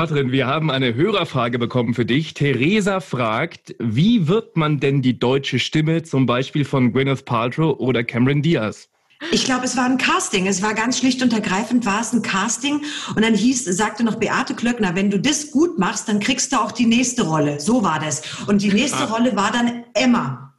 Katrin, 0.00 0.32
wir 0.32 0.46
haben 0.46 0.70
eine 0.70 0.94
Hörerfrage 0.94 1.58
bekommen 1.58 1.92
für 1.92 2.06
dich. 2.06 2.32
Theresa 2.32 3.00
fragt, 3.00 3.74
wie 3.78 4.28
wird 4.28 4.56
man 4.56 4.80
denn 4.80 5.02
die 5.02 5.18
deutsche 5.18 5.58
Stimme 5.58 6.02
zum 6.04 6.24
Beispiel 6.24 6.64
von 6.64 6.94
Gwyneth 6.94 7.26
Paltrow 7.26 7.78
oder 7.78 8.02
Cameron 8.02 8.40
Diaz? 8.40 8.88
Ich 9.30 9.44
glaube, 9.44 9.66
es 9.66 9.76
war 9.76 9.84
ein 9.84 9.98
Casting. 9.98 10.46
Es 10.46 10.62
war 10.62 10.72
ganz 10.72 11.00
schlicht 11.00 11.22
und 11.22 11.34
ergreifend, 11.34 11.84
war 11.84 12.00
es 12.00 12.14
ein 12.14 12.22
Casting. 12.22 12.80
Und 13.14 13.22
dann 13.22 13.34
hieß, 13.34 13.66
sagte 13.66 14.02
noch 14.02 14.14
Beate 14.14 14.54
Klöckner, 14.54 14.94
wenn 14.94 15.10
du 15.10 15.20
das 15.20 15.50
gut 15.50 15.78
machst, 15.78 16.08
dann 16.08 16.18
kriegst 16.18 16.50
du 16.54 16.56
auch 16.56 16.72
die 16.72 16.86
nächste 16.86 17.26
Rolle. 17.26 17.60
So 17.60 17.84
war 17.84 18.00
das. 18.00 18.22
Und 18.46 18.62
die 18.62 18.72
nächste 18.72 19.02
ah. 19.02 19.12
Rolle 19.12 19.36
war 19.36 19.52
dann 19.52 19.84
Emma 19.92 20.54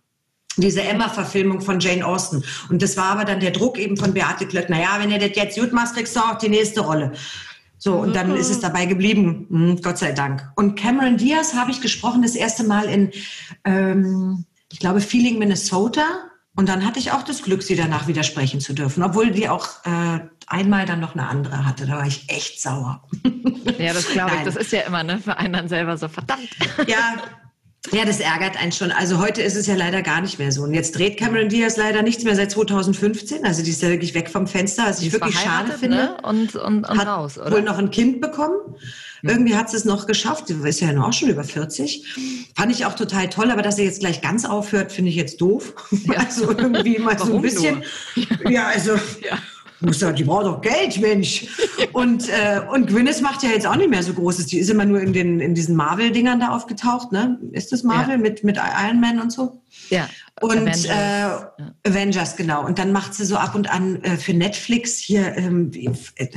diese 0.57 0.83
Emma-Verfilmung 0.83 1.61
von 1.61 1.79
Jane 1.79 2.05
Austen. 2.05 2.43
Und 2.69 2.83
das 2.83 2.95
war 2.95 3.05
aber 3.05 3.25
dann 3.25 3.39
der 3.39 3.51
Druck 3.51 3.79
eben 3.79 3.97
von 3.97 4.13
Beate 4.13 4.45
Klöckner. 4.45 4.79
Ja, 4.79 4.97
wenn 4.99 5.09
ihr 5.09 5.17
das 5.17 5.31
jetzt 5.35 5.57
gut 5.57 5.73
machst, 5.73 5.95
kriegst 5.95 6.15
du 6.15 6.19
auch 6.19 6.37
die 6.37 6.49
nächste 6.49 6.81
Rolle. 6.81 7.13
So, 7.83 7.95
und 7.95 8.15
dann 8.15 8.35
ist 8.35 8.51
es 8.51 8.59
dabei 8.59 8.85
geblieben, 8.85 9.47
hm, 9.49 9.81
Gott 9.81 9.97
sei 9.97 10.11
Dank. 10.11 10.47
Und 10.55 10.75
Cameron 10.75 11.17
Diaz 11.17 11.55
habe 11.55 11.71
ich 11.71 11.81
gesprochen 11.81 12.21
das 12.21 12.35
erste 12.35 12.63
Mal 12.63 12.85
in, 12.85 13.11
ähm, 13.65 14.45
ich 14.71 14.77
glaube, 14.77 15.01
Feeling, 15.01 15.39
Minnesota. 15.39 16.03
Und 16.55 16.69
dann 16.69 16.85
hatte 16.85 16.99
ich 16.99 17.11
auch 17.11 17.23
das 17.23 17.41
Glück, 17.41 17.63
sie 17.63 17.75
danach 17.75 18.05
widersprechen 18.05 18.59
zu 18.59 18.73
dürfen, 18.73 19.01
obwohl 19.01 19.31
die 19.31 19.49
auch 19.49 19.67
äh, 19.85 20.19
einmal 20.45 20.85
dann 20.85 20.99
noch 20.99 21.15
eine 21.15 21.27
andere 21.27 21.65
hatte. 21.65 21.87
Da 21.87 21.93
war 21.93 22.05
ich 22.05 22.29
echt 22.29 22.61
sauer. 22.61 23.01
Ja, 23.79 23.93
das 23.93 24.09
glaube 24.11 24.33
ich. 24.37 24.43
Das 24.43 24.57
ist 24.57 24.71
ja 24.71 24.81
immer 24.81 25.01
ne, 25.03 25.17
für 25.17 25.37
einen 25.37 25.53
dann 25.53 25.67
selber 25.67 25.97
so 25.97 26.07
verdammt. 26.07 26.49
Ja, 26.85 27.15
ja, 27.91 28.05
das 28.05 28.19
ärgert 28.19 28.61
einen 28.61 28.71
schon. 28.71 28.91
Also 28.91 29.17
heute 29.17 29.41
ist 29.41 29.55
es 29.55 29.65
ja 29.65 29.75
leider 29.75 30.03
gar 30.03 30.21
nicht 30.21 30.37
mehr 30.37 30.51
so. 30.51 30.61
Und 30.63 30.73
jetzt 30.73 30.95
dreht 30.95 31.17
Cameron 31.17 31.49
Diaz 31.49 31.77
leider 31.77 32.03
nichts 32.03 32.23
mehr 32.23 32.35
seit 32.35 32.51
2015. 32.51 33.43
Also 33.43 33.63
die 33.63 33.71
ist 33.71 33.81
ja 33.81 33.89
wirklich 33.89 34.13
weg 34.13 34.29
vom 34.29 34.45
Fenster, 34.45 34.83
was 34.85 35.01
ich 35.01 35.11
wirklich 35.11 35.37
schade 35.37 35.71
finde. 35.71 35.97
Ne? 35.97 36.17
Und, 36.21 36.55
und, 36.55 36.87
und 36.87 36.99
hat 36.99 37.07
raus, 37.07 37.39
oder? 37.39 37.51
wohl 37.51 37.63
noch 37.63 37.79
ein 37.79 37.89
Kind 37.89 38.21
bekommen. 38.21 38.55
Hm. 39.21 39.29
Irgendwie 39.29 39.55
hat 39.55 39.71
sie 39.71 39.77
es 39.77 39.85
noch 39.85 40.05
geschafft. 40.05 40.47
Sie 40.47 40.53
ist 40.53 40.79
ja 40.79 40.95
auch 41.01 41.11
schon 41.11 41.29
über 41.29 41.43
40. 41.43 42.51
Fand 42.55 42.71
ich 42.71 42.85
auch 42.85 42.93
total 42.93 43.29
toll, 43.29 43.49
aber 43.49 43.63
dass 43.63 43.77
sie 43.77 43.83
jetzt 43.83 44.01
gleich 44.01 44.21
ganz 44.21 44.45
aufhört, 44.45 44.91
finde 44.91 45.09
ich 45.09 45.15
jetzt 45.15 45.41
doof. 45.41 45.73
Ja. 45.91 46.21
Also 46.31 46.51
irgendwie 46.51 46.99
mal 46.99 47.17
so 47.17 47.35
ein 47.35 47.41
bisschen. 47.41 47.83
Nur? 48.15 48.51
Ja, 48.51 48.67
also. 48.67 48.93
Ja 48.93 49.37
muss 49.81 49.99
sagen, 49.99 50.15
die 50.15 50.23
braucht 50.23 50.45
doch 50.45 50.61
Geld, 50.61 50.99
Mensch. 50.99 51.47
Und, 51.93 52.29
äh, 52.29 52.61
und 52.71 52.87
Gwyneth 52.87 53.21
macht 53.21 53.43
ja 53.43 53.49
jetzt 53.49 53.65
auch 53.65 53.75
nicht 53.75 53.89
mehr 53.89 54.03
so 54.03 54.13
Großes. 54.13 54.45
Die 54.45 54.59
ist 54.59 54.69
immer 54.69 54.85
nur 54.85 55.01
in, 55.01 55.13
den, 55.13 55.39
in 55.39 55.55
diesen 55.55 55.75
Marvel-Dingern 55.75 56.39
da 56.39 56.49
aufgetaucht, 56.49 57.11
ne? 57.11 57.39
Ist 57.51 57.71
das 57.71 57.83
Marvel 57.83 58.15
ja. 58.15 58.17
mit, 58.17 58.43
mit 58.43 58.57
Iron 58.57 59.01
Man 59.01 59.19
und 59.19 59.31
so? 59.31 59.61
Ja. 59.89 60.07
Und 60.41 60.51
Avengers. 60.51 60.85
Äh, 60.85 60.89
ja. 60.89 61.53
Avengers, 61.85 62.35
genau. 62.35 62.65
Und 62.65 62.79
dann 62.79 62.91
macht 62.91 63.13
sie 63.13 63.25
so 63.25 63.35
ab 63.35 63.55
und 63.55 63.69
an 63.69 64.01
äh, 64.03 64.17
für 64.17 64.33
Netflix 64.33 64.97
hier 64.97 65.35
ähm, 65.35 65.71
äh, 65.73 66.27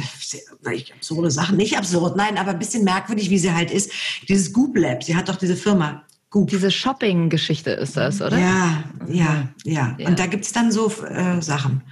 absurde 0.97 1.31
Sachen. 1.31 1.57
Nicht 1.57 1.77
absurd, 1.77 2.17
nein, 2.17 2.39
aber 2.39 2.53
ein 2.53 2.59
bisschen 2.59 2.85
merkwürdig, 2.85 3.31
wie 3.31 3.39
sie 3.39 3.53
halt 3.53 3.71
ist. 3.71 3.93
Dieses 4.29 4.53
Goop 4.53 4.77
Lab, 4.77 5.05
sie 5.05 5.15
hat 5.15 5.29
doch 5.29 5.37
diese 5.37 5.57
Firma. 5.57 6.05
Goop. 6.31 6.49
Diese 6.49 6.71
Shopping-Geschichte 6.71 7.71
ist 7.71 7.97
das, 7.97 8.21
oder? 8.21 8.37
Ja, 8.37 8.85
ja, 9.09 9.49
ja. 9.65 9.97
ja. 9.99 10.09
Und 10.09 10.19
da 10.19 10.27
gibt 10.27 10.45
es 10.45 10.53
dann 10.53 10.73
so 10.73 10.91
äh, 11.09 11.41
Sachen. 11.41 11.83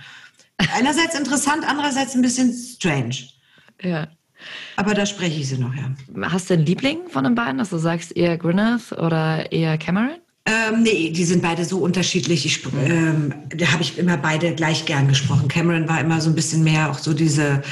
Einerseits 0.74 1.18
interessant, 1.18 1.64
andererseits 1.66 2.14
ein 2.14 2.22
bisschen 2.22 2.52
strange. 2.52 3.16
Ja. 3.80 4.08
Aber 4.76 4.94
da 4.94 5.06
spreche 5.06 5.40
ich 5.40 5.48
sie 5.48 5.58
noch, 5.58 5.74
ja. 5.74 5.90
Hast 6.30 6.50
du 6.50 6.54
einen 6.54 6.66
Liebling 6.66 7.08
von 7.08 7.24
den 7.24 7.34
beiden, 7.34 7.58
dass 7.58 7.70
du 7.70 7.78
sagst 7.78 8.16
eher 8.16 8.38
Gwyneth 8.38 8.92
oder 8.92 9.52
eher 9.52 9.78
Cameron? 9.78 10.18
Ähm, 10.44 10.82
nee, 10.82 11.10
die 11.10 11.24
sind 11.24 11.42
beide 11.42 11.64
so 11.64 11.78
unterschiedlich. 11.78 12.44
Ich, 12.44 12.64
ähm, 12.84 13.32
da 13.56 13.72
habe 13.72 13.82
ich 13.82 13.96
immer 13.98 14.16
beide 14.16 14.54
gleich 14.54 14.86
gern 14.86 15.06
gesprochen. 15.06 15.46
Cameron 15.46 15.88
war 15.88 16.00
immer 16.00 16.20
so 16.20 16.30
ein 16.30 16.34
bisschen 16.34 16.64
mehr 16.64 16.90
auch 16.90 16.98
so 16.98 17.14
diese, 17.14 17.62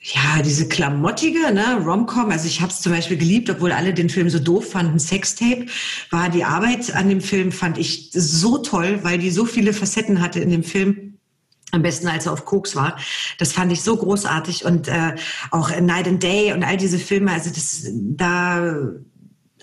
ja, 0.00 0.40
diese 0.44 0.68
klamottige, 0.68 1.52
ne, 1.52 1.80
Romcom. 1.84 2.30
Also 2.30 2.46
ich 2.46 2.60
habe 2.60 2.70
es 2.70 2.80
zum 2.80 2.92
Beispiel 2.92 3.16
geliebt, 3.16 3.50
obwohl 3.50 3.72
alle 3.72 3.92
den 3.92 4.08
Film 4.08 4.30
so 4.30 4.38
doof 4.38 4.70
fanden. 4.70 5.00
Sextape 5.00 5.66
war 6.10 6.28
die 6.28 6.44
Arbeit 6.44 6.94
an 6.94 7.08
dem 7.08 7.20
Film, 7.20 7.50
fand 7.50 7.76
ich 7.76 8.10
so 8.12 8.58
toll, 8.58 9.00
weil 9.02 9.18
die 9.18 9.30
so 9.30 9.44
viele 9.44 9.72
Facetten 9.72 10.20
hatte 10.20 10.38
in 10.38 10.50
dem 10.50 10.62
Film. 10.62 11.05
Am 11.72 11.82
besten, 11.82 12.06
als 12.06 12.26
er 12.26 12.32
auf 12.32 12.44
Koks 12.44 12.76
war. 12.76 12.96
Das 13.38 13.52
fand 13.52 13.72
ich 13.72 13.82
so 13.82 13.96
großartig. 13.96 14.64
Und 14.64 14.88
äh, 14.88 15.16
auch 15.50 15.68
Night 15.80 16.06
and 16.06 16.22
Day 16.22 16.52
und 16.52 16.62
all 16.62 16.76
diese 16.76 16.98
Filme, 16.98 17.32
also 17.32 17.50
das, 17.50 17.88
da 17.92 18.78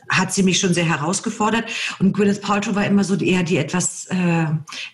hat 0.10 0.34
sie 0.34 0.44
mich 0.44 0.60
schon 0.60 0.74
sehr 0.74 0.86
herausgefordert. 0.86 1.66
Und 2.00 2.14
Gwyneth 2.14 2.42
Paltrow 2.42 2.76
war 2.76 2.86
immer 2.86 3.04
so 3.04 3.16
eher 3.16 3.44
die 3.44 3.58
etwas 3.58 4.06
äh, 4.08 4.46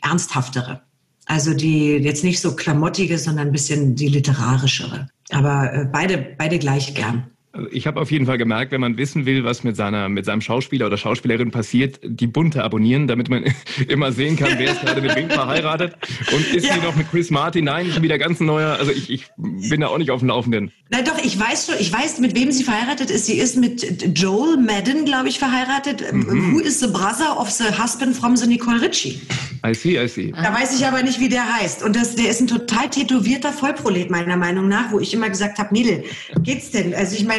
ernsthaftere. 0.02 0.82
Also 1.26 1.54
die 1.54 1.98
jetzt 1.98 2.24
nicht 2.24 2.42
so 2.42 2.56
klamottige, 2.56 3.18
sondern 3.18 3.48
ein 3.48 3.52
bisschen 3.52 3.96
die 3.96 4.08
literarischere. 4.08 5.10
Aber 5.30 5.74
äh, 5.74 5.86
beide, 5.86 6.18
beide 6.38 6.58
gleich 6.58 6.96
gern. 6.96 7.32
Also 7.52 7.68
ich 7.72 7.88
habe 7.88 8.00
auf 8.00 8.12
jeden 8.12 8.28
Fall 8.28 8.38
gemerkt, 8.38 8.72
wenn 8.72 8.82
man 8.82 8.98
wissen 8.98 9.26
will, 9.26 9.44
was 9.44 9.64
mit, 9.64 9.76
seiner, 9.76 10.08
mit 10.08 10.26
seinem 10.26 10.42
Schauspieler 10.42 10.86
oder 10.86 10.98
Schauspielerin 10.98 11.50
passiert, 11.50 12.00
die 12.04 12.28
Bunte 12.28 12.64
abonnieren, 12.64 13.08
damit 13.08 13.30
man 13.30 13.44
immer 13.88 14.12
sehen 14.12 14.36
kann, 14.36 14.52
wer 14.58 14.72
ist 14.72 14.82
gerade 14.82 15.02
mit 15.02 15.16
wem 15.16 15.30
verheiratet 15.30 15.96
und 16.32 16.54
ist 16.54 16.68
ja. 16.68 16.76
sie 16.76 16.82
noch 16.82 16.96
mit 16.96 17.10
Chris 17.10 17.32
Martin? 17.32 17.66
Nein, 17.66 17.92
schon 17.92 18.04
wieder 18.04 18.20
ganz 18.20 18.40
neuer. 18.40 18.78
Also 18.80 18.92
ich, 18.92 19.10
ich 19.10 19.26
bin 19.38 19.82
da 19.82 19.88
auch 19.88 19.98
nicht 19.98 20.12
auf 20.12 20.20
dem 20.20 20.28
Laufenden. 20.28 20.72
Na 20.92 21.02
doch, 21.02 21.18
ich 21.24 21.40
weiß 21.40 21.68
schon, 21.68 21.76
ich 21.80 21.92
weiß, 21.92 22.20
mit 22.20 22.36
wem 22.36 22.52
sie 22.52 22.64
verheiratet 22.64 23.10
ist. 23.10 23.26
Sie 23.26 23.40
ist 23.40 23.58
mit 23.58 24.18
Joel 24.18 24.58
Madden, 24.58 25.06
glaube 25.06 25.30
ich, 25.30 25.40
verheiratet. 25.40 26.04
Mhm. 26.14 26.54
Who 26.54 26.60
is 26.60 26.80
the 26.80 26.88
brother 26.88 27.40
of 27.40 27.50
the 27.50 27.66
husband 27.66 28.16
from 28.16 28.36
the 28.36 28.48
Nicole 28.48 28.80
Ritchie? 28.80 29.22
I 29.66 29.74
see, 29.74 30.04
I 30.04 30.08
see. 30.08 30.32
Da 30.32 30.54
weiß 30.54 30.80
ich 30.80 30.86
aber 30.86 31.04
nicht, 31.04 31.20
wie 31.20 31.30
der 31.30 31.46
heißt. 31.58 31.84
Und 31.84 31.96
das, 31.96 32.16
der 32.16 32.30
ist 32.30 32.42
ein 32.42 32.48
total 32.48 32.90
tätowierter 32.90 33.52
Vollprolet, 33.52 34.10
meiner 34.10 34.38
Meinung 34.38 34.68
nach, 34.68 34.92
wo 34.92 35.00
ich 35.00 35.14
immer 35.14 35.30
gesagt 35.30 35.60
habe, 35.60 35.70
Mädel, 35.72 36.04
geht's 36.42 36.72
denn? 36.72 36.94
Also 36.94 37.16
ich 37.16 37.26
meine, 37.26 37.39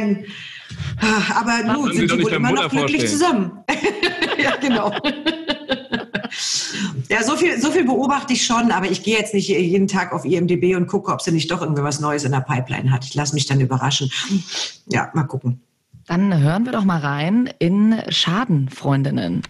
ah, 1.00 1.40
aber 1.40 1.74
nun 1.74 1.92
sind 1.92 2.10
die 2.10 2.22
wohl 2.22 2.32
immer 2.32 2.52
noch 2.52 2.70
glücklich 2.70 3.08
zusammen. 3.08 3.64
ja, 4.42 4.56
genau. 4.56 4.94
Ja, 7.08 7.22
so 7.24 7.36
viel, 7.36 7.60
so 7.60 7.70
viel 7.72 7.84
beobachte 7.84 8.32
ich 8.32 8.46
schon, 8.46 8.70
aber 8.70 8.88
ich 8.88 9.02
gehe 9.02 9.18
jetzt 9.18 9.34
nicht 9.34 9.48
jeden 9.48 9.88
Tag 9.88 10.12
auf 10.12 10.24
IMDb 10.24 10.76
und 10.76 10.86
gucke, 10.86 11.12
ob 11.12 11.20
sie 11.20 11.32
nicht 11.32 11.50
doch 11.50 11.60
irgendwie 11.60 11.82
was 11.82 12.00
Neues 12.00 12.24
in 12.24 12.32
der 12.32 12.40
Pipeline 12.40 12.92
hat. 12.92 13.04
Ich 13.04 13.14
lasse 13.14 13.34
mich 13.34 13.46
dann 13.46 13.60
überraschen. 13.60 14.10
Ja, 14.86 15.10
mal 15.14 15.24
gucken. 15.24 15.60
Dann 16.06 16.40
hören 16.40 16.64
wir 16.64 16.72
doch 16.72 16.84
mal 16.84 17.00
rein 17.00 17.50
in 17.58 18.00
Schadenfreundinnen. 18.08 19.42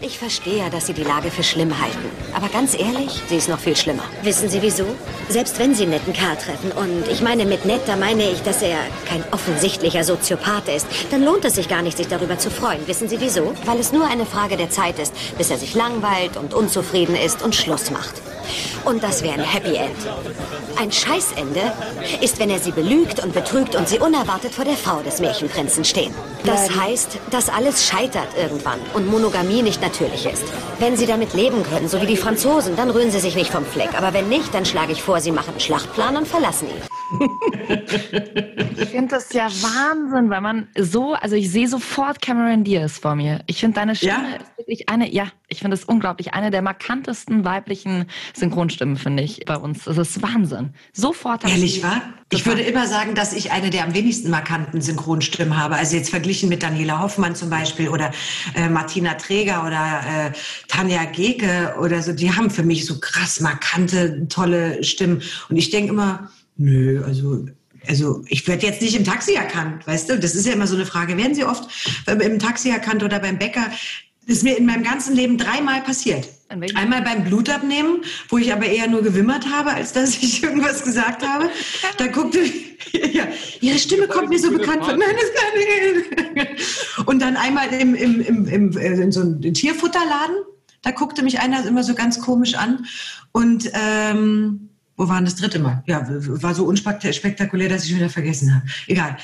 Ich 0.00 0.18
verstehe 0.18 0.58
ja, 0.58 0.70
dass 0.70 0.86
Sie 0.86 0.92
die 0.92 1.02
Lage 1.02 1.30
für 1.30 1.42
schlimm 1.42 1.80
halten. 1.80 2.10
Aber 2.32 2.48
ganz 2.48 2.78
ehrlich, 2.78 3.22
sie 3.28 3.36
ist 3.36 3.48
noch 3.48 3.58
viel 3.58 3.74
schlimmer. 3.74 4.04
Wissen 4.22 4.48
Sie 4.48 4.62
wieso? 4.62 4.84
Selbst 5.28 5.58
wenn 5.58 5.74
Sie 5.74 5.82
einen 5.82 5.92
netten 5.92 6.12
Kerl 6.12 6.36
treffen, 6.36 6.70
und 6.72 7.08
ich 7.08 7.20
meine 7.20 7.44
mit 7.44 7.64
nett, 7.64 7.80
da 7.86 7.96
meine 7.96 8.30
ich, 8.30 8.42
dass 8.42 8.62
er 8.62 8.78
kein 9.08 9.24
offensichtlicher 9.32 10.04
Soziopath 10.04 10.68
ist, 10.68 10.86
dann 11.10 11.24
lohnt 11.24 11.44
es 11.44 11.56
sich 11.56 11.68
gar 11.68 11.82
nicht, 11.82 11.96
sich 11.96 12.08
darüber 12.08 12.38
zu 12.38 12.50
freuen. 12.50 12.86
Wissen 12.86 13.08
Sie 13.08 13.20
wieso? 13.20 13.54
Weil 13.64 13.80
es 13.80 13.92
nur 13.92 14.06
eine 14.06 14.24
Frage 14.24 14.56
der 14.56 14.70
Zeit 14.70 14.98
ist, 14.98 15.12
bis 15.36 15.50
er 15.50 15.58
sich 15.58 15.74
langweilt 15.74 16.36
und 16.36 16.54
unzufrieden 16.54 17.16
ist 17.16 17.42
und 17.42 17.56
Schluss 17.56 17.90
macht. 17.90 18.22
Und 18.84 19.02
das 19.02 19.22
wäre 19.22 19.34
ein 19.34 19.40
Happy 19.40 19.76
End. 19.76 19.96
Ein 20.80 20.92
Scheißende 20.92 21.60
ist, 22.20 22.38
wenn 22.38 22.50
er 22.50 22.58
sie 22.58 22.72
belügt 22.72 23.22
und 23.22 23.32
betrügt 23.34 23.74
und 23.74 23.88
sie 23.88 23.98
unerwartet 23.98 24.54
vor 24.54 24.64
der 24.64 24.74
Frau 24.74 25.00
des 25.00 25.20
Märchenprinzen 25.20 25.84
stehen. 25.84 26.14
Das 26.44 26.74
heißt, 26.76 27.18
dass 27.30 27.48
alles 27.48 27.86
scheitert 27.86 28.28
irgendwann 28.36 28.78
und 28.94 29.06
Monogamie 29.08 29.62
nicht 29.62 29.82
natürlich 29.82 30.26
ist. 30.26 30.44
Wenn 30.78 30.96
sie 30.96 31.06
damit 31.06 31.34
leben 31.34 31.62
können, 31.62 31.88
so 31.88 32.00
wie 32.00 32.06
die 32.06 32.16
Franzosen, 32.16 32.76
dann 32.76 32.90
rühren 32.90 33.10
sie 33.10 33.20
sich 33.20 33.34
nicht 33.34 33.50
vom 33.50 33.64
Fleck. 33.64 33.90
Aber 33.96 34.12
wenn 34.12 34.28
nicht, 34.28 34.54
dann 34.54 34.64
schlage 34.64 34.92
ich 34.92 35.02
vor, 35.02 35.20
sie 35.20 35.32
machen 35.32 35.50
einen 35.50 35.60
Schlachtplan 35.60 36.16
und 36.16 36.28
verlassen 36.28 36.68
ihn. 36.68 36.82
Ich 38.76 38.88
finde 38.90 39.08
das 39.08 39.32
ja 39.32 39.46
Wahnsinn, 39.46 40.30
weil 40.30 40.40
man 40.40 40.68
so, 40.76 41.14
also 41.14 41.36
ich 41.36 41.50
sehe 41.50 41.66
sofort 41.68 42.20
Cameron 42.20 42.64
Diaz 42.64 42.98
vor 42.98 43.14
mir. 43.14 43.40
Ich 43.46 43.60
finde 43.60 43.76
deine 43.76 43.96
Stimme 43.96 44.12
Ja? 44.12 44.57
Wirklich 44.68 44.88
eine, 44.88 45.10
ja, 45.12 45.32
ich 45.48 45.60
finde 45.60 45.74
es 45.74 45.84
unglaublich, 45.84 46.34
eine 46.34 46.50
der 46.50 46.60
markantesten 46.62 47.44
weiblichen 47.44 48.04
Synchronstimmen, 48.34 48.96
finde 48.96 49.22
ich, 49.22 49.44
bei 49.46 49.56
uns. 49.56 49.84
Das 49.84 49.96
ist 49.96 50.22
Wahnsinn. 50.22 50.74
Sofort. 50.92 51.44
Ehrlich, 51.44 51.78
ich- 51.78 51.82
wahr? 51.82 52.02
Ich 52.30 52.44
würde 52.44 52.60
immer 52.60 52.86
sagen, 52.86 53.14
dass 53.14 53.32
ich 53.32 53.52
eine 53.52 53.70
der 53.70 53.84
am 53.84 53.94
wenigsten 53.94 54.28
markanten 54.28 54.82
Synchronstimmen 54.82 55.56
habe. 55.56 55.76
Also 55.76 55.96
jetzt 55.96 56.10
verglichen 56.10 56.50
mit 56.50 56.62
Daniela 56.62 57.00
Hoffmann 57.00 57.34
zum 57.34 57.48
Beispiel 57.48 57.88
oder 57.88 58.12
äh, 58.54 58.68
Martina 58.68 59.14
Träger 59.14 59.66
oder 59.66 60.02
äh, 60.06 60.32
Tanja 60.68 61.04
Geke 61.06 61.74
oder 61.80 62.02
so. 62.02 62.12
Die 62.12 62.30
haben 62.30 62.50
für 62.50 62.62
mich 62.62 62.84
so 62.84 63.00
krass 63.00 63.40
markante, 63.40 64.28
tolle 64.28 64.84
Stimmen. 64.84 65.22
Und 65.48 65.56
ich 65.56 65.70
denke 65.70 65.90
immer, 65.92 66.30
nö, 66.58 67.02
also 67.04 67.46
also 67.86 68.22
ich 68.28 68.46
werde 68.46 68.66
jetzt 68.66 68.82
nicht 68.82 68.96
im 68.96 69.04
Taxi 69.04 69.32
erkannt, 69.32 69.86
weißt 69.86 70.10
du? 70.10 70.18
Das 70.18 70.34
ist 70.34 70.46
ja 70.46 70.52
immer 70.52 70.66
so 70.66 70.74
eine 70.76 70.84
Frage. 70.84 71.16
Werden 71.16 71.34
Sie 71.34 71.44
oft 71.44 71.70
im 72.06 72.38
Taxi 72.38 72.68
erkannt 72.68 73.02
oder 73.02 73.18
beim 73.20 73.38
Bäcker? 73.38 73.70
Das 74.28 74.36
ist 74.36 74.42
mir 74.42 74.58
in 74.58 74.66
meinem 74.66 74.82
ganzen 74.82 75.16
Leben 75.16 75.38
dreimal 75.38 75.80
passiert. 75.80 76.28
Einmal 76.50 77.00
beim 77.00 77.24
Blutabnehmen, 77.24 78.02
wo 78.28 78.36
ich 78.36 78.52
aber 78.52 78.66
eher 78.66 78.86
nur 78.86 79.02
gewimmert 79.02 79.50
habe, 79.50 79.72
als 79.72 79.94
dass 79.94 80.18
ich 80.18 80.42
irgendwas 80.42 80.84
gesagt 80.84 81.26
habe. 81.26 81.48
Da 81.96 82.08
guckte 82.08 82.40
ja, 83.12 83.26
Ihre 83.62 83.78
Stimme 83.78 84.06
kommt 84.06 84.28
mir 84.28 84.38
so 84.38 84.50
bekannt 84.50 84.84
vor. 84.84 84.94
Nein, 84.94 85.14
das 85.14 85.32
kann 85.34 86.34
nicht. 86.34 87.06
Und 87.06 87.22
dann 87.22 87.36
einmal 87.36 87.68
im, 87.72 87.94
im, 87.94 88.20
im, 88.20 88.46
im, 88.46 88.76
äh, 88.76 89.00
in 89.00 89.12
so 89.12 89.22
einem 89.22 89.40
Tierfutterladen. 89.54 90.36
Da 90.82 90.90
guckte 90.90 91.22
mich 91.22 91.40
einer 91.40 91.66
immer 91.66 91.82
so 91.82 91.94
ganz 91.94 92.20
komisch 92.20 92.54
an. 92.54 92.84
Und 93.32 93.70
ähm, 93.72 94.68
wo 94.98 95.08
war 95.08 95.16
denn 95.16 95.24
das 95.24 95.36
dritte 95.36 95.58
Mal? 95.58 95.82
Ja, 95.86 96.06
war 96.06 96.54
so 96.54 96.64
unspektakulär, 96.64 97.70
dass 97.70 97.86
ich 97.86 97.96
wieder 97.96 98.10
vergessen 98.10 98.54
habe. 98.54 98.66
Egal. 98.88 99.16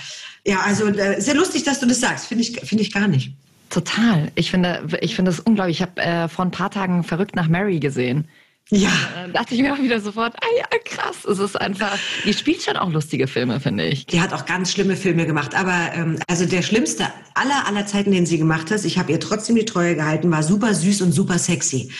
Ja, 0.46 0.60
also 0.60 0.86
äh, 0.86 1.20
sehr 1.20 1.34
lustig, 1.34 1.62
dass 1.64 1.80
du 1.80 1.86
das 1.86 2.00
sagst. 2.00 2.26
Finde 2.26 2.42
ich, 2.42 2.58
finde 2.60 2.82
ich 2.82 2.92
gar 2.92 3.06
nicht. 3.06 3.34
Total. 3.70 4.30
Ich 4.34 4.50
finde, 4.50 4.86
ich 5.00 5.14
finde 5.16 5.30
es 5.30 5.40
unglaublich. 5.40 5.78
Ich 5.78 5.82
habe 5.82 6.00
äh, 6.00 6.28
vor 6.28 6.44
ein 6.44 6.50
paar 6.50 6.70
Tagen 6.70 7.02
verrückt 7.02 7.34
nach 7.34 7.48
Mary 7.48 7.80
gesehen. 7.80 8.28
Ja. 8.70 8.90
Da 9.14 9.40
dachte 9.40 9.54
ich 9.54 9.60
mir 9.60 9.74
auch 9.74 9.78
wieder 9.78 10.00
sofort, 10.00 10.34
ah 10.40 10.46
ja, 10.56 10.64
krass. 10.84 11.24
Es 11.24 11.38
ist 11.38 11.60
einfach, 11.60 11.98
die 12.24 12.32
spielt 12.32 12.62
schon 12.62 12.76
auch 12.76 12.90
lustige 12.90 13.26
Filme, 13.26 13.60
finde 13.60 13.84
ich. 13.84 14.06
Die 14.06 14.20
hat 14.20 14.32
auch 14.32 14.46
ganz 14.46 14.72
schlimme 14.72 14.96
Filme 14.96 15.26
gemacht. 15.26 15.54
Aber 15.54 15.90
ähm, 15.94 16.18
also 16.28 16.46
der 16.46 16.62
schlimmste 16.62 17.06
aller 17.34 17.66
aller 17.66 17.86
Zeiten, 17.86 18.12
den 18.12 18.24
sie 18.24 18.38
gemacht 18.38 18.70
hat, 18.70 18.84
ich 18.84 18.98
habe 18.98 19.12
ihr 19.12 19.20
trotzdem 19.20 19.56
die 19.56 19.66
Treue 19.66 19.96
gehalten, 19.96 20.30
war 20.30 20.42
super 20.42 20.72
süß 20.72 21.02
und 21.02 21.12
super 21.12 21.38
sexy. 21.38 21.90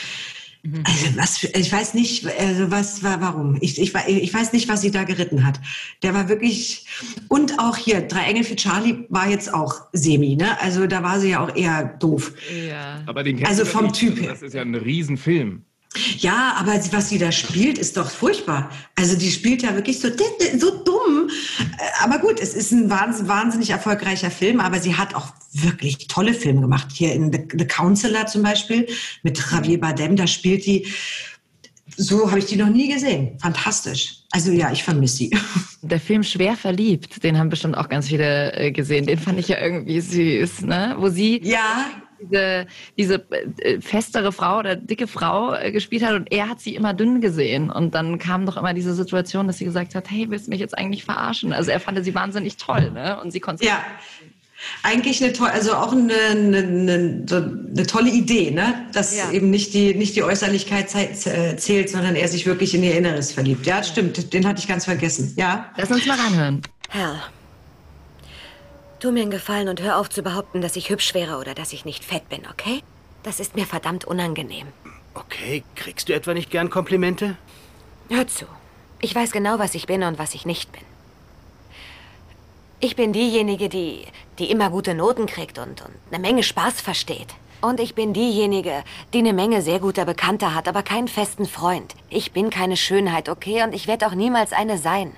Also 0.84 1.16
was 1.16 1.38
für, 1.38 1.48
ich 1.48 1.70
weiß 1.70 1.92
nicht, 1.92 2.26
also 2.40 2.70
was 2.70 3.02
war 3.02 3.20
warum. 3.20 3.58
Ich, 3.60 3.78
ich, 3.78 3.94
ich 3.94 4.32
weiß 4.32 4.52
nicht, 4.54 4.66
was 4.68 4.80
sie 4.80 4.90
da 4.90 5.04
geritten 5.04 5.46
hat. 5.46 5.60
Der 6.02 6.14
war 6.14 6.28
wirklich 6.30 6.86
und 7.28 7.58
auch 7.58 7.76
hier 7.76 8.00
Drei 8.00 8.24
Engel 8.24 8.44
für 8.44 8.56
Charlie 8.56 9.04
war 9.10 9.28
jetzt 9.28 9.52
auch 9.52 9.88
semi, 9.92 10.36
ne? 10.36 10.58
Also 10.60 10.86
da 10.86 11.02
war 11.02 11.20
sie 11.20 11.30
ja 11.30 11.44
auch 11.44 11.54
eher 11.54 11.84
doof. 11.84 12.32
Ja. 12.66 13.02
Aber 13.06 13.22
den 13.22 13.36
kennst 13.36 13.50
Also 13.50 13.64
du 13.64 13.68
vom 13.68 13.84
nicht. 13.86 13.96
Typ 13.96 14.20
her. 14.20 14.30
Das 14.30 14.42
ist 14.42 14.54
ja 14.54 14.62
ein 14.62 14.74
Riesenfilm. 14.74 15.64
Ja, 16.18 16.54
aber 16.58 16.72
was 16.92 17.08
sie 17.08 17.18
da 17.18 17.30
spielt, 17.30 17.78
ist 17.78 17.96
doch 17.96 18.10
furchtbar. 18.10 18.70
Also 18.96 19.16
die 19.16 19.30
spielt 19.30 19.62
ja 19.62 19.74
wirklich 19.74 20.00
so, 20.00 20.08
so 20.58 20.82
dumm. 20.84 21.30
Äh, 21.78 22.02
Aber 22.02 22.18
gut, 22.18 22.40
es 22.40 22.54
ist 22.54 22.72
ein 22.72 22.90
wahnsinnig, 22.90 23.28
wahnsinnig 23.28 23.70
erfolgreicher 23.70 24.30
Film, 24.30 24.60
aber 24.60 24.80
sie 24.80 24.96
hat 24.96 25.14
auch 25.14 25.28
wirklich 25.52 26.08
tolle 26.08 26.34
Filme 26.34 26.62
gemacht. 26.62 26.88
Hier 26.92 27.12
in 27.12 27.32
The, 27.32 27.46
The 27.56 27.66
Counselor 27.66 28.26
zum 28.26 28.42
Beispiel 28.42 28.88
mit 29.22 29.38
Javier 29.38 29.80
Bardem, 29.80 30.16
da 30.16 30.26
spielt 30.26 30.66
die, 30.66 30.86
so 31.96 32.28
habe 32.28 32.40
ich 32.40 32.46
die 32.46 32.56
noch 32.56 32.70
nie 32.70 32.92
gesehen. 32.92 33.38
Fantastisch. 33.40 34.24
Also 34.32 34.50
ja, 34.50 34.72
ich 34.72 34.82
vermisse 34.82 35.16
sie. 35.16 35.30
Der 35.82 36.00
Film 36.00 36.22
Schwer 36.24 36.56
verliebt, 36.56 37.22
den 37.22 37.38
haben 37.38 37.50
bestimmt 37.50 37.76
auch 37.76 37.88
ganz 37.88 38.08
viele 38.08 38.52
äh, 38.54 38.72
gesehen. 38.72 39.06
Den 39.06 39.18
fand 39.18 39.38
ich 39.38 39.48
ja 39.48 39.60
irgendwie 39.60 40.00
süß, 40.00 40.62
ne? 40.62 40.96
Wo 40.98 41.08
sie 41.08 41.40
Ja, 41.44 41.86
diese, 42.30 42.66
diese 42.98 43.24
äh, 43.58 43.80
festere 43.80 44.32
Frau 44.32 44.58
oder 44.58 44.76
dicke 44.76 45.06
Frau 45.06 45.54
äh, 45.54 45.72
gespielt 45.72 46.04
hat 46.04 46.14
und 46.14 46.32
er 46.32 46.48
hat 46.48 46.60
sie 46.60 46.74
immer 46.74 46.94
dünn 46.94 47.20
gesehen. 47.20 47.70
Und 47.70 47.94
dann 47.94 48.18
kam 48.18 48.46
doch 48.46 48.56
immer 48.56 48.74
diese 48.74 48.94
Situation, 48.94 49.46
dass 49.46 49.58
sie 49.58 49.64
gesagt 49.64 49.94
hat, 49.94 50.10
hey, 50.10 50.26
willst 50.30 50.46
du 50.46 50.50
mich 50.50 50.60
jetzt 50.60 50.76
eigentlich 50.76 51.04
verarschen? 51.04 51.52
Also 51.52 51.70
er 51.70 51.80
fand 51.80 52.02
sie 52.04 52.14
wahnsinnig 52.14 52.56
toll, 52.56 52.90
ne? 52.90 53.20
Und 53.20 53.30
sie 53.30 53.40
konnte 53.40 53.64
ja. 53.64 53.78
Eigentlich 54.82 55.22
eine 55.22 55.32
tolle, 55.34 55.52
also 55.52 55.74
auch 55.74 55.92
eine, 55.92 56.14
eine, 56.30 56.58
eine, 56.58 57.24
eine 57.74 57.86
tolle 57.86 58.10
Idee, 58.10 58.50
ne? 58.50 58.86
Dass 58.92 59.14
Ja. 59.16 59.30
eben 59.30 59.50
nicht 59.50 59.74
die, 59.74 59.94
nicht 59.94 60.16
die 60.16 60.22
Äußerlichkeit 60.22 60.94
äh, 60.94 61.56
zählt, 61.56 61.90
sondern 61.90 62.16
er 62.16 62.28
sich 62.28 62.46
wirklich 62.46 62.74
in 62.74 62.82
ihr 62.82 62.96
Inneres 62.96 63.32
verliebt. 63.32 63.66
Ja, 63.66 63.82
stimmt. 63.82 64.32
Den 64.32 64.46
hatte 64.46 64.60
ich 64.60 64.68
ganz 64.68 64.86
vergessen. 64.86 65.34
Ja. 65.36 65.70
Lass 65.76 65.90
uns 65.90 66.06
mal 66.06 66.18
ranhören. 66.18 66.62
Hal, 66.90 67.20
tu 69.04 69.12
mir 69.12 69.20
einen 69.20 69.30
Gefallen 69.30 69.68
und 69.68 69.82
hör 69.82 69.98
auf 69.98 70.08
zu 70.08 70.22
behaupten, 70.22 70.62
dass 70.62 70.76
ich 70.76 70.88
hübsch 70.88 71.12
wäre 71.12 71.36
oder 71.36 71.54
dass 71.54 71.74
ich 71.74 71.84
nicht 71.84 72.02
fett 72.02 72.26
bin, 72.30 72.40
okay? 72.50 72.82
Das 73.22 73.38
ist 73.38 73.54
mir 73.54 73.66
verdammt 73.66 74.06
unangenehm. 74.06 74.68
Okay, 75.12 75.62
kriegst 75.74 76.08
du 76.08 76.14
etwa 76.14 76.32
nicht 76.32 76.50
gern 76.50 76.70
Komplimente? 76.70 77.36
Hör 78.08 78.26
zu. 78.26 78.46
Ich 79.02 79.14
weiß 79.14 79.32
genau, 79.32 79.58
was 79.58 79.74
ich 79.74 79.86
bin 79.86 80.02
und 80.04 80.18
was 80.18 80.34
ich 80.34 80.46
nicht 80.46 80.72
bin. 80.72 80.80
Ich 82.80 82.96
bin 82.96 83.12
diejenige, 83.12 83.68
die, 83.68 84.06
die 84.38 84.50
immer 84.50 84.70
gute 84.70 84.94
Noten 84.94 85.26
kriegt 85.26 85.58
und, 85.58 85.82
und 85.82 85.94
eine 86.10 86.18
Menge 86.18 86.42
Spaß 86.42 86.80
versteht. 86.80 87.34
Und 87.60 87.80
ich 87.80 87.94
bin 87.94 88.14
diejenige, 88.14 88.84
die 89.12 89.18
eine 89.18 89.34
Menge 89.34 89.60
sehr 89.60 89.80
guter 89.80 90.06
Bekannter 90.06 90.54
hat, 90.54 90.66
aber 90.66 90.82
keinen 90.82 91.08
festen 91.08 91.44
Freund. 91.44 91.94
Ich 92.08 92.32
bin 92.32 92.48
keine 92.48 92.78
Schönheit, 92.78 93.28
okay? 93.28 93.64
Und 93.64 93.74
ich 93.74 93.86
werde 93.86 94.06
auch 94.06 94.14
niemals 94.14 94.54
eine 94.54 94.78
sein. 94.78 95.14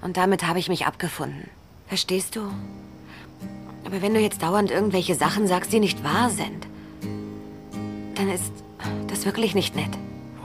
Und 0.00 0.16
damit 0.16 0.46
habe 0.46 0.60
ich 0.60 0.70
mich 0.70 0.86
abgefunden. 0.86 1.50
Verstehst 1.88 2.34
du? 2.34 2.50
Aber 3.88 4.02
wenn 4.02 4.12
du 4.12 4.20
jetzt 4.20 4.42
dauernd 4.42 4.70
irgendwelche 4.70 5.14
Sachen 5.14 5.46
sagst, 5.46 5.72
die 5.72 5.80
nicht 5.80 6.04
wahr 6.04 6.28
sind, 6.28 6.68
dann 8.16 8.28
ist 8.28 8.52
das 9.06 9.24
wirklich 9.24 9.54
nicht 9.54 9.74
nett. 9.74 9.88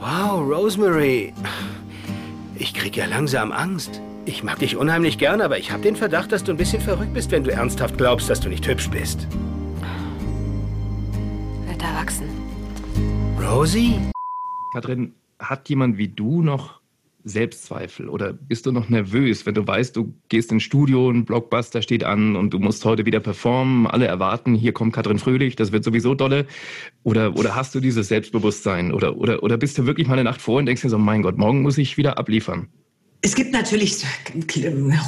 Wow, 0.00 0.40
Rosemary. 0.40 1.34
Ich 2.54 2.72
krieg 2.72 2.96
ja 2.96 3.04
langsam 3.04 3.52
Angst. 3.52 4.00
Ich 4.24 4.44
mag 4.44 4.60
dich 4.60 4.76
unheimlich 4.76 5.18
gern, 5.18 5.42
aber 5.42 5.58
ich 5.58 5.70
habe 5.72 5.82
den 5.82 5.94
Verdacht, 5.94 6.32
dass 6.32 6.42
du 6.42 6.52
ein 6.52 6.56
bisschen 6.56 6.80
verrückt 6.80 7.12
bist, 7.12 7.32
wenn 7.32 7.44
du 7.44 7.50
ernsthaft 7.50 7.98
glaubst, 7.98 8.30
dass 8.30 8.40
du 8.40 8.48
nicht 8.48 8.66
hübsch 8.66 8.88
bist. 8.88 9.28
Wird 11.66 11.82
erwachsen. 11.82 12.30
Rosie? 13.38 14.00
Katrin, 14.72 15.12
hat 15.38 15.68
jemand 15.68 15.98
wie 15.98 16.08
du 16.08 16.40
noch 16.40 16.80
Selbstzweifel 17.24 18.08
oder 18.08 18.34
bist 18.34 18.66
du 18.66 18.72
noch 18.72 18.90
nervös, 18.90 19.46
wenn 19.46 19.54
du 19.54 19.66
weißt, 19.66 19.96
du 19.96 20.14
gehst 20.28 20.52
ins 20.52 20.62
Studio, 20.62 21.10
ein 21.10 21.24
Blockbuster 21.24 21.80
steht 21.80 22.04
an 22.04 22.36
und 22.36 22.50
du 22.52 22.58
musst 22.58 22.84
heute 22.84 23.06
wieder 23.06 23.20
performen, 23.20 23.86
alle 23.86 24.06
erwarten, 24.06 24.54
hier 24.54 24.72
kommt 24.72 24.92
Katrin 24.92 25.18
Fröhlich, 25.18 25.56
das 25.56 25.72
wird 25.72 25.84
sowieso 25.84 26.14
dolle. 26.14 26.46
Oder, 27.02 27.36
oder 27.36 27.56
hast 27.56 27.74
du 27.74 27.80
dieses 27.80 28.08
Selbstbewusstsein 28.08 28.92
oder, 28.92 29.16
oder, 29.16 29.42
oder 29.42 29.56
bist 29.56 29.78
du 29.78 29.86
wirklich 29.86 30.06
mal 30.06 30.14
eine 30.14 30.24
Nacht 30.24 30.42
vor 30.42 30.58
und 30.58 30.66
denkst 30.66 30.82
dir 30.82 30.90
so, 30.90 30.98
mein 30.98 31.22
Gott, 31.22 31.38
morgen 31.38 31.62
muss 31.62 31.78
ich 31.78 31.96
wieder 31.96 32.18
abliefern? 32.18 32.68
Es 33.22 33.34
gibt 33.34 33.52
natürlich 33.52 34.04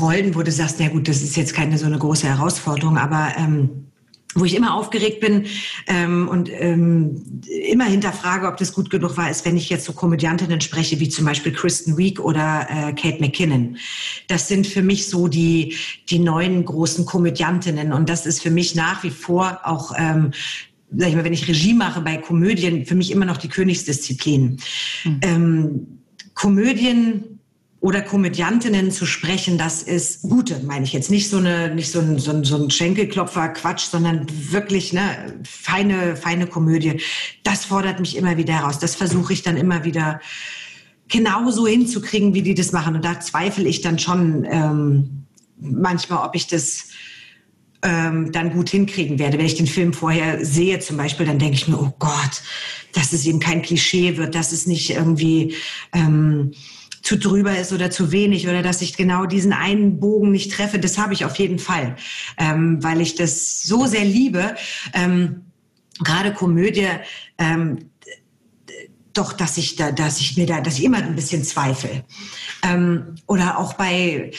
Rollen, 0.00 0.34
wo 0.34 0.42
du 0.42 0.50
sagst, 0.50 0.80
na 0.80 0.88
gut, 0.88 1.06
das 1.06 1.22
ist 1.22 1.36
jetzt 1.36 1.52
keine 1.52 1.76
so 1.76 1.84
eine 1.84 1.98
große 1.98 2.26
Herausforderung, 2.26 2.96
aber 2.96 3.32
ähm, 3.36 3.88
wo 4.36 4.44
ich 4.44 4.54
immer 4.54 4.74
aufgeregt 4.74 5.20
bin 5.20 5.46
ähm, 5.86 6.28
und 6.28 6.50
ähm, 6.52 7.40
immer 7.68 7.84
hinterfrage, 7.84 8.46
ob 8.46 8.56
das 8.58 8.72
gut 8.72 8.90
genug 8.90 9.16
war, 9.16 9.30
ist, 9.30 9.44
wenn 9.44 9.56
ich 9.56 9.68
jetzt 9.68 9.84
so 9.84 9.92
Komödiantinnen 9.92 10.60
spreche, 10.60 11.00
wie 11.00 11.08
zum 11.08 11.24
Beispiel 11.24 11.52
Kristen 11.52 11.96
Wiig 11.96 12.20
oder 12.20 12.66
äh, 12.70 12.92
Kate 12.92 13.20
McKinnon. 13.20 13.76
Das 14.28 14.46
sind 14.48 14.66
für 14.66 14.82
mich 14.82 15.08
so 15.08 15.26
die, 15.26 15.74
die 16.08 16.18
neuen 16.18 16.64
großen 16.64 17.06
Komödiantinnen 17.06 17.92
und 17.92 18.08
das 18.08 18.26
ist 18.26 18.42
für 18.42 18.50
mich 18.50 18.74
nach 18.74 19.02
wie 19.02 19.10
vor 19.10 19.60
auch 19.64 19.92
ähm, 19.96 20.32
sag 20.96 21.08
ich 21.08 21.16
mal, 21.16 21.24
wenn 21.24 21.32
ich 21.32 21.48
Regie 21.48 21.74
mache 21.74 22.00
bei 22.00 22.16
Komödien, 22.16 22.86
für 22.86 22.94
mich 22.94 23.10
immer 23.10 23.24
noch 23.24 23.38
die 23.38 23.48
Königsdisziplin. 23.48 24.58
Ähm, 25.20 26.00
Komödien 26.34 27.35
oder 27.86 28.02
Komödiantinnen 28.02 28.90
zu 28.90 29.06
sprechen, 29.06 29.58
das 29.58 29.80
ist 29.80 30.22
gute, 30.22 30.58
meine 30.64 30.84
ich 30.84 30.92
jetzt 30.92 31.08
nicht 31.08 31.30
so 31.30 31.36
eine, 31.36 31.72
nicht 31.72 31.92
so 31.92 32.00
ein, 32.00 32.18
so 32.18 32.32
ein, 32.32 32.42
so 32.42 32.60
ein 32.60 32.68
Schenkelklopfer 32.68 33.50
Quatsch, 33.50 33.84
sondern 33.88 34.26
wirklich 34.50 34.92
ne 34.92 35.38
feine, 35.44 36.16
feine 36.16 36.48
Komödie. 36.48 37.00
Das 37.44 37.64
fordert 37.64 38.00
mich 38.00 38.16
immer 38.16 38.36
wieder 38.38 38.54
heraus. 38.54 38.80
Das 38.80 38.96
versuche 38.96 39.32
ich 39.32 39.42
dann 39.44 39.56
immer 39.56 39.84
wieder 39.84 40.20
genauso 41.06 41.68
hinzukriegen, 41.68 42.34
wie 42.34 42.42
die 42.42 42.54
das 42.54 42.72
machen. 42.72 42.96
Und 42.96 43.04
da 43.04 43.20
zweifle 43.20 43.68
ich 43.68 43.82
dann 43.82 44.00
schon 44.00 44.44
ähm, 44.50 45.26
manchmal, 45.60 46.26
ob 46.26 46.34
ich 46.34 46.48
das 46.48 46.88
ähm, 47.82 48.32
dann 48.32 48.50
gut 48.50 48.68
hinkriegen 48.68 49.20
werde. 49.20 49.38
Wenn 49.38 49.46
ich 49.46 49.54
den 49.54 49.68
Film 49.68 49.92
vorher 49.92 50.44
sehe 50.44 50.80
zum 50.80 50.96
Beispiel, 50.96 51.24
dann 51.26 51.38
denke 51.38 51.54
ich 51.54 51.68
mir, 51.68 51.80
oh 51.80 51.94
Gott, 52.00 52.42
dass 52.94 53.12
es 53.12 53.24
eben 53.26 53.38
kein 53.38 53.62
Klischee 53.62 54.16
wird, 54.16 54.34
dass 54.34 54.50
es 54.50 54.66
nicht 54.66 54.90
irgendwie 54.90 55.54
ähm, 55.92 56.50
zu 57.06 57.16
drüber 57.16 57.56
ist 57.56 57.72
oder 57.72 57.88
zu 57.88 58.10
wenig 58.10 58.48
oder 58.48 58.62
dass 58.62 58.82
ich 58.82 58.96
genau 58.96 59.26
diesen 59.26 59.52
einen 59.52 60.00
Bogen 60.00 60.32
nicht 60.32 60.50
treffe. 60.50 60.80
Das 60.80 60.98
habe 60.98 61.14
ich 61.14 61.24
auf 61.24 61.36
jeden 61.36 61.60
Fall, 61.60 61.94
ähm, 62.36 62.82
weil 62.82 63.00
ich 63.00 63.14
das 63.14 63.62
so 63.62 63.86
sehr 63.86 64.04
liebe. 64.04 64.56
Ähm, 64.92 65.42
Gerade 66.00 66.34
Komödie, 66.34 66.88
ähm, 67.38 67.90
doch, 69.12 69.32
dass 69.32 69.56
ich 69.56 69.76
da, 69.76 69.92
dass 69.92 70.20
ich 70.20 70.36
mir 70.36 70.46
da, 70.46 70.60
dass 70.60 70.78
ich 70.78 70.84
immer 70.84 70.98
ein 70.98 71.14
bisschen 71.14 71.44
zweifle. 71.44 72.04
Ähm, 72.64 73.14
oder 73.26 73.58
auch 73.58 73.74
bei, 73.74 74.32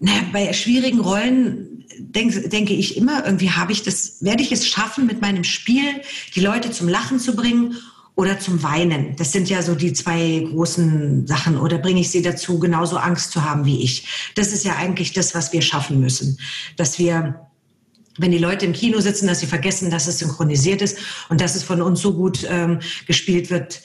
naja, 0.00 0.22
bei 0.32 0.52
schwierigen 0.52 0.98
Rollen 0.98 1.84
denk, 1.98 2.50
denke 2.50 2.74
ich 2.74 2.96
immer, 2.96 3.24
irgendwie 3.24 3.52
habe 3.52 3.70
ich 3.70 3.84
das, 3.84 4.22
werde 4.22 4.42
ich 4.42 4.50
es 4.50 4.66
schaffen, 4.66 5.06
mit 5.06 5.20
meinem 5.20 5.44
Spiel 5.44 6.02
die 6.34 6.40
Leute 6.40 6.72
zum 6.72 6.88
Lachen 6.88 7.20
zu 7.20 7.36
bringen 7.36 7.76
oder 8.18 8.40
zum 8.40 8.64
Weinen. 8.64 9.14
Das 9.14 9.30
sind 9.30 9.48
ja 9.48 9.62
so 9.62 9.76
die 9.76 9.92
zwei 9.92 10.44
großen 10.50 11.28
Sachen. 11.28 11.56
Oder 11.56 11.78
bringe 11.78 12.00
ich 12.00 12.10
sie 12.10 12.20
dazu, 12.20 12.58
genauso 12.58 12.96
Angst 12.96 13.30
zu 13.30 13.44
haben 13.44 13.64
wie 13.64 13.84
ich? 13.84 14.32
Das 14.34 14.52
ist 14.52 14.64
ja 14.64 14.74
eigentlich 14.74 15.12
das, 15.12 15.36
was 15.36 15.52
wir 15.52 15.62
schaffen 15.62 16.00
müssen. 16.00 16.36
Dass 16.76 16.98
wir, 16.98 17.46
wenn 18.16 18.32
die 18.32 18.38
Leute 18.38 18.66
im 18.66 18.72
Kino 18.72 18.98
sitzen, 18.98 19.28
dass 19.28 19.38
sie 19.38 19.46
vergessen, 19.46 19.88
dass 19.92 20.08
es 20.08 20.18
synchronisiert 20.18 20.82
ist 20.82 20.98
und 21.28 21.40
dass 21.40 21.54
es 21.54 21.62
von 21.62 21.80
uns 21.80 22.00
so 22.00 22.12
gut 22.12 22.44
ähm, 22.50 22.80
gespielt 23.06 23.50
wird, 23.50 23.82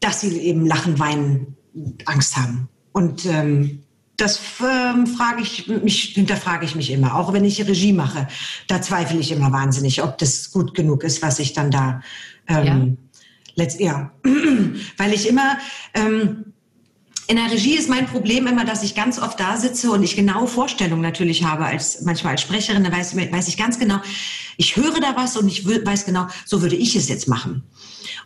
dass 0.00 0.20
sie 0.20 0.36
eben 0.36 0.66
lachen, 0.66 0.98
weinen, 0.98 1.56
Angst 2.06 2.36
haben. 2.36 2.68
Und 2.90 3.24
ähm, 3.26 3.84
das 4.16 4.40
ähm, 4.62 5.06
frage 5.06 5.42
ich 5.42 5.68
mich, 5.68 6.14
hinterfrage 6.14 6.64
ich 6.64 6.74
mich 6.74 6.90
immer. 6.90 7.14
Auch 7.14 7.32
wenn 7.32 7.44
ich 7.44 7.64
Regie 7.64 7.92
mache, 7.92 8.26
da 8.66 8.82
zweifle 8.82 9.20
ich 9.20 9.30
immer 9.30 9.52
wahnsinnig, 9.52 10.02
ob 10.02 10.18
das 10.18 10.50
gut 10.50 10.74
genug 10.74 11.04
ist, 11.04 11.22
was 11.22 11.38
ich 11.38 11.52
dann 11.52 11.70
da 11.70 12.00
ähm, 12.48 12.66
ja 12.66 13.05
letzt, 13.56 13.80
ja, 13.80 14.12
weil 14.96 15.12
ich 15.12 15.28
immer, 15.28 15.58
ähm, 15.94 16.52
in 17.28 17.36
der 17.36 17.50
Regie 17.50 17.74
ist 17.74 17.88
mein 17.88 18.06
Problem 18.06 18.46
immer, 18.46 18.64
dass 18.64 18.84
ich 18.84 18.94
ganz 18.94 19.18
oft 19.18 19.40
da 19.40 19.56
sitze 19.56 19.90
und 19.90 20.04
ich 20.04 20.14
genaue 20.14 20.46
Vorstellungen 20.46 21.02
natürlich 21.02 21.42
habe, 21.42 21.64
als 21.64 22.02
manchmal 22.02 22.32
als 22.32 22.42
Sprecherin, 22.42 22.84
da 22.84 22.92
weiß, 22.92 23.16
weiß 23.16 23.48
ich 23.48 23.56
ganz 23.56 23.80
genau, 23.80 24.00
ich 24.56 24.76
höre 24.76 25.00
da 25.00 25.16
was 25.16 25.36
und 25.36 25.48
ich 25.48 25.66
weiß 25.66 26.06
genau, 26.06 26.28
so 26.44 26.62
würde 26.62 26.76
ich 26.76 26.94
es 26.94 27.08
jetzt 27.08 27.26
machen. 27.26 27.64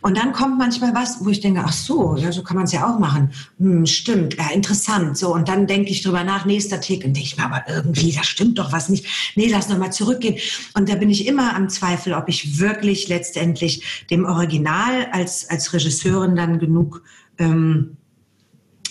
Und 0.01 0.17
dann 0.17 0.33
kommt 0.33 0.57
manchmal 0.57 0.95
was, 0.95 1.23
wo 1.23 1.29
ich 1.29 1.41
denke, 1.41 1.61
ach 1.63 1.73
so, 1.73 2.15
ja, 2.15 2.31
so 2.31 2.41
kann 2.43 2.57
man 2.57 2.65
es 2.65 2.71
ja 2.71 2.89
auch 2.89 2.97
machen. 2.97 3.31
Hm, 3.59 3.85
stimmt, 3.85 4.35
ja, 4.35 4.49
interessant. 4.51 5.17
So, 5.17 5.33
und 5.33 5.47
dann 5.47 5.67
denke 5.67 5.91
ich 5.91 6.01
drüber 6.01 6.23
nach, 6.23 6.45
nächster 6.45 6.81
Tick, 6.81 7.05
und 7.05 7.15
denke 7.15 7.27
ich 7.27 7.37
mir, 7.37 7.45
aber 7.45 7.63
irgendwie, 7.67 8.11
da 8.11 8.23
stimmt 8.23 8.57
doch 8.57 8.71
was 8.73 8.89
nicht. 8.89 9.05
Nee, 9.35 9.47
lass 9.47 9.69
noch 9.69 9.77
mal 9.77 9.91
zurückgehen. 9.91 10.37
Und 10.73 10.89
da 10.89 10.95
bin 10.95 11.09
ich 11.09 11.27
immer 11.27 11.55
am 11.55 11.69
Zweifel, 11.69 12.13
ob 12.13 12.29
ich 12.29 12.59
wirklich 12.59 13.07
letztendlich 13.09 14.05
dem 14.09 14.25
Original 14.25 15.07
als, 15.11 15.49
als 15.49 15.71
Regisseurin 15.73 16.35
dann 16.35 16.57
genug 16.59 17.03
ähm, 17.37 17.97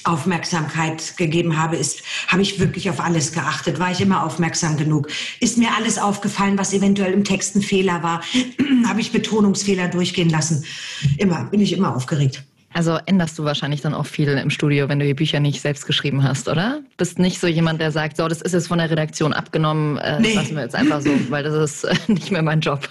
Aufmerksamkeit 0.05 1.17
gegeben 1.17 1.59
habe, 1.59 1.77
ist, 1.77 2.03
habe 2.29 2.43
ich 2.43 2.59
wirklich 2.59 2.91
auf 2.91 3.01
alles 3.01 3.33
geachtet? 3.33 3.79
War 3.79 3.91
ich 3.91 4.01
immer 4.01 4.25
aufmerksam 4.25 4.77
genug? 4.77 5.09
Ist 5.41 5.59
mir 5.59 5.69
alles 5.77 5.99
aufgefallen, 5.99 6.59
was 6.59 6.73
eventuell 6.73 7.13
im 7.13 7.25
Text 7.25 7.57
ein 7.57 7.63
Fehler 7.63 8.03
war? 8.03 8.23
habe 8.87 9.01
ich 9.01 9.13
Betonungsfehler 9.13 9.89
durchgehen 9.89 10.31
lassen? 10.31 10.65
Immer, 11.19 11.45
bin 11.45 11.61
ich 11.61 11.73
immer 11.73 11.95
aufgeregt. 11.95 12.45
Also 12.73 12.99
änderst 13.05 13.37
du 13.37 13.43
wahrscheinlich 13.43 13.81
dann 13.81 13.95
auch 13.95 14.07
viel 14.07 14.29
im 14.29 14.49
Studio, 14.49 14.89
wenn 14.89 15.01
du 15.01 15.05
die 15.05 15.15
Bücher 15.15 15.41
nicht 15.41 15.61
selbst 15.61 15.87
geschrieben 15.87 16.23
hast, 16.23 16.49
oder? 16.49 16.81
Bist 16.97 17.19
nicht 17.19 17.41
so 17.41 17.49
jemand, 17.49 17.81
der 17.81 17.91
sagt, 17.91 18.17
so, 18.17 18.29
das 18.29 18.43
ist 18.43 18.53
jetzt 18.53 18.69
von 18.69 18.79
der 18.79 18.89
Redaktion 18.89 19.33
abgenommen, 19.33 19.99
äh, 19.99 20.21
nee. 20.21 20.29
das 20.29 20.35
lassen 20.37 20.55
wir 20.55 20.63
jetzt 20.63 20.77
einfach 20.77 21.01
so, 21.01 21.11
weil 21.31 21.43
das 21.43 21.55
ist 21.55 21.85
äh, 21.85 21.97
nicht 22.13 22.31
mehr 22.31 22.43
mein 22.43 22.61
Job. 22.61 22.89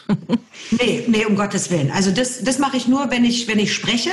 nee, 0.71 1.05
nee, 1.07 1.25
um 1.25 1.35
Gottes 1.37 1.71
Willen. 1.71 1.91
Also 1.91 2.11
das, 2.11 2.43
das 2.43 2.59
mache 2.59 2.75
ich 2.75 2.89
nur, 2.89 3.09
wenn 3.09 3.23
ich, 3.23 3.47
wenn 3.47 3.57
ich 3.57 3.73
spreche 3.73 4.11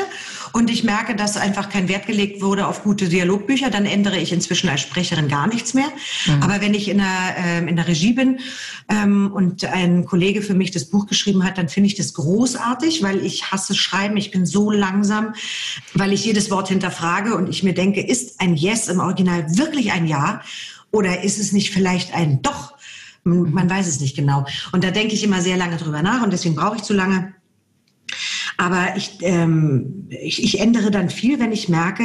und 0.53 0.71
ich 0.71 0.85
merke, 0.85 1.15
dass 1.15 1.37
einfach 1.37 1.69
kein 1.69 1.89
Wert 1.89 2.07
gelegt 2.07 2.43
wurde 2.43 2.67
auf 2.67 2.83
gute 2.83 3.09
Dialogbücher, 3.09 3.71
dann 3.71 3.87
ändere 3.87 4.19
ich 4.19 4.33
inzwischen 4.33 4.69
als 4.69 4.81
Sprecherin 4.81 5.29
gar 5.29 5.47
nichts 5.47 5.75
mehr. 5.75 5.89
Mhm. 6.27 6.43
Aber 6.43 6.61
wenn 6.61 6.75
ich 6.75 6.89
in 6.89 6.99
der, 6.99 7.37
äh, 7.39 7.69
in 7.69 7.77
der 7.77 7.89
Regie 7.89 8.13
bin 8.13 8.39
ähm, 8.89 9.31
und 9.33 9.65
ein 9.65 10.05
Kollege 10.05 10.43
für 10.43 10.55
mich 10.55 10.71
das 10.71 10.87
Buch 10.87 11.07
geschrieben 11.07 11.45
hat, 11.45 11.59
dann 11.59 11.69
finde 11.69 11.89
ich 11.89 11.95
das 11.95 12.15
großartig, 12.15 13.03
weil 13.03 13.25
ich 13.25 13.51
hasse 13.51 13.75
Schreiben. 13.75 14.17
Ich 14.17 14.31
bin 14.31 14.47
so 14.47 14.71
langsam, 14.71 15.35
weil 15.95 16.13
ich 16.13 16.25
jedes 16.25 16.51
Wort 16.51 16.69
hinterfrage 16.69 17.35
und 17.35 17.49
ich 17.49 17.63
mir 17.63 17.75
denke, 17.75 18.01
ist 18.01 18.41
ein 18.41 18.55
Yes 18.55 18.89
im 18.89 19.01
Original 19.01 19.57
wirklich 19.57 19.93
ein 19.93 20.07
Ja 20.07 20.43
oder 20.91 21.23
ist 21.23 21.39
es 21.39 21.53
nicht 21.53 21.73
vielleicht 21.73 22.15
ein 22.15 22.43
Doch? 22.43 22.75
Man 23.25 23.69
weiß 23.69 23.89
es 23.89 24.01
nicht 24.01 24.15
genau. 24.15 24.47
Und 24.71 24.85
da 24.85 24.93
denke 24.93 25.15
ich 25.15 25.25
immer 25.25 25.43
sehr 25.43 25.57
lange 25.57 25.79
drüber 25.79 26.01
nach 26.01 26.23
und 26.23 26.33
deswegen 26.33 26.55
brauche 26.55 26.77
ich 26.77 26.83
zu 26.83 26.95
lange. 26.95 27.35
Aber 28.57 28.97
ich, 28.97 29.19
ähm, 29.21 30.09
ich, 30.09 30.43
ich 30.43 30.61
ändere 30.61 30.91
dann 30.91 31.11
viel, 31.11 31.39
wenn 31.41 31.53
ich 31.53 31.69
merke, 31.69 32.05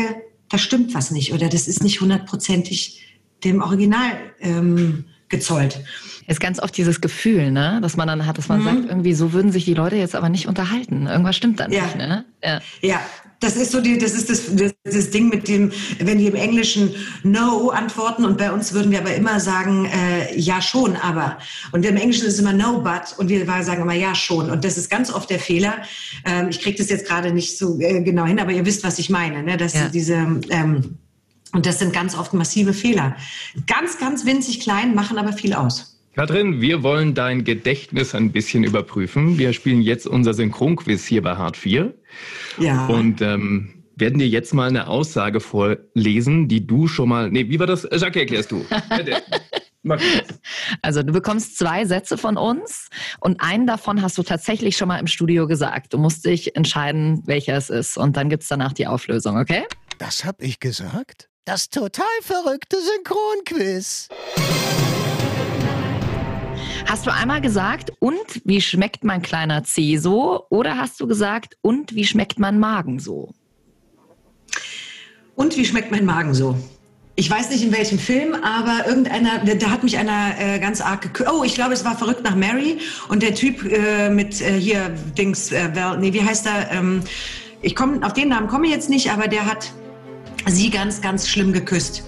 da 0.50 0.58
stimmt 0.58 0.94
was 0.94 1.12
nicht 1.12 1.34
oder 1.34 1.48
das 1.48 1.68
ist 1.68 1.84
nicht 1.84 2.02
hundertprozentig 2.02 3.02
dem 3.44 3.62
Original 3.62 4.12
ähm, 4.40 5.06
gezollt. 5.30 5.82
Ist 6.28 6.40
ganz 6.40 6.60
oft 6.60 6.78
dieses 6.78 7.02
Gefühl, 7.02 7.52
ne, 7.52 7.80
dass 7.82 7.98
man 7.98 8.08
dann 8.08 8.26
hat, 8.26 8.38
dass 8.38 8.50
man 8.50 8.60
mhm. 8.60 8.66
sagt, 8.66 8.90
irgendwie 8.90 9.14
so 9.14 9.34
würden 9.34 9.52
sich 9.52 9.66
die 9.66 9.74
Leute 9.74 9.96
jetzt 9.96 10.14
aber 10.14 10.30
nicht 10.30 10.48
unterhalten. 10.48 11.08
Irgendwas 11.08 11.36
stimmt 11.36 11.60
dann 11.60 11.72
ja. 11.72 11.84
nicht, 11.84 11.96
ne? 11.96 12.26
Ja. 12.44 12.62
ja, 12.82 13.02
das 13.42 13.56
ist 13.58 13.72
so 13.72 13.82
die, 13.82 13.98
das 13.98 14.14
ist 14.14 14.30
das, 14.30 14.56
das, 14.56 14.72
das, 14.84 15.10
Ding 15.10 15.30
mit 15.30 15.48
dem, 15.48 15.72
wenn 16.00 16.20
die 16.20 16.28
im 16.28 16.36
Englischen 16.36 16.96
No 17.24 17.70
antworten 17.70 18.24
und 18.24 18.38
bei 18.38 18.52
uns 18.52 18.72
würden 18.72 18.92
wir 18.92 19.00
aber 19.00 19.16
immer 19.16 19.40
sagen, 19.40 19.86
äh, 19.86 20.40
ja 20.40 20.62
schon, 20.62 20.96
aber. 20.96 21.40
Und 21.72 21.84
im 21.86 21.98
Englischen 21.98 22.28
ist 22.28 22.36
es 22.36 22.40
immer 22.40 22.54
No 22.54 22.82
but 22.82 23.18
und 23.18 23.30
wir 23.30 23.46
sagen 23.64 23.82
immer 23.82 23.94
ja 23.94 24.14
schon. 24.14 24.52
Und 24.52 24.64
das 24.64 24.78
ist 24.78 24.90
ganz 24.90 25.12
oft 25.12 25.30
der 25.30 25.40
Fehler. 25.40 25.82
Ähm, 26.24 26.50
ich 26.50 26.62
kriege 26.62 26.78
das 26.78 26.90
jetzt 26.90 27.08
gerade 27.08 27.34
nicht 27.34 27.58
so 27.58 27.80
äh, 27.80 28.02
genau 28.02 28.26
hin, 28.26 28.40
aber 28.40 28.52
ihr 28.52 28.66
wisst, 28.66 28.84
was 28.84 29.00
ich 29.00 29.10
meine, 29.10 29.42
ne? 29.42 29.58
dass 29.58 29.74
ja. 29.74 29.90
diese 29.90 30.14
ähm, 30.50 30.98
und 31.54 31.66
das 31.66 31.80
sind 31.80 31.92
ganz 31.92 32.16
oft 32.16 32.34
massive 32.34 32.74
Fehler. 32.74 33.16
Ganz, 33.68 33.98
ganz 33.98 34.26
winzig 34.26 34.62
klein, 34.62 34.96
machen 34.96 35.18
aber 35.18 35.34
viel 35.34 35.54
aus. 35.54 35.91
Katrin, 36.14 36.60
wir 36.60 36.84
wollen 36.84 37.14
dein 37.14 37.46
Gedächtnis 37.46 38.14
ein 38.14 38.32
bisschen 38.34 38.66
überprüfen. 38.66 39.38
Wir 39.38 39.54
spielen 39.54 39.82
jetzt 39.82 40.06
unser 40.06 40.34
Synchronquiz 40.34 41.06
hier 41.06 41.22
bei 41.22 41.38
Hart 41.38 41.56
4. 41.56 41.94
Ja. 42.58 42.88
Und 42.88 43.22
ähm, 43.22 43.86
werden 43.96 44.20
dir 44.20 44.28
jetzt 44.28 44.54
mal 44.54 44.68
eine 44.68 44.88
Aussage 44.88 45.40
vorlesen, 45.40 46.50
die 46.50 46.68
du 46.68 46.88
schon 46.88 47.08
mal. 47.08 47.32
Nee, 47.32 47.48
wie 47.48 47.60
war 47.60 47.68
das? 47.68 47.84
Jacques, 47.84 48.18
erklärst 48.18 48.52
du. 48.52 48.66
Also 50.84 51.02
du 51.02 51.12
bekommst 51.12 51.58
zwei 51.58 51.86
Sätze 51.86 52.16
von 52.16 52.38
uns 52.38 52.90
und 53.20 53.42
einen 53.42 53.66
davon 53.66 54.04
hast 54.04 54.16
du 54.16 54.22
tatsächlich 54.22 54.78
schon 54.78 54.88
mal 54.88 55.00
im 55.00 55.08
Studio 55.08 55.48
gesagt. 55.48 55.94
Du 55.94 55.98
musst 55.98 56.24
dich 56.24 56.56
entscheiden, 56.56 57.24
welcher 57.26 57.56
es 57.58 57.72
ist 57.72 57.98
und 57.98 58.16
dann 58.16 58.30
gibt 58.30 58.44
es 58.44 58.50
danach 58.50 58.74
die 58.74 58.86
Auflösung, 58.86 59.40
okay? 59.40 59.64
Das 59.98 60.24
hab 60.24 60.40
ich 60.40 60.60
gesagt? 60.60 61.30
Das 61.46 61.72
total 61.72 62.06
verrückte 62.22 62.78
Synchronquiz. 62.80 64.08
Hast 66.88 67.06
du 67.06 67.14
einmal 67.14 67.42
gesagt, 67.42 67.92
und 68.00 68.42
wie 68.44 68.62
schmeckt 68.62 69.04
mein 69.04 69.22
kleiner 69.22 69.64
C 69.64 69.98
so? 69.98 70.46
Oder 70.50 70.78
hast 70.78 71.00
du 71.00 71.08
gesagt, 71.08 71.58
und 71.62 71.96
wie 71.96 72.06
schmeckt 72.06 72.40
mein 72.40 72.60
Magen 72.60 73.00
so? 73.00 73.34
Und 75.36 75.56
wie 75.58 75.66
schmeckt 75.66 75.92
mein 75.92 76.06
Magen 76.06 76.34
so? 76.34 76.56
Ich 77.16 77.30
weiß 77.30 77.50
nicht 77.50 77.64
in 77.64 77.72
welchem 77.72 78.00
Film, 78.00 78.34
aber 78.36 78.88
irgendeiner, 78.88 79.40
da 79.40 79.70
hat 79.70 79.84
mich 79.84 79.98
einer 79.98 80.34
äh, 80.40 80.60
ganz 80.60 80.82
arg 80.82 81.02
geküsst. 81.02 81.30
Oh, 81.32 81.44
ich 81.44 81.56
glaube, 81.56 81.74
es 81.74 81.84
war 81.86 81.98
verrückt 81.98 82.24
nach 82.24 82.36
Mary 82.36 82.80
und 83.10 83.22
der 83.22 83.36
Typ 83.36 83.64
äh, 83.66 84.10
mit 84.10 84.42
äh, 84.42 84.60
hier 84.60 84.90
Dings, 85.18 85.52
äh, 85.52 85.70
nee, 86.00 86.14
wie 86.14 86.24
heißt 86.24 86.48
er? 86.48 86.72
Ähm, 86.72 87.02
ich 87.62 87.76
komme 87.76 88.06
auf 88.06 88.14
den 88.14 88.30
Namen 88.30 88.48
komme 88.48 88.66
ich 88.66 88.74
jetzt 88.74 88.90
nicht, 88.90 89.12
aber 89.12 89.28
der 89.28 89.46
hat 89.46 89.72
sie 90.48 90.70
ganz, 90.70 91.02
ganz 91.02 91.28
schlimm 91.28 91.54
geküsst. 91.54 92.04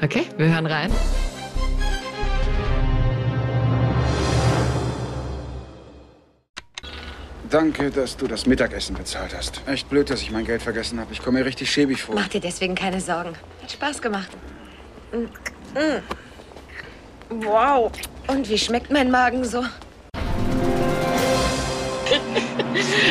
Okay, 0.00 0.22
wir 0.36 0.46
hören 0.46 0.66
rein. 0.66 0.90
Danke, 7.50 7.90
dass 7.90 8.16
du 8.16 8.26
das 8.26 8.46
Mittagessen 8.46 8.94
bezahlt 8.94 9.34
hast. 9.34 9.62
Echt 9.66 9.88
blöd, 9.88 10.10
dass 10.10 10.20
ich 10.20 10.30
mein 10.30 10.44
Geld 10.44 10.60
vergessen 10.60 11.00
habe. 11.00 11.12
Ich 11.12 11.22
komme 11.22 11.38
mir 11.38 11.46
richtig 11.46 11.70
schäbig 11.70 12.02
vor. 12.02 12.14
Mach 12.14 12.28
dir 12.28 12.40
deswegen 12.40 12.74
keine 12.74 13.00
Sorgen. 13.00 13.34
Hat 13.62 13.72
Spaß 13.72 14.02
gemacht. 14.02 14.28
Mm. 15.12 15.24
Mm. 15.78 16.02
Wow. 17.44 17.90
Und 18.26 18.48
wie 18.48 18.58
schmeckt 18.58 18.90
mein 18.90 19.10
Magen 19.10 19.44
so? 19.44 19.64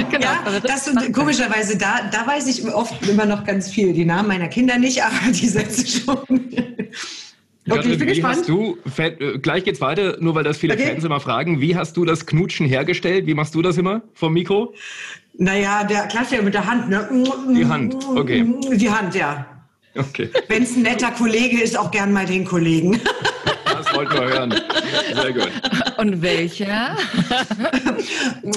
Genau, 0.10 0.26
ja, 0.26 0.60
das 0.62 0.88
und 0.88 1.12
komischerweise, 1.12 1.78
da, 1.78 2.10
da 2.10 2.26
weiß 2.26 2.48
ich 2.48 2.66
oft 2.74 3.06
immer 3.08 3.26
noch 3.26 3.44
ganz 3.44 3.70
viel. 3.70 3.94
Die 3.94 4.06
Namen 4.06 4.28
meiner 4.28 4.48
Kinder 4.48 4.78
nicht, 4.78 5.04
aber 5.04 5.32
die 5.32 5.48
Sätze 5.48 5.86
schon. 5.86 6.24
Okay, 7.70 7.92
ich 7.92 7.98
bin 7.98 8.08
wie 8.08 8.14
gespannt. 8.14 8.38
Hast 8.38 8.50
du, 8.50 8.78
äh, 8.98 9.38
gleich 9.40 9.64
geht's 9.64 9.82
weiter, 9.82 10.18
nur 10.20 10.36
weil 10.36 10.44
das 10.44 10.58
viele 10.58 10.74
okay. 10.74 10.88
Fans 10.88 11.04
immer 11.04 11.20
fragen. 11.20 11.60
Wie 11.60 11.76
hast 11.76 11.98
du 11.98 12.06
das 12.06 12.26
Knutschen 12.26 12.68
hergestellt? 12.68 13.28
Wie 13.28 13.34
machst 13.34 13.56
du 13.56 13.62
das 13.62 13.78
immer 13.78 14.02
vom 14.14 14.34
Mikro? 14.34 14.74
Naja, 15.38 15.84
der 15.84 16.08
Klassiker 16.08 16.42
mit 16.42 16.54
der 16.54 16.66
Hand, 16.66 16.90
ne? 16.90 17.08
Die 17.54 17.66
Hand, 17.66 17.96
okay. 18.16 18.46
Die 18.74 18.90
Hand, 18.90 19.16
ja. 19.16 19.46
Okay. 19.96 20.30
Wenn 20.48 20.64
es 20.64 20.76
ein 20.76 20.84
netter 20.84 21.12
Kollege 21.12 21.62
ist, 21.62 21.78
auch 21.78 21.92
gern 21.92 22.14
mal 22.14 22.26
den 22.26 22.46
Kollegen. 22.46 23.00
Das 23.66 23.94
wollten 23.96 24.14
wir 24.14 24.28
hören. 24.28 24.56
Sehr 25.14 25.34
gut. 25.34 25.52
Und 25.98 26.22
welcher? 26.22 26.98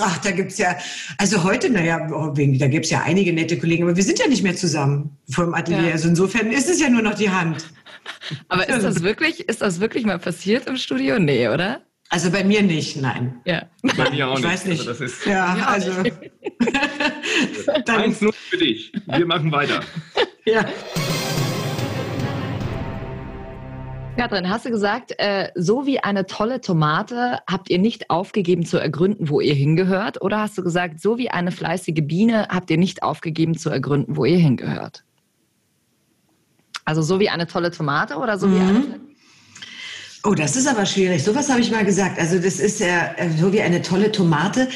Ach, 0.01 0.19
da 0.19 0.31
gibt 0.31 0.53
es 0.53 0.59
ja, 0.59 0.77
also 1.19 1.43
heute, 1.45 1.71
naja, 1.71 2.09
oh, 2.13 2.33
da 2.35 2.67
gibt 2.69 2.85
es 2.85 2.91
ja 2.91 3.03
einige 3.03 3.33
nette 3.33 3.59
Kollegen, 3.59 3.85
aber 3.85 3.97
wir 3.97 4.03
sind 4.03 4.19
ja 4.19 4.29
nicht 4.29 4.43
mehr 4.43 4.57
zusammen 4.57 5.17
vom 5.31 5.55
Atelier. 5.55 5.89
Ja. 5.89 5.93
Also 5.93 6.09
insofern 6.09 6.51
ist 6.53 6.69
es 6.69 6.81
ja 6.81 6.89
nur 6.89 7.03
noch 7.03 7.15
die 7.15 7.31
Hand. 7.31 7.67
Aber 8.49 8.69
ist 8.69 8.83
das 8.83 9.03
wirklich, 9.03 9.49
ist 9.49 9.63
das 9.63 9.81
wirklich 9.81 10.05
mal 10.05 10.19
passiert 10.19 10.67
im 10.67 10.77
Studio? 10.77 11.19
Nee, 11.19 11.49
oder? 11.49 11.83
Also 12.09 12.31
bei 12.33 12.43
mir 12.43 12.63
nicht, 12.63 12.97
nein. 12.97 13.41
Ja. 13.45 13.63
Bei 13.97 14.11
mir 14.11 14.29
auch 14.29 14.39
ich 14.39 14.45
nicht. 14.45 14.53
weiß 14.53 14.65
nicht. 14.67 14.81
Also 14.81 14.91
das 14.91 15.01
ist 15.01 15.27
ja, 15.27 15.55
also. 15.65 15.93
1-0 17.53 18.33
für 18.51 18.57
dich. 18.57 18.93
Wir 19.07 19.27
machen 19.27 19.53
weiter. 19.53 19.81
Ja. 20.45 20.65
Katrin, 24.17 24.51
hast 24.51 24.67
du 24.67 24.71
gesagt, 24.71 25.15
äh, 25.19 25.51
so 25.55 25.87
wie 25.87 26.01
eine 26.01 26.27
tolle 26.27 26.61
Tomate 26.61 27.39
habt 27.49 27.71
ihr 27.71 27.79
nicht 27.79 28.11
aufgegeben 28.11 28.67
zu 28.67 28.77
ergründen, 28.77 29.29
wo 29.31 29.41
ihr 29.41 29.55
hingehört? 29.55 30.21
Oder 30.21 30.41
hast 30.41 30.59
du 30.59 30.63
gesagt, 30.63 31.01
so 31.01 31.17
wie 31.17 31.31
eine 31.31 31.53
fleißige 31.53 32.03
Biene 32.03 32.49
habt 32.51 32.71
ihr 32.71 32.77
nicht 32.77 33.05
aufgegeben 33.05 33.57
zu 33.57 33.71
ergründen, 33.71 34.17
wo 34.17 34.25
ihr 34.25 34.37
hingehört? 34.39 35.05
Also 36.91 37.03
so 37.03 37.21
wie 37.21 37.29
eine 37.29 37.47
tolle 37.47 37.71
Tomate 37.71 38.17
oder 38.17 38.37
so 38.37 38.49
mhm. 38.49 38.55
wie 38.55 38.61
eine... 38.61 39.01
Oh, 40.25 40.35
das 40.35 40.57
ist 40.57 40.67
aber 40.67 40.85
schwierig. 40.87 41.23
Sowas 41.23 41.49
habe 41.49 41.61
ich 41.61 41.71
mal 41.71 41.85
gesagt. 41.85 42.19
Also 42.19 42.41
das 42.41 42.59
ist 42.59 42.81
ja 42.81 43.15
äh, 43.17 43.31
so 43.31 43.53
wie 43.53 43.61
eine 43.63 43.81
tolle 43.81 44.11
Tomate. 44.11 44.69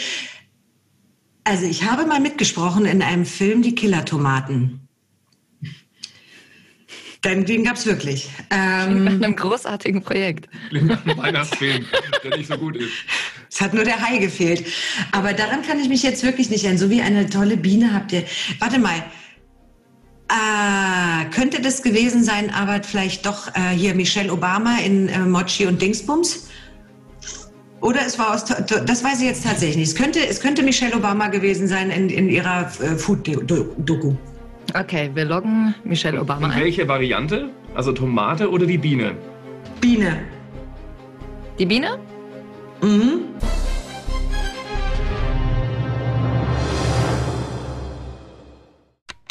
Also 1.43 1.67
ich 1.67 1.83
habe 1.83 2.07
mal 2.07 2.21
mitgesprochen 2.21 2.87
in 2.87 3.03
einem 3.03 3.27
Film 3.27 3.62
Die 3.62 3.75
Killer-Tomaten. 3.75 4.89
Den, 7.25 7.45
den 7.47 7.65
gab 7.65 7.75
es 7.75 7.85
wirklich. 7.85 8.31
Ähm, 8.51 9.05
nach 9.05 9.12
einem 9.15 9.35
großartigen 9.35 10.01
Projekt. 10.01 10.49
Nach 10.71 11.05
einem 11.05 11.19
Weihnachtsfilm, 11.19 11.85
der 12.23 12.37
nicht 12.37 12.49
so 12.49 12.57
gut 12.57 12.77
ist. 12.77 12.93
Es 13.51 13.61
hat 13.61 13.75
nur 13.75 13.83
der 13.83 14.01
Hai 14.01 14.19
gefehlt. 14.19 14.65
Aber 15.11 15.33
daran 15.33 15.62
kann 15.62 15.81
ich 15.81 15.89
mich 15.89 16.05
jetzt 16.05 16.23
wirklich 16.23 16.49
nicht 16.49 16.62
erinnern. 16.62 16.79
So 16.79 16.91
wie 16.91 17.03
eine 17.03 17.29
tolle 17.29 17.57
Biene 17.57 17.93
habt 17.93 18.12
ihr. 18.12 18.23
Warte 18.61 18.79
mal. 18.79 19.03
Ah, 20.37 21.26
könnte 21.32 21.62
das 21.62 21.82
gewesen 21.82 22.24
sein, 22.24 22.51
aber 22.53 22.82
vielleicht 22.82 23.24
doch 23.24 23.55
äh, 23.55 23.70
hier 23.76 23.95
Michelle 23.95 24.32
Obama 24.32 24.78
in 24.85 25.09
äh, 25.09 25.20
Mochi 25.20 25.66
und 25.66 25.80
Dingsbums? 25.80 26.49
Oder 27.80 28.01
es 28.05 28.18
war 28.18 28.35
aus, 28.35 28.45
das 28.45 29.05
weiß 29.05 29.20
ich 29.20 29.26
jetzt 29.26 29.45
tatsächlich 29.45 29.76
nicht. 29.76 29.89
Es 29.91 29.95
könnte, 29.95 30.26
es 30.26 30.41
könnte 30.41 30.64
Michelle 30.64 30.97
Obama 30.97 31.28
gewesen 31.28 31.68
sein 31.68 31.91
in, 31.91 32.09
in 32.09 32.28
ihrer 32.28 32.62
äh, 32.80 32.97
Food-Doku. 32.97 34.14
Okay, 34.74 35.11
wir 35.14 35.24
loggen 35.24 35.74
Michelle 35.85 36.20
Obama 36.20 36.49
ein. 36.49 36.61
Welche 36.61 36.89
Variante? 36.89 37.51
Also 37.76 37.93
Tomate 37.93 38.51
oder 38.51 38.66
die 38.66 38.78
Biene? 38.78 39.12
Biene. 39.80 40.20
Die 41.61 41.66
Biene? 41.66 41.99
Mhm. 42.82 43.20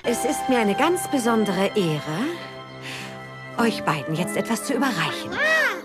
Es 0.05 0.25
ist 0.25 0.49
mir 0.49 0.59
eine 0.59 0.75
ganz 0.75 1.09
besondere 1.09 1.67
Ehre, 1.77 2.25
euch 3.57 3.83
beiden 3.83 4.15
jetzt 4.15 4.35
etwas 4.35 4.65
zu 4.65 4.73
überreichen. 4.73 5.31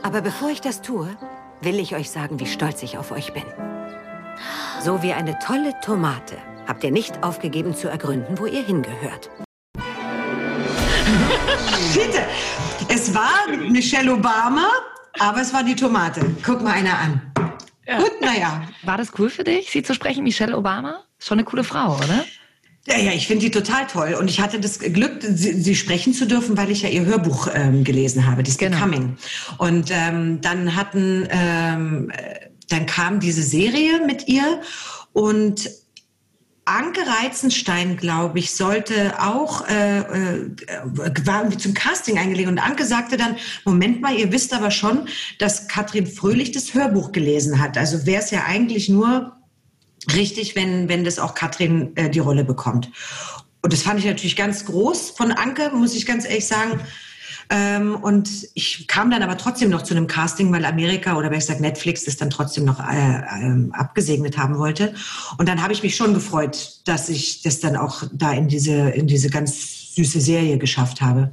Aber 0.02 0.22
bevor 0.22 0.50
ich 0.50 0.60
das 0.60 0.82
tue, 0.82 1.16
will 1.60 1.78
ich 1.78 1.94
euch 1.94 2.10
sagen, 2.10 2.40
wie 2.40 2.46
stolz 2.46 2.82
ich 2.82 2.98
auf 2.98 3.12
euch 3.12 3.32
bin. 3.32 3.44
So 4.82 5.04
wie 5.04 5.12
eine 5.12 5.38
tolle 5.38 5.72
Tomate 5.84 6.36
habt 6.66 6.82
ihr 6.82 6.90
nicht 6.90 7.22
aufgegeben 7.22 7.76
zu 7.76 7.86
ergründen, 7.86 8.40
wo 8.40 8.46
ihr 8.46 8.64
hingehört. 8.64 9.30
Bitte, 11.94 12.26
es 12.88 13.14
war 13.14 13.46
Michelle 13.56 14.12
Obama, 14.12 14.68
aber 15.20 15.42
es 15.42 15.54
war 15.54 15.62
die 15.62 15.76
Tomate. 15.76 16.22
Guck 16.44 16.62
mal 16.62 16.72
einer 16.72 16.98
an. 16.98 17.32
Ja. 17.86 17.98
Gut, 17.98 18.20
naja. 18.20 18.62
War 18.82 18.98
das 18.98 19.12
cool 19.16 19.30
für 19.30 19.44
dich, 19.44 19.70
sie 19.70 19.84
zu 19.84 19.94
sprechen, 19.94 20.24
Michelle 20.24 20.56
Obama? 20.56 21.04
Schon 21.20 21.38
eine 21.38 21.44
coole 21.44 21.62
Frau, 21.62 21.94
oder? 21.96 22.24
Ja, 22.90 22.96
ja, 22.98 23.12
ich 23.12 23.26
finde 23.26 23.44
die 23.44 23.50
total 23.50 23.86
toll. 23.86 24.16
Und 24.18 24.30
ich 24.30 24.40
hatte 24.40 24.60
das 24.60 24.78
Glück, 24.78 25.18
sie, 25.20 25.60
sie 25.60 25.74
sprechen 25.74 26.14
zu 26.14 26.26
dürfen, 26.26 26.56
weil 26.56 26.70
ich 26.70 26.82
ja 26.82 26.88
ihr 26.88 27.04
Hörbuch 27.04 27.48
ähm, 27.52 27.84
gelesen 27.84 28.26
habe, 28.26 28.42
das 28.42 28.56
genau. 28.56 28.76
Becoming. 28.76 29.18
Und 29.58 29.90
ähm, 29.90 30.40
dann 30.40 30.74
hatten, 30.74 31.28
ähm, 31.30 32.10
dann 32.68 32.86
kam 32.86 33.20
diese 33.20 33.42
Serie 33.42 34.04
mit 34.06 34.28
ihr 34.28 34.62
und 35.12 35.70
Anke 36.64 37.00
Reizenstein, 37.00 37.96
glaube 37.96 38.38
ich, 38.38 38.52
sollte 38.54 39.22
auch, 39.22 39.66
äh, 39.68 40.00
äh, 40.00 40.50
war 41.24 41.40
irgendwie 41.40 41.56
zum 41.56 41.72
Casting 41.72 42.18
eingelegt. 42.18 42.48
Und 42.48 42.58
Anke 42.58 42.84
sagte 42.84 43.16
dann, 43.16 43.36
Moment 43.64 44.02
mal, 44.02 44.14
ihr 44.14 44.32
wisst 44.32 44.52
aber 44.52 44.70
schon, 44.70 45.08
dass 45.38 45.66
Katrin 45.68 46.06
Fröhlich 46.06 46.52
das 46.52 46.74
Hörbuch 46.74 47.12
gelesen 47.12 47.58
hat. 47.58 47.78
Also 47.78 48.04
wäre 48.04 48.22
es 48.22 48.30
ja 48.30 48.44
eigentlich 48.46 48.90
nur 48.90 49.37
richtig, 50.14 50.56
wenn, 50.56 50.88
wenn 50.88 51.04
das 51.04 51.18
auch 51.18 51.34
Katrin 51.34 51.96
äh, 51.96 52.10
die 52.10 52.18
Rolle 52.18 52.44
bekommt. 52.44 52.90
Und 53.62 53.72
das 53.72 53.82
fand 53.82 53.98
ich 53.98 54.06
natürlich 54.06 54.36
ganz 54.36 54.64
groß 54.64 55.10
von 55.10 55.32
Anke, 55.32 55.70
muss 55.74 55.94
ich 55.94 56.06
ganz 56.06 56.24
ehrlich 56.24 56.46
sagen. 56.46 56.80
Ähm, 57.50 57.96
und 57.96 58.30
ich 58.54 58.86
kam 58.88 59.10
dann 59.10 59.22
aber 59.22 59.38
trotzdem 59.38 59.70
noch 59.70 59.82
zu 59.82 59.94
einem 59.94 60.06
Casting, 60.06 60.52
weil 60.52 60.64
Amerika 60.64 61.16
oder 61.16 61.30
besser 61.30 61.54
gesagt 61.54 61.60
Netflix 61.60 62.04
das 62.04 62.16
dann 62.16 62.28
trotzdem 62.28 62.64
noch 62.64 62.78
äh, 62.78 63.20
äh, 63.20 63.70
abgesegnet 63.72 64.36
haben 64.36 64.58
wollte. 64.58 64.94
Und 65.38 65.48
dann 65.48 65.62
habe 65.62 65.72
ich 65.72 65.82
mich 65.82 65.96
schon 65.96 66.12
gefreut, 66.12 66.80
dass 66.84 67.08
ich 67.08 67.42
das 67.42 67.60
dann 67.60 67.76
auch 67.76 68.02
da 68.12 68.32
in 68.32 68.48
diese, 68.48 68.90
in 68.90 69.06
diese 69.06 69.30
ganz 69.30 69.94
süße 69.94 70.20
Serie 70.20 70.58
geschafft 70.58 71.00
habe. 71.00 71.30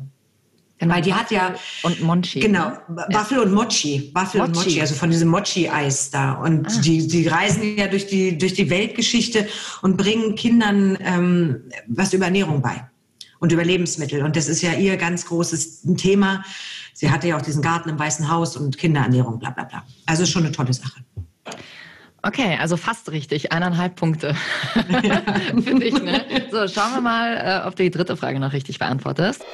Genau, 0.78 0.94
Weil 0.94 1.02
die 1.02 1.14
hat 1.14 1.32
ja 1.32 1.56
und 1.84 2.02
Monchi. 2.02 2.42
Genau, 2.42 2.70
ne? 2.90 3.06
Waffel 3.10 3.40
und 3.40 3.54
Mochi, 3.54 4.12
Waffel 4.14 4.42
Mochi. 4.42 4.50
und 4.52 4.56
Mochi, 4.58 4.82
also 4.82 4.94
von 4.94 5.10
diesem 5.10 5.30
Mochi-Eis 5.30 6.12
da. 6.12 6.34
Und 6.34 6.68
ah. 6.68 6.82
die, 6.82 7.08
die 7.08 7.28
reisen 7.28 7.78
ja 7.78 7.88
durch 7.88 8.08
die 8.08 8.38
durch 8.38 8.54
die 8.54 8.70
Weltgeschichte 8.70 9.48
und 9.82 9.96
bringen 9.96 10.36
Kindern 10.36 10.98
ähm, 11.00 11.62
was 11.88 12.12
über 12.14 12.26
Ernährung 12.26 12.62
bei 12.62 12.90
und 13.40 13.54
über 13.54 13.64
Lebensmittel. 13.64 14.24
Und 14.24 14.36
das 14.36 14.50
ist 14.50 14.62
ja 14.62 14.74
ihr 14.74 14.98
ganz 14.98 15.26
großes 15.26 15.84
Thema. 15.96 16.44
Sie 16.94 17.10
hatte 17.10 17.28
ja 17.30 17.38
auch 17.38 17.42
diesen 17.42 17.62
Garten 17.62 17.90
im 17.90 17.98
Weißen 17.98 18.30
Haus 18.30 18.58
und 18.58 18.78
Kinderernährung, 18.78 19.40
bla 19.40 19.52
bla 19.52 19.64
bla. 19.64 19.84
Also 20.06 20.26
schon 20.26 20.44
eine 20.44 20.52
tolle 20.52 20.74
Sache. 20.74 21.02
Okay, 22.22 22.58
also 22.60 22.76
fast 22.76 23.12
richtig. 23.12 23.52
Eineinhalb 23.52 23.96
Punkte. 23.96 24.36
Ja. 25.04 25.22
Finde 25.64 25.86
ich, 25.86 26.02
ne? 26.02 26.26
So, 26.52 26.68
schauen 26.68 26.96
wir 26.96 27.02
mal, 27.02 27.62
äh, 27.64 27.68
ob 27.68 27.76
du 27.76 27.84
die 27.84 27.92
dritte 27.92 28.18
Frage 28.18 28.40
noch 28.40 28.52
richtig 28.52 28.80
beantwortest. 28.80 29.46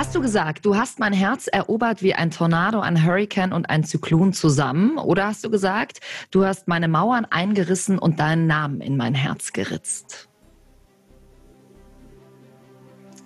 Hast 0.00 0.14
du 0.14 0.22
gesagt, 0.22 0.64
du 0.64 0.76
hast 0.76 0.98
mein 0.98 1.12
Herz 1.12 1.46
erobert 1.46 2.00
wie 2.00 2.14
ein 2.14 2.30
Tornado, 2.30 2.80
ein 2.80 3.04
Hurricane 3.04 3.52
und 3.52 3.68
ein 3.68 3.84
Zyklon 3.84 4.32
zusammen? 4.32 4.96
Oder 4.96 5.26
hast 5.26 5.44
du 5.44 5.50
gesagt, 5.50 6.00
du 6.30 6.46
hast 6.46 6.68
meine 6.68 6.88
Mauern 6.88 7.26
eingerissen 7.26 7.98
und 7.98 8.18
deinen 8.18 8.46
Namen 8.46 8.80
in 8.80 8.96
mein 8.96 9.14
Herz 9.14 9.52
geritzt? 9.52 10.30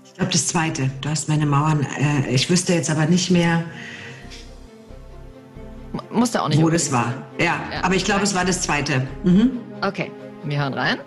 Ich 0.05 0.15
glaube, 0.15 0.33
das 0.33 0.49
zweite. 0.49 0.91
Du 1.01 1.11
hast 1.11 1.29
meine 1.29 1.47
Mauern. 1.47 1.87
Äh, 1.97 2.35
ich 2.35 2.51
wüsste 2.51 2.75
jetzt 2.75 2.91
aber 2.91 3.07
nicht 3.07 3.31
mehr. 3.31 3.63
Musste 6.11 6.43
auch 6.43 6.49
nicht. 6.49 6.61
Wo 6.61 6.71
das 6.71 6.91
war. 6.91 7.15
Ja, 7.39 7.45
ja, 7.45 7.85
aber 7.85 7.95
ich 7.95 8.05
glaube, 8.05 8.25
es 8.25 8.35
war 8.35 8.45
das 8.45 8.63
zweite. 8.63 9.07
Mhm. 9.23 9.61
Okay, 9.81 10.11
wir 10.43 10.59
hören 10.59 10.75
rein. 10.75 10.99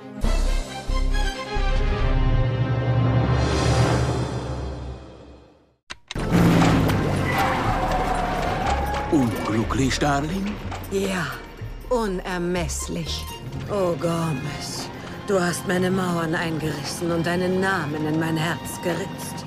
Unglücklich, 9.69 9.99
Darling? 9.99 10.55
Ja, 10.91 11.27
unermesslich. 11.89 13.25
Oh, 13.69 13.95
Gomez. 13.99 14.89
Du 15.27 15.41
hast 15.41 15.67
meine 15.67 15.91
Mauern 15.91 16.33
eingerissen 16.35 17.11
und 17.11 17.27
deinen 17.27 17.59
Namen 17.59 18.07
in 18.07 18.17
mein 18.17 18.37
Herz 18.37 18.81
geritzt. 18.81 19.45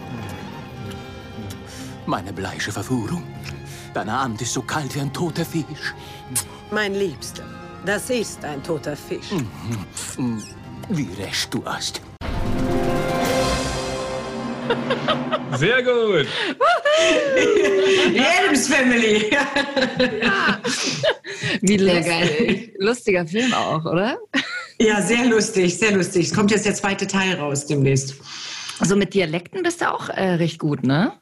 Meine 2.05 2.35
bleiche 2.35 2.71
Verführung. 2.71 3.23
Deine 3.95 4.12
Hand 4.21 4.43
ist 4.43 4.53
so 4.53 4.61
kalt 4.61 4.95
wie 4.95 5.01
ein 5.01 5.12
toter 5.12 5.45
Fisch. 5.45 5.95
Mein 6.71 6.95
Liebster, 6.95 7.45
das 7.87 8.11
ist 8.11 8.45
ein 8.45 8.62
toter 8.62 8.97
Fisch. 8.97 9.33
Mhm. 10.18 10.43
Wie 10.91 11.09
recht 11.14 11.55
du 11.55 11.64
hast. 11.64 12.03
Sehr 15.57 15.83
gut. 15.83 16.27
Adams 18.40 18.68
Family. 18.68 19.30
ja. 19.30 20.61
Wie 21.61 21.78
sehr 21.78 22.01
geil. 22.01 22.72
Lustiger 22.78 23.26
Film 23.26 23.53
auch, 23.55 23.84
oder? 23.84 24.18
Ja, 24.78 25.03
sehr 25.03 25.26
lustig, 25.26 25.78
sehr 25.78 25.92
lustig. 25.92 26.26
Es 26.26 26.34
kommt 26.34 26.51
jetzt 26.51 26.66
der 26.66 26.74
zweite 26.74 27.07
Teil 27.07 27.34
raus 27.34 27.66
demnächst. 27.66 28.14
Also 28.78 28.96
mit 28.96 29.12
Dialekten 29.12 29.62
bist 29.62 29.82
du 29.82 29.92
auch 29.92 30.09
äh, 30.09 30.34
recht 30.34 30.59
gut, 30.59 30.84
ne? 30.84 31.12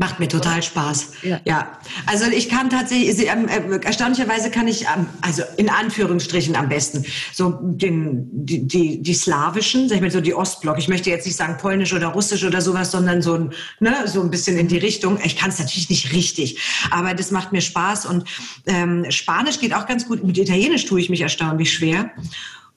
Macht 0.00 0.20
mir 0.20 0.28
total 0.28 0.62
Spaß. 0.62 1.10
Ja. 1.22 1.40
ja. 1.44 1.78
Also 2.06 2.26
ich 2.30 2.48
kann 2.48 2.70
tatsächlich, 2.70 3.26
ähm, 3.26 3.48
äh, 3.48 3.84
erstaunlicherweise 3.84 4.48
kann 4.48 4.68
ich, 4.68 4.86
also 5.22 5.42
in 5.56 5.68
Anführungsstrichen 5.68 6.54
am 6.54 6.68
besten, 6.68 7.04
so 7.32 7.58
den, 7.60 8.28
die, 8.30 8.64
die, 8.64 9.02
die 9.02 9.14
slawischen, 9.14 9.88
sag 9.88 9.96
ich 9.96 10.02
mal 10.02 10.10
so 10.12 10.20
die 10.20 10.34
Ostblock. 10.34 10.78
Ich 10.78 10.86
möchte 10.86 11.10
jetzt 11.10 11.26
nicht 11.26 11.34
sagen 11.34 11.56
polnisch 11.60 11.92
oder 11.92 12.06
russisch 12.08 12.44
oder 12.44 12.60
sowas, 12.60 12.92
sondern 12.92 13.22
so 13.22 13.34
ein, 13.34 13.52
ne, 13.80 13.92
so 14.06 14.22
ein 14.22 14.30
bisschen 14.30 14.56
in 14.56 14.68
die 14.68 14.78
Richtung. 14.78 15.18
Ich 15.24 15.36
kann 15.36 15.50
es 15.50 15.58
natürlich 15.58 15.90
nicht 15.90 16.12
richtig, 16.12 16.60
aber 16.92 17.14
das 17.14 17.32
macht 17.32 17.50
mir 17.50 17.60
Spaß. 17.60 18.06
Und 18.06 18.22
ähm, 18.66 19.04
Spanisch 19.10 19.58
geht 19.58 19.74
auch 19.74 19.86
ganz 19.86 20.06
gut. 20.06 20.22
Mit 20.22 20.38
Italienisch 20.38 20.86
tue 20.86 21.00
ich 21.00 21.10
mich 21.10 21.22
erstaunlich 21.22 21.72
schwer. 21.72 22.12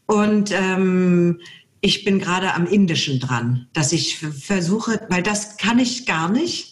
Und 0.07 0.51
ähm, 0.51 1.39
ich 1.81 2.03
bin 2.03 2.17
gerade 2.17 2.55
am 2.55 2.65
Indischen 2.65 3.19
dran, 3.19 3.67
dass 3.73 3.91
ich 3.91 4.17
versuche, 4.17 5.05
weil 5.09 5.21
das 5.21 5.57
kann 5.57 5.77
ich 5.77 6.07
gar 6.07 6.29
nicht 6.29 6.70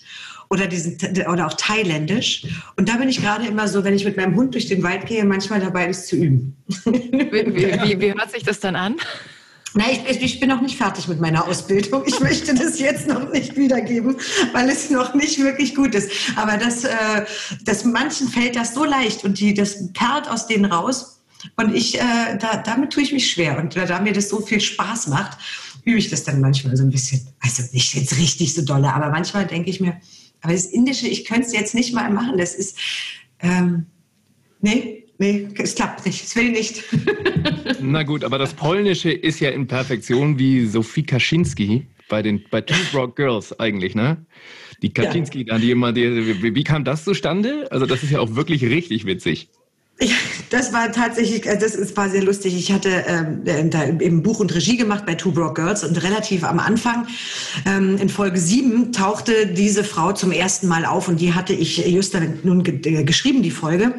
oder 0.50 0.68
diesen 0.68 0.98
oder 1.28 1.48
auch 1.48 1.54
thailändisch. 1.54 2.46
Und 2.76 2.90
da 2.90 2.98
bin 2.98 3.08
ich 3.08 3.22
gerade 3.22 3.46
immer 3.46 3.68
so, 3.68 3.84
wenn 3.84 3.94
ich 3.94 4.06
mit 4.06 4.18
meinem 4.18 4.36
Hund 4.36 4.54
durch 4.56 4.68
den 4.68 4.82
Wald 4.84 5.06
gehe, 5.06 5.24
manchmal 5.24 5.60
dabei, 5.60 5.88
das 5.88 6.08
zu 6.08 6.16
üben. 6.16 6.58
Wie, 6.86 6.92
wie, 6.92 8.00
wie 8.00 8.14
hört 8.14 8.32
sich 8.32 8.44
das 8.44 8.60
dann 8.60 8.76
an? 8.76 8.96
Na, 9.76 9.86
ich, 9.92 10.22
ich, 10.22 10.40
bin 10.40 10.50
noch 10.50 10.62
nicht 10.62 10.78
fertig 10.78 11.08
mit 11.08 11.20
meiner 11.20 11.48
Ausbildung. 11.48 12.04
Ich 12.06 12.20
möchte 12.20 12.56
das 12.56 12.80
jetzt 12.80 13.08
noch 13.08 13.32
nicht 13.32 13.56
wiedergeben, 13.56 14.16
weil 14.52 14.68
es 14.70 14.90
noch 14.90 15.14
nicht 15.14 15.40
wirklich 15.40 15.76
gut 15.76 15.94
ist. 15.94 16.12
Aber 16.36 16.58
das, 16.58 16.84
äh, 16.84 17.26
das 17.66 17.86
manchen 17.86 18.28
fällt 18.30 18.56
das 18.56 18.74
so 18.74 18.84
leicht 18.84 19.24
und 19.24 19.40
die, 19.40 19.54
das 19.54 19.92
perlt 19.94 20.28
aus 20.28 20.48
denen 20.48 20.66
raus. 20.66 21.22
Und 21.56 21.76
ich, 21.76 22.00
äh, 22.00 22.38
da, 22.40 22.58
damit 22.58 22.92
tue 22.94 23.04
ich 23.04 23.14
mich 23.14 23.32
schwer. 23.32 23.60
Und 23.60 23.76
da 23.76 24.00
mir 24.00 24.14
das 24.14 24.30
so 24.30 24.42
viel 24.42 24.60
Spaß 24.60 25.08
macht, 25.08 25.38
übe 25.86 26.00
ich 26.00 26.10
das 26.10 26.24
dann 26.24 26.42
manchmal 26.42 26.76
so 26.76 26.84
ein 26.84 26.90
bisschen. 26.90 27.28
Also 27.40 27.64
nicht 27.72 27.94
jetzt 27.94 28.18
richtig 28.18 28.56
so 28.56 28.64
dolle, 28.64 28.92
aber 28.92 29.10
manchmal 29.10 29.46
denke 29.46 29.70
ich 29.70 29.80
mir, 29.80 30.00
aber 30.42 30.54
das 30.54 30.66
Indische, 30.66 31.08
ich 31.08 31.26
könnte 31.26 31.48
es 31.48 31.54
jetzt 31.54 31.76
nicht 31.76 31.94
mal 31.94 32.10
machen. 32.12 32.38
Das 32.38 32.56
ist, 32.56 32.78
ähm, 33.40 33.86
nee, 34.62 35.06
nee, 35.18 35.48
es 35.58 35.76
klappt 35.76 36.06
nicht. 36.06 36.24
Es 36.24 36.36
will 36.36 36.52
nicht. 36.52 36.84
Na 37.82 38.04
gut, 38.04 38.24
aber 38.24 38.38
das 38.38 38.54
Polnische 38.54 39.12
ist 39.12 39.40
ja 39.40 39.50
in 39.50 39.68
Perfektion 39.68 40.40
wie 40.40 40.66
Sophie 40.66 41.04
Kaczynski 41.04 41.88
bei 42.10 42.22
den 42.22 42.44
bei 42.50 42.62
Two 42.62 42.76
Broke 42.92 43.14
Girls 43.16 43.58
eigentlich, 43.60 43.96
ne? 43.96 44.26
Die 44.82 44.94
Kaczynski, 44.94 45.46
ja. 45.48 45.58
die 45.58 45.72
immer, 45.72 45.92
die, 45.92 46.42
wie, 46.42 46.56
wie 46.56 46.64
kam 46.64 46.86
das 46.86 47.04
zustande? 47.04 47.68
Also 47.70 47.86
das 47.86 48.02
ist 48.02 48.12
ja 48.12 48.20
auch 48.20 48.36
wirklich 48.36 48.64
richtig 48.64 49.06
witzig. 49.06 49.50
Ja, 50.02 50.16
das 50.50 50.72
war 50.72 50.92
tatsächlich, 50.94 51.46
äh, 51.46 51.58
das 51.58 51.96
war 51.98 52.10
sehr 52.10 52.24
lustig. 52.24 52.56
Ich 52.56 52.72
hatte 52.72 53.04
ähm, 53.06 53.42
äh, 53.46 53.68
da 53.68 53.84
im 53.84 54.24
Buch 54.24 54.40
und 54.40 54.56
Regie 54.56 54.78
gemacht 54.78 55.06
bei 55.06 55.16
Two 55.16 55.32
Broke 55.32 55.62
Girls 55.62 55.84
und 55.84 56.02
relativ 56.02 56.46
am 56.46 56.60
Anfang, 56.60 57.08
ähm, 57.66 57.98
in 57.98 58.08
Folge 58.08 58.40
7, 58.40 58.94
tauchte 58.94 59.48
diese 59.48 59.84
Frau 59.84 60.14
zum 60.14 60.32
ersten 60.32 60.68
Mal 60.68 60.86
auf 60.86 61.10
und 61.10 61.20
die 61.20 61.34
hatte 61.34 61.54
ich 61.54 61.86
just 61.86 62.14
dann 62.14 62.40
nun 62.44 62.64
ge 62.64 63.04
geschrieben, 63.04 63.44
die 63.44 63.52
Folge. 63.52 63.96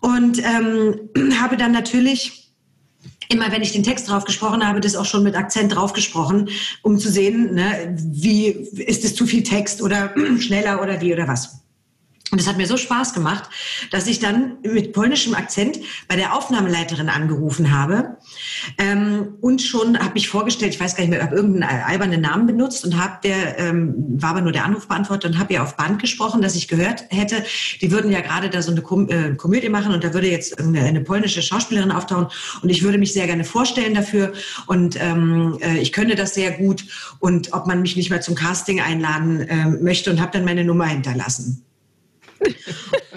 Und 0.00 0.38
ähm, 0.38 0.94
habe 1.40 1.58
dann 1.58 1.72
natürlich 1.72 2.46
immer 3.30 3.52
wenn 3.52 3.60
ich 3.60 3.72
den 3.72 3.82
Text 3.82 4.08
drauf 4.08 4.24
gesprochen 4.24 4.66
habe, 4.66 4.80
das 4.80 4.96
auch 4.96 5.04
schon 5.04 5.22
mit 5.22 5.36
Akzent 5.36 5.74
drauf 5.74 5.92
gesprochen, 5.92 6.48
um 6.80 6.98
zu 6.98 7.10
sehen, 7.10 7.54
ne, 7.54 7.94
wie 7.98 8.46
ist 8.46 9.04
es 9.04 9.14
zu 9.14 9.26
viel 9.26 9.42
Text 9.42 9.82
oder 9.82 10.14
schneller 10.38 10.80
oder 10.82 11.02
wie 11.02 11.12
oder 11.12 11.28
was. 11.28 11.60
Und 12.30 12.40
es 12.40 12.46
hat 12.46 12.58
mir 12.58 12.66
so 12.66 12.76
Spaß 12.76 13.14
gemacht, 13.14 13.48
dass 13.90 14.06
ich 14.06 14.18
dann 14.18 14.58
mit 14.62 14.92
polnischem 14.92 15.34
Akzent 15.34 15.78
bei 16.08 16.16
der 16.16 16.34
Aufnahmeleiterin 16.34 17.08
angerufen 17.08 17.72
habe 17.72 18.18
ähm, 18.76 19.36
und 19.40 19.62
schon 19.62 19.98
habe 19.98 20.14
mich 20.14 20.28
vorgestellt, 20.28 20.74
ich 20.74 20.80
weiß 20.80 20.94
gar 20.94 21.04
nicht 21.04 21.10
mehr, 21.10 21.22
habe 21.22 21.36
irgendeinen 21.36 21.82
albernen 21.82 22.20
Namen 22.20 22.46
benutzt 22.46 22.84
und 22.84 23.02
habe 23.02 23.18
der 23.22 23.58
ähm, 23.58 23.94
war 24.20 24.30
aber 24.30 24.42
nur 24.42 24.52
der 24.52 24.64
Anrufbeantworter 24.64 25.28
und 25.28 25.38
habe 25.38 25.54
ihr 25.54 25.62
auf 25.62 25.76
Band 25.76 26.00
gesprochen, 26.00 26.42
dass 26.42 26.54
ich 26.54 26.68
gehört 26.68 27.04
hätte, 27.08 27.44
die 27.80 27.90
würden 27.90 28.10
ja 28.10 28.20
gerade 28.20 28.50
da 28.50 28.60
so 28.60 28.72
eine 28.72 28.82
Kom 28.82 29.08
äh, 29.08 29.34
Komödie 29.34 29.70
machen 29.70 29.94
und 29.94 30.04
da 30.04 30.12
würde 30.12 30.30
jetzt 30.30 30.58
eine, 30.58 30.80
eine, 30.82 31.00
polnische 31.00 31.40
Schauspielerin 31.40 31.90
auftauchen 31.90 32.26
und 32.62 32.68
ich 32.68 32.82
würde 32.82 32.98
mich 32.98 33.14
sehr 33.14 33.26
gerne 33.26 33.44
vorstellen 33.44 33.94
dafür 33.94 34.32
und 34.66 35.00
ähm, 35.00 35.58
äh, 35.60 35.78
ich 35.78 35.92
könnte 35.92 36.14
das 36.14 36.34
sehr 36.34 36.52
gut 36.52 36.84
und 37.20 37.54
ob 37.54 37.66
man 37.66 37.80
mich 37.80 37.96
nicht 37.96 38.10
mehr 38.10 38.20
zum 38.20 38.34
Casting 38.34 38.80
einladen 38.80 39.40
äh, 39.40 39.68
möchte 39.68 40.10
und 40.10 40.20
habe 40.20 40.32
dann 40.32 40.44
meine 40.44 40.64
Nummer 40.64 40.86
hinterlassen. 40.86 41.64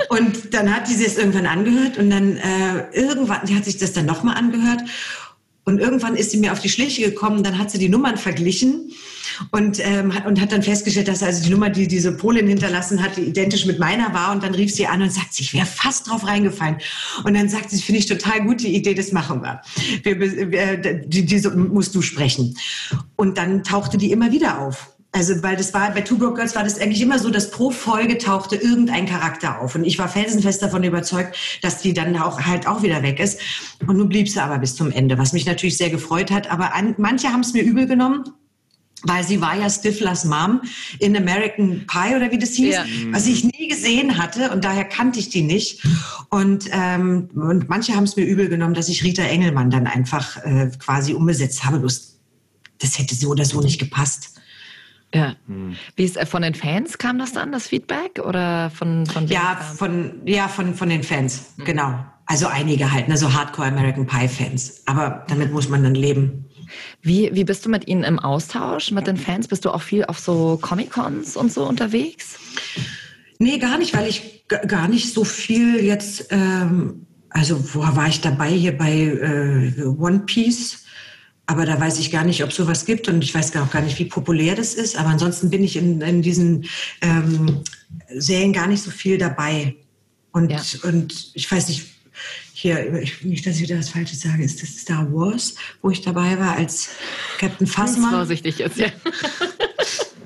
Und 0.09 0.53
dann 0.53 0.75
hat 0.75 0.87
sie 0.87 1.03
es 1.03 1.17
irgendwann 1.17 1.45
angehört 1.45 1.97
und 1.97 2.09
dann 2.09 2.37
äh, 2.37 2.89
irgendwann, 2.93 3.45
die 3.45 3.55
hat 3.55 3.65
sich 3.65 3.77
das 3.77 3.93
dann 3.93 4.05
nochmal 4.05 4.35
angehört 4.35 4.81
und 5.63 5.79
irgendwann 5.79 6.15
ist 6.15 6.31
sie 6.31 6.37
mir 6.37 6.51
auf 6.51 6.59
die 6.59 6.69
Schliche 6.69 7.03
gekommen, 7.03 7.43
dann 7.43 7.57
hat 7.57 7.69
sie 7.69 7.77
die 7.77 7.89
Nummern 7.89 8.17
verglichen 8.17 8.91
und, 9.51 9.79
ähm, 9.79 10.13
hat, 10.13 10.25
und 10.25 10.41
hat 10.41 10.51
dann 10.51 10.63
festgestellt, 10.63 11.07
dass 11.07 11.23
also 11.23 11.43
die 11.43 11.49
Nummer, 11.49 11.69
die 11.69 11.87
diese 11.87 12.11
Polin 12.11 12.47
hinterlassen 12.47 13.01
hat, 13.01 13.17
die 13.17 13.21
identisch 13.21 13.65
mit 13.65 13.79
meiner 13.79 14.13
war. 14.13 14.31
Und 14.31 14.43
dann 14.43 14.55
rief 14.55 14.73
sie 14.73 14.87
an 14.87 15.01
und 15.01 15.11
sagt, 15.11 15.39
ich 15.39 15.53
wäre 15.53 15.65
fast 15.65 16.09
drauf 16.09 16.25
reingefallen. 16.25 16.77
Und 17.23 17.35
dann 17.35 17.47
sagt 17.47 17.69
sie, 17.69 17.81
finde 17.81 17.99
ich 17.99 18.05
total 18.07 18.41
gute 18.41 18.67
Idee, 18.67 18.93
das 18.93 19.11
machen 19.11 19.41
wir. 19.41 19.61
wir, 20.03 20.51
wir 20.51 20.77
die, 20.77 21.25
diese 21.25 21.55
musst 21.55 21.93
du 21.95 22.01
sprechen. 22.01 22.57
Und 23.15 23.37
dann 23.37 23.63
tauchte 23.63 23.97
die 23.97 24.11
immer 24.11 24.31
wieder 24.31 24.59
auf. 24.59 24.91
Also, 25.13 25.43
weil 25.43 25.57
das 25.57 25.73
war, 25.73 25.91
bei 25.91 26.01
Two 26.01 26.17
Broke 26.17 26.35
Girls 26.35 26.55
war 26.55 26.63
das 26.63 26.79
eigentlich 26.79 27.01
immer 27.01 27.19
so, 27.19 27.29
dass 27.29 27.51
pro 27.51 27.69
Folge 27.69 28.17
tauchte 28.17 28.55
irgendein 28.55 29.05
Charakter 29.05 29.59
auf. 29.59 29.75
Und 29.75 29.83
ich 29.83 29.99
war 29.99 30.07
felsenfest 30.07 30.61
davon 30.61 30.83
überzeugt, 30.83 31.35
dass 31.61 31.81
die 31.81 31.93
dann 31.93 32.15
auch 32.15 32.39
halt 32.41 32.65
auch 32.65 32.81
wieder 32.81 33.03
weg 33.03 33.19
ist. 33.19 33.41
Und 33.85 33.97
nun 33.97 34.07
blieb 34.07 34.29
sie 34.29 34.41
aber 34.41 34.57
bis 34.59 34.75
zum 34.75 34.89
Ende, 34.89 35.17
was 35.17 35.33
mich 35.33 35.45
natürlich 35.45 35.75
sehr 35.75 35.89
gefreut 35.89 36.31
hat. 36.31 36.49
Aber 36.49 36.73
an, 36.73 36.95
manche 36.97 37.27
haben 37.27 37.41
es 37.41 37.53
mir 37.53 37.61
übel 37.63 37.87
genommen. 37.87 38.23
Weil 39.03 39.23
sie 39.23 39.41
war 39.41 39.57
ja 39.57 39.67
Stiflers 39.67 40.25
Mom 40.25 40.61
in 40.99 41.17
American 41.17 41.87
Pie 41.87 42.15
oder 42.15 42.31
wie 42.31 42.37
das 42.37 42.51
hieß, 42.51 42.75
ja. 42.75 42.85
was 43.09 43.25
ich 43.25 43.43
nie 43.43 43.67
gesehen 43.67 44.19
hatte 44.19 44.51
und 44.51 44.63
daher 44.63 44.83
kannte 44.83 45.17
ich 45.17 45.29
die 45.29 45.41
nicht. 45.41 45.83
Und, 46.29 46.69
ähm, 46.71 47.27
und 47.33 47.67
manche 47.67 47.95
haben 47.95 48.03
es 48.03 48.15
mir 48.15 48.25
übel 48.25 48.47
genommen, 48.47 48.75
dass 48.75 48.89
ich 48.89 49.03
Rita 49.03 49.23
Engelmann 49.23 49.71
dann 49.71 49.87
einfach 49.87 50.37
äh, 50.45 50.69
quasi 50.77 51.15
umgesetzt 51.15 51.65
habe. 51.65 51.79
Bloß 51.79 52.19
das 52.77 52.99
hätte 52.99 53.15
so 53.15 53.29
oder 53.29 53.43
so 53.43 53.59
nicht 53.61 53.79
gepasst. 53.79 54.39
Ja. 55.13 55.35
Hm. 55.47 55.75
Wie 55.95 56.03
ist 56.03 56.17
äh, 56.17 56.25
von 56.25 56.41
den 56.41 56.55
Fans 56.55 56.97
kam 56.97 57.19
das 57.19 57.33
dann, 57.33 57.51
das 57.51 57.67
Feedback? 57.67 58.19
Oder 58.25 58.69
von, 58.69 59.05
von 59.05 59.27
Ja, 59.27 59.55
von, 59.55 60.21
ja 60.25 60.47
von, 60.47 60.73
von 60.73 60.89
den 60.89 61.03
Fans, 61.03 61.53
mhm. 61.57 61.65
genau. 61.65 62.05
Also 62.25 62.47
einige 62.47 62.91
halt, 62.91 63.09
ne, 63.09 63.17
so 63.17 63.33
Hardcore 63.33 63.67
American 63.67 64.07
Pie 64.07 64.27
Fans. 64.27 64.83
Aber 64.85 65.25
damit 65.27 65.51
muss 65.51 65.67
man 65.67 65.83
dann 65.83 65.95
leben. 65.95 66.45
Wie, 67.01 67.29
wie 67.33 67.43
bist 67.43 67.65
du 67.65 67.69
mit 67.69 67.87
ihnen 67.87 68.03
im 68.03 68.19
Austausch, 68.19 68.91
mit 68.91 69.05
den 69.05 69.17
Fans? 69.17 69.47
Bist 69.49 69.65
du 69.65 69.71
auch 69.71 69.81
viel 69.81 70.05
auf 70.05 70.19
so 70.19 70.57
Comic-Cons 70.61 71.35
und 71.35 71.51
so 71.51 71.67
unterwegs? 71.67 72.39
Nee, 73.39 73.57
gar 73.57 73.77
nicht, 73.77 73.95
weil 73.95 74.07
ich 74.07 74.45
gar 74.47 74.87
nicht 74.87 75.13
so 75.13 75.23
viel 75.25 75.83
jetzt, 75.83 76.27
ähm, 76.29 77.05
also 77.29 77.73
wo 77.73 77.81
war 77.81 78.07
ich 78.07 78.21
dabei 78.21 78.49
hier 78.49 78.77
bei 78.77 78.91
äh, 78.91 79.83
One 79.83 80.19
Piece? 80.19 80.85
Aber 81.51 81.65
da 81.65 81.77
weiß 81.77 81.99
ich 81.99 82.11
gar 82.11 82.23
nicht, 82.23 82.45
ob 82.45 82.53
sowas 82.53 82.85
gibt 82.85 83.09
und 83.09 83.21
ich 83.21 83.35
weiß 83.35 83.53
auch 83.57 83.69
gar 83.69 83.81
nicht, 83.81 83.99
wie 83.99 84.05
populär 84.05 84.55
das 84.55 84.73
ist. 84.73 84.95
Aber 84.95 85.09
ansonsten 85.09 85.49
bin 85.49 85.65
ich 85.65 85.75
in, 85.75 85.99
in 85.99 86.21
diesen 86.21 86.65
ähm, 87.01 87.59
Serien 88.15 88.53
gar 88.53 88.67
nicht 88.67 88.81
so 88.81 88.89
viel 88.89 89.17
dabei. 89.17 89.75
Und, 90.31 90.49
ja. 90.49 90.61
und 90.83 91.31
ich 91.33 91.51
weiß 91.51 91.67
nicht, 91.67 91.87
hier, 92.53 93.01
ich, 93.01 93.21
nicht, 93.25 93.45
dass 93.45 93.57
ich 93.57 93.63
wieder 93.63 93.75
das 93.75 93.89
Falsche 93.89 94.15
sage, 94.15 94.45
ist 94.45 94.61
das 94.61 94.69
Star 94.69 95.05
Wars, 95.11 95.55
wo 95.81 95.89
ich 95.89 95.99
dabei 95.99 96.39
war 96.39 96.55
als 96.55 96.91
Captain 97.37 97.67
Phasma? 97.67 98.11
vorsichtig 98.11 98.59
jetzt, 98.59 98.77
ja. 98.77 98.87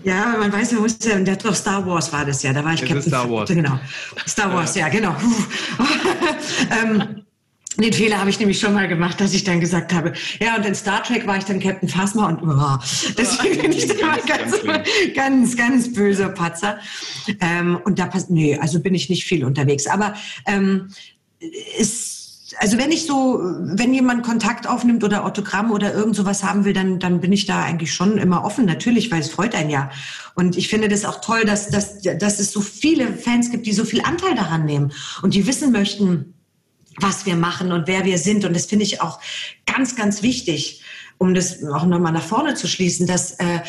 Ja, 0.04 0.36
man 0.38 0.54
weiß, 0.54 0.74
man 0.74 0.84
muss 0.84 1.00
ja, 1.04 1.20
der 1.20 1.36
doch 1.38 1.56
Star 1.56 1.84
Wars 1.88 2.14
war 2.14 2.24
das 2.24 2.44
ja, 2.44 2.54
da 2.54 2.64
war 2.64 2.76
ich 2.76 2.84
es 2.84 2.88
Captain. 2.88 3.08
Star 3.08 3.28
Wars. 3.28 3.50
Genau. 3.50 3.80
Star 4.28 4.54
Wars, 4.54 4.76
ja, 4.76 4.82
ja 4.82 4.90
genau. 4.90 5.16
ähm, 6.84 7.26
den 7.84 7.94
Fehler 7.94 8.20
habe 8.20 8.30
ich 8.30 8.40
nämlich 8.40 8.60
schon 8.60 8.74
mal 8.74 8.88
gemacht, 8.88 9.20
dass 9.20 9.34
ich 9.34 9.44
dann 9.44 9.60
gesagt 9.60 9.94
habe, 9.94 10.14
ja, 10.40 10.56
und 10.56 10.66
in 10.66 10.76
Star 10.76 11.04
Trek 11.04 11.28
war 11.28 11.38
ich 11.38 11.46
dann 11.46 11.60
Captain 11.60 11.90
Phasma 11.90 12.28
und 12.28 12.42
oh, 12.44 12.78
deswegen 13.18 13.62
bin 13.62 13.72
ich 13.72 13.88
da 13.88 13.94
mal 14.06 14.20
ganz, 14.26 14.56
ganz, 15.16 15.58
ganz 15.58 15.94
böser 15.94 16.30
Patzer. 16.30 16.80
Ähm, 17.40 17.80
und 17.84 18.00
da 18.00 18.06
passt, 18.06 18.30
nee, 18.30 18.58
also 18.58 18.80
bin 18.80 18.96
ich 18.96 19.10
nicht 19.10 19.26
viel 19.26 19.44
unterwegs. 19.44 19.88
Aber 19.88 20.14
ähm, 20.46 20.90
ist, 21.78 22.56
also 22.60 22.78
wenn 22.78 22.92
ich 22.92 23.06
so, 23.06 23.40
wenn 23.42 23.94
jemand 23.94 24.24
Kontakt 24.24 24.68
aufnimmt 24.68 25.04
oder 25.04 25.26
Autogramm 25.26 25.72
oder 25.72 25.94
irgend 25.94 26.16
sowas 26.16 26.44
haben 26.44 26.66
will, 26.66 26.74
dann, 26.74 27.00
dann 27.00 27.20
bin 27.20 27.34
ich 27.34 27.46
da 27.46 27.64
eigentlich 27.64 27.94
schon 27.94 28.18
immer 28.18 28.44
offen, 28.44 28.66
natürlich, 28.66 29.12
weil 29.12 29.22
es 29.22 29.30
freut 29.30 29.56
einen 29.56 29.70
ja. 29.70 29.90
Und 30.36 30.58
ich 30.58 30.68
finde 30.68 30.88
das 30.88 31.06
auch 31.06 31.22
toll, 31.22 31.44
dass, 31.46 31.70
dass, 31.70 32.02
dass 32.02 32.40
es 32.40 32.52
so 32.52 32.62
viele 32.62 33.14
Fans 33.14 33.52
gibt, 33.52 33.66
die 33.66 33.74
so 33.74 33.86
viel 33.86 34.02
Anteil 34.02 34.36
daran 34.36 34.66
nehmen 34.66 34.92
und 35.22 35.34
die 35.34 35.48
wissen 35.48 35.72
möchten, 35.72 36.35
was 37.00 37.26
wir 37.26 37.36
machen 37.36 37.72
und 37.72 37.88
wer 37.88 38.06
wir 38.06 38.18
sind. 38.18 38.46
Und 38.46 38.56
das 38.56 38.66
finde 38.66 38.86
ich 38.86 39.02
auch 39.02 39.20
ganz, 39.66 39.96
ganz 39.96 40.22
wichtig, 40.22 40.82
um 41.18 41.34
das 41.34 41.64
auch 41.64 41.86
nochmal 41.86 42.14
nach 42.14 42.24
vorne 42.24 42.56
zu 42.56 42.68
schließen, 42.68 43.08
dass 43.08 43.32
äh, 43.34 43.60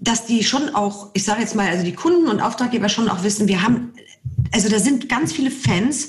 dass 0.00 0.24
die 0.26 0.42
schon 0.42 0.74
auch, 0.74 1.10
ich 1.12 1.24
sage 1.24 1.42
jetzt 1.42 1.54
mal, 1.54 1.68
also 1.68 1.84
die 1.84 1.92
Kunden 1.92 2.28
und 2.28 2.40
Auftraggeber 2.40 2.88
schon 2.88 3.08
auch 3.08 3.22
wissen, 3.22 3.48
wir 3.48 3.62
haben, 3.62 3.92
also 4.52 4.68
da 4.68 4.78
sind 4.78 5.08
ganz 5.08 5.32
viele 5.32 5.50
Fans, 5.50 6.08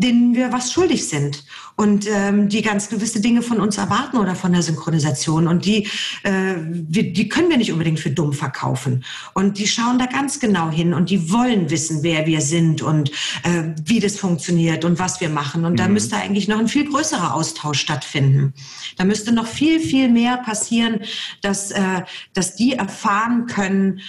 denen 0.00 0.34
wir 0.34 0.52
was 0.52 0.72
schuldig 0.72 1.06
sind 1.06 1.44
und 1.76 2.06
ähm, 2.08 2.48
die 2.48 2.62
ganz 2.62 2.88
gewisse 2.88 3.20
Dinge 3.20 3.42
von 3.42 3.60
uns 3.60 3.76
erwarten 3.76 4.16
oder 4.16 4.34
von 4.34 4.52
der 4.52 4.62
Synchronisation 4.62 5.46
und 5.46 5.66
die, 5.66 5.86
äh, 6.22 6.54
wir, 6.70 7.12
die 7.12 7.28
können 7.28 7.50
wir 7.50 7.58
nicht 7.58 7.72
unbedingt 7.72 8.00
für 8.00 8.10
dumm 8.10 8.32
verkaufen 8.32 9.04
und 9.34 9.58
die 9.58 9.68
schauen 9.68 9.98
da 9.98 10.06
ganz 10.06 10.40
genau 10.40 10.70
hin 10.70 10.94
und 10.94 11.10
die 11.10 11.30
wollen 11.30 11.68
wissen, 11.70 12.02
wer 12.02 12.26
wir 12.26 12.40
sind 12.40 12.80
und 12.80 13.10
äh, 13.42 13.74
wie 13.84 14.00
das 14.00 14.16
funktioniert 14.16 14.84
und 14.84 14.98
was 14.98 15.20
wir 15.20 15.28
machen 15.28 15.64
und 15.66 15.78
da 15.78 15.86
Mhm. 15.86 15.94
müsste 15.94 16.16
eigentlich 16.16 16.48
noch 16.48 16.58
ein 16.58 16.68
viel 16.68 16.88
größerer 16.88 17.34
Austausch 17.34 17.80
stattfinden. 17.80 18.54
Da 18.96 19.04
müsste 19.04 19.32
noch 19.32 19.46
viel, 19.46 19.78
viel 19.78 20.08
mehr 20.08 20.38
passieren, 20.38 21.00
dass, 21.42 21.70
äh, 21.70 22.02
dass 22.32 22.56
die 22.56 22.72
erfahren 22.72 23.46
können, 23.46 24.00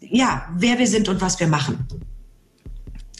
ja, 0.00 0.48
wer 0.56 0.78
wir 0.78 0.86
sind 0.86 1.08
und 1.08 1.20
was 1.20 1.38
wir 1.40 1.46
machen. 1.46 1.86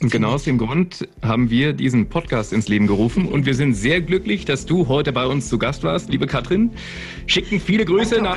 Und 0.02 0.10
genau 0.10 0.32
aus 0.32 0.42
dem 0.42 0.58
Grund 0.58 1.06
haben 1.22 1.48
wir 1.48 1.72
diesen 1.72 2.08
Podcast 2.08 2.52
ins 2.52 2.66
Leben 2.66 2.88
gerufen 2.88 3.28
und 3.28 3.46
wir 3.46 3.54
sind 3.54 3.74
sehr 3.74 4.00
glücklich, 4.00 4.44
dass 4.44 4.66
du 4.66 4.88
heute 4.88 5.12
bei 5.12 5.26
uns 5.26 5.48
zu 5.48 5.58
Gast 5.58 5.84
warst, 5.84 6.10
liebe 6.10 6.26
Katrin. 6.26 6.72
Schicken 7.26 7.60
viele 7.60 7.84
Grüße 7.84 8.20
nach 8.20 8.36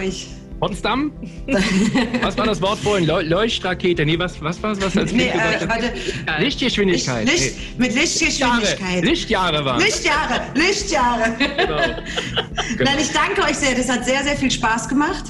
Potsdam. 0.60 1.12
was 2.22 2.38
war 2.38 2.46
das 2.46 2.62
Wort 2.62 2.78
vorhin? 2.78 3.08
Leu 3.08 3.24
Leuchtrakete. 3.24 4.06
Nee, 4.06 4.20
was, 4.20 4.40
was 4.44 4.62
war 4.62 4.74
es, 4.74 4.82
was 4.82 4.96
als 4.96 5.12
Nee, 5.12 5.30
äh, 5.30 5.68
warte. 5.68 5.92
Lichtgeschwindigkeit. 6.40 7.26
Licht, 7.26 7.40
Licht, 7.40 7.80
mit 7.80 7.96
Lichtgeschwindigkeit. 7.96 9.04
Lichtjahre 9.04 9.66
waren. 9.66 9.82
Lichtjahre, 9.82 10.42
Lichtjahre. 10.54 11.36
Genau. 11.40 11.78
Nein, 12.84 12.98
ich 13.00 13.12
danke 13.12 13.42
euch 13.42 13.56
sehr. 13.56 13.76
Das 13.76 13.90
hat 13.90 14.06
sehr, 14.06 14.24
sehr 14.24 14.36
viel 14.36 14.52
Spaß 14.52 14.88
gemacht. 14.88 15.26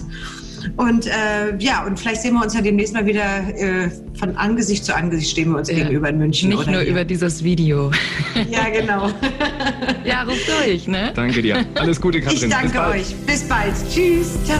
Und 0.77 1.07
äh, 1.07 1.55
ja, 1.59 1.85
und 1.85 1.99
vielleicht 1.99 2.21
sehen 2.21 2.33
wir 2.33 2.43
uns 2.43 2.53
ja 2.53 2.61
demnächst 2.61 2.93
mal 2.93 3.05
wieder 3.05 3.47
äh, 3.55 3.89
von 4.17 4.35
Angesicht 4.37 4.85
zu 4.85 4.95
Angesicht 4.95 5.31
stehen 5.31 5.51
wir 5.51 5.59
uns 5.59 5.67
gegenüber 5.67 6.09
in 6.09 6.17
München. 6.17 6.49
Nicht 6.49 6.59
oder 6.59 6.71
nur 6.71 6.81
hier. 6.81 6.91
über 6.91 7.05
dieses 7.05 7.43
Video. 7.43 7.91
Ja, 8.49 8.69
genau. 8.69 9.09
ja, 10.03 10.23
ruf 10.23 10.37
durch, 10.45 10.87
ne? 10.87 11.11
Danke 11.15 11.41
dir. 11.41 11.65
Alles 11.75 11.99
Gute, 11.99 12.19
Katrin. 12.19 12.35
Ich 12.37 12.41
Bis 12.43 12.49
danke 12.49 12.77
bald. 12.77 12.95
euch. 12.95 13.15
Bis 13.25 13.43
bald. 13.43 13.73
Tschüss. 13.89 14.37
Ciao. 14.45 14.59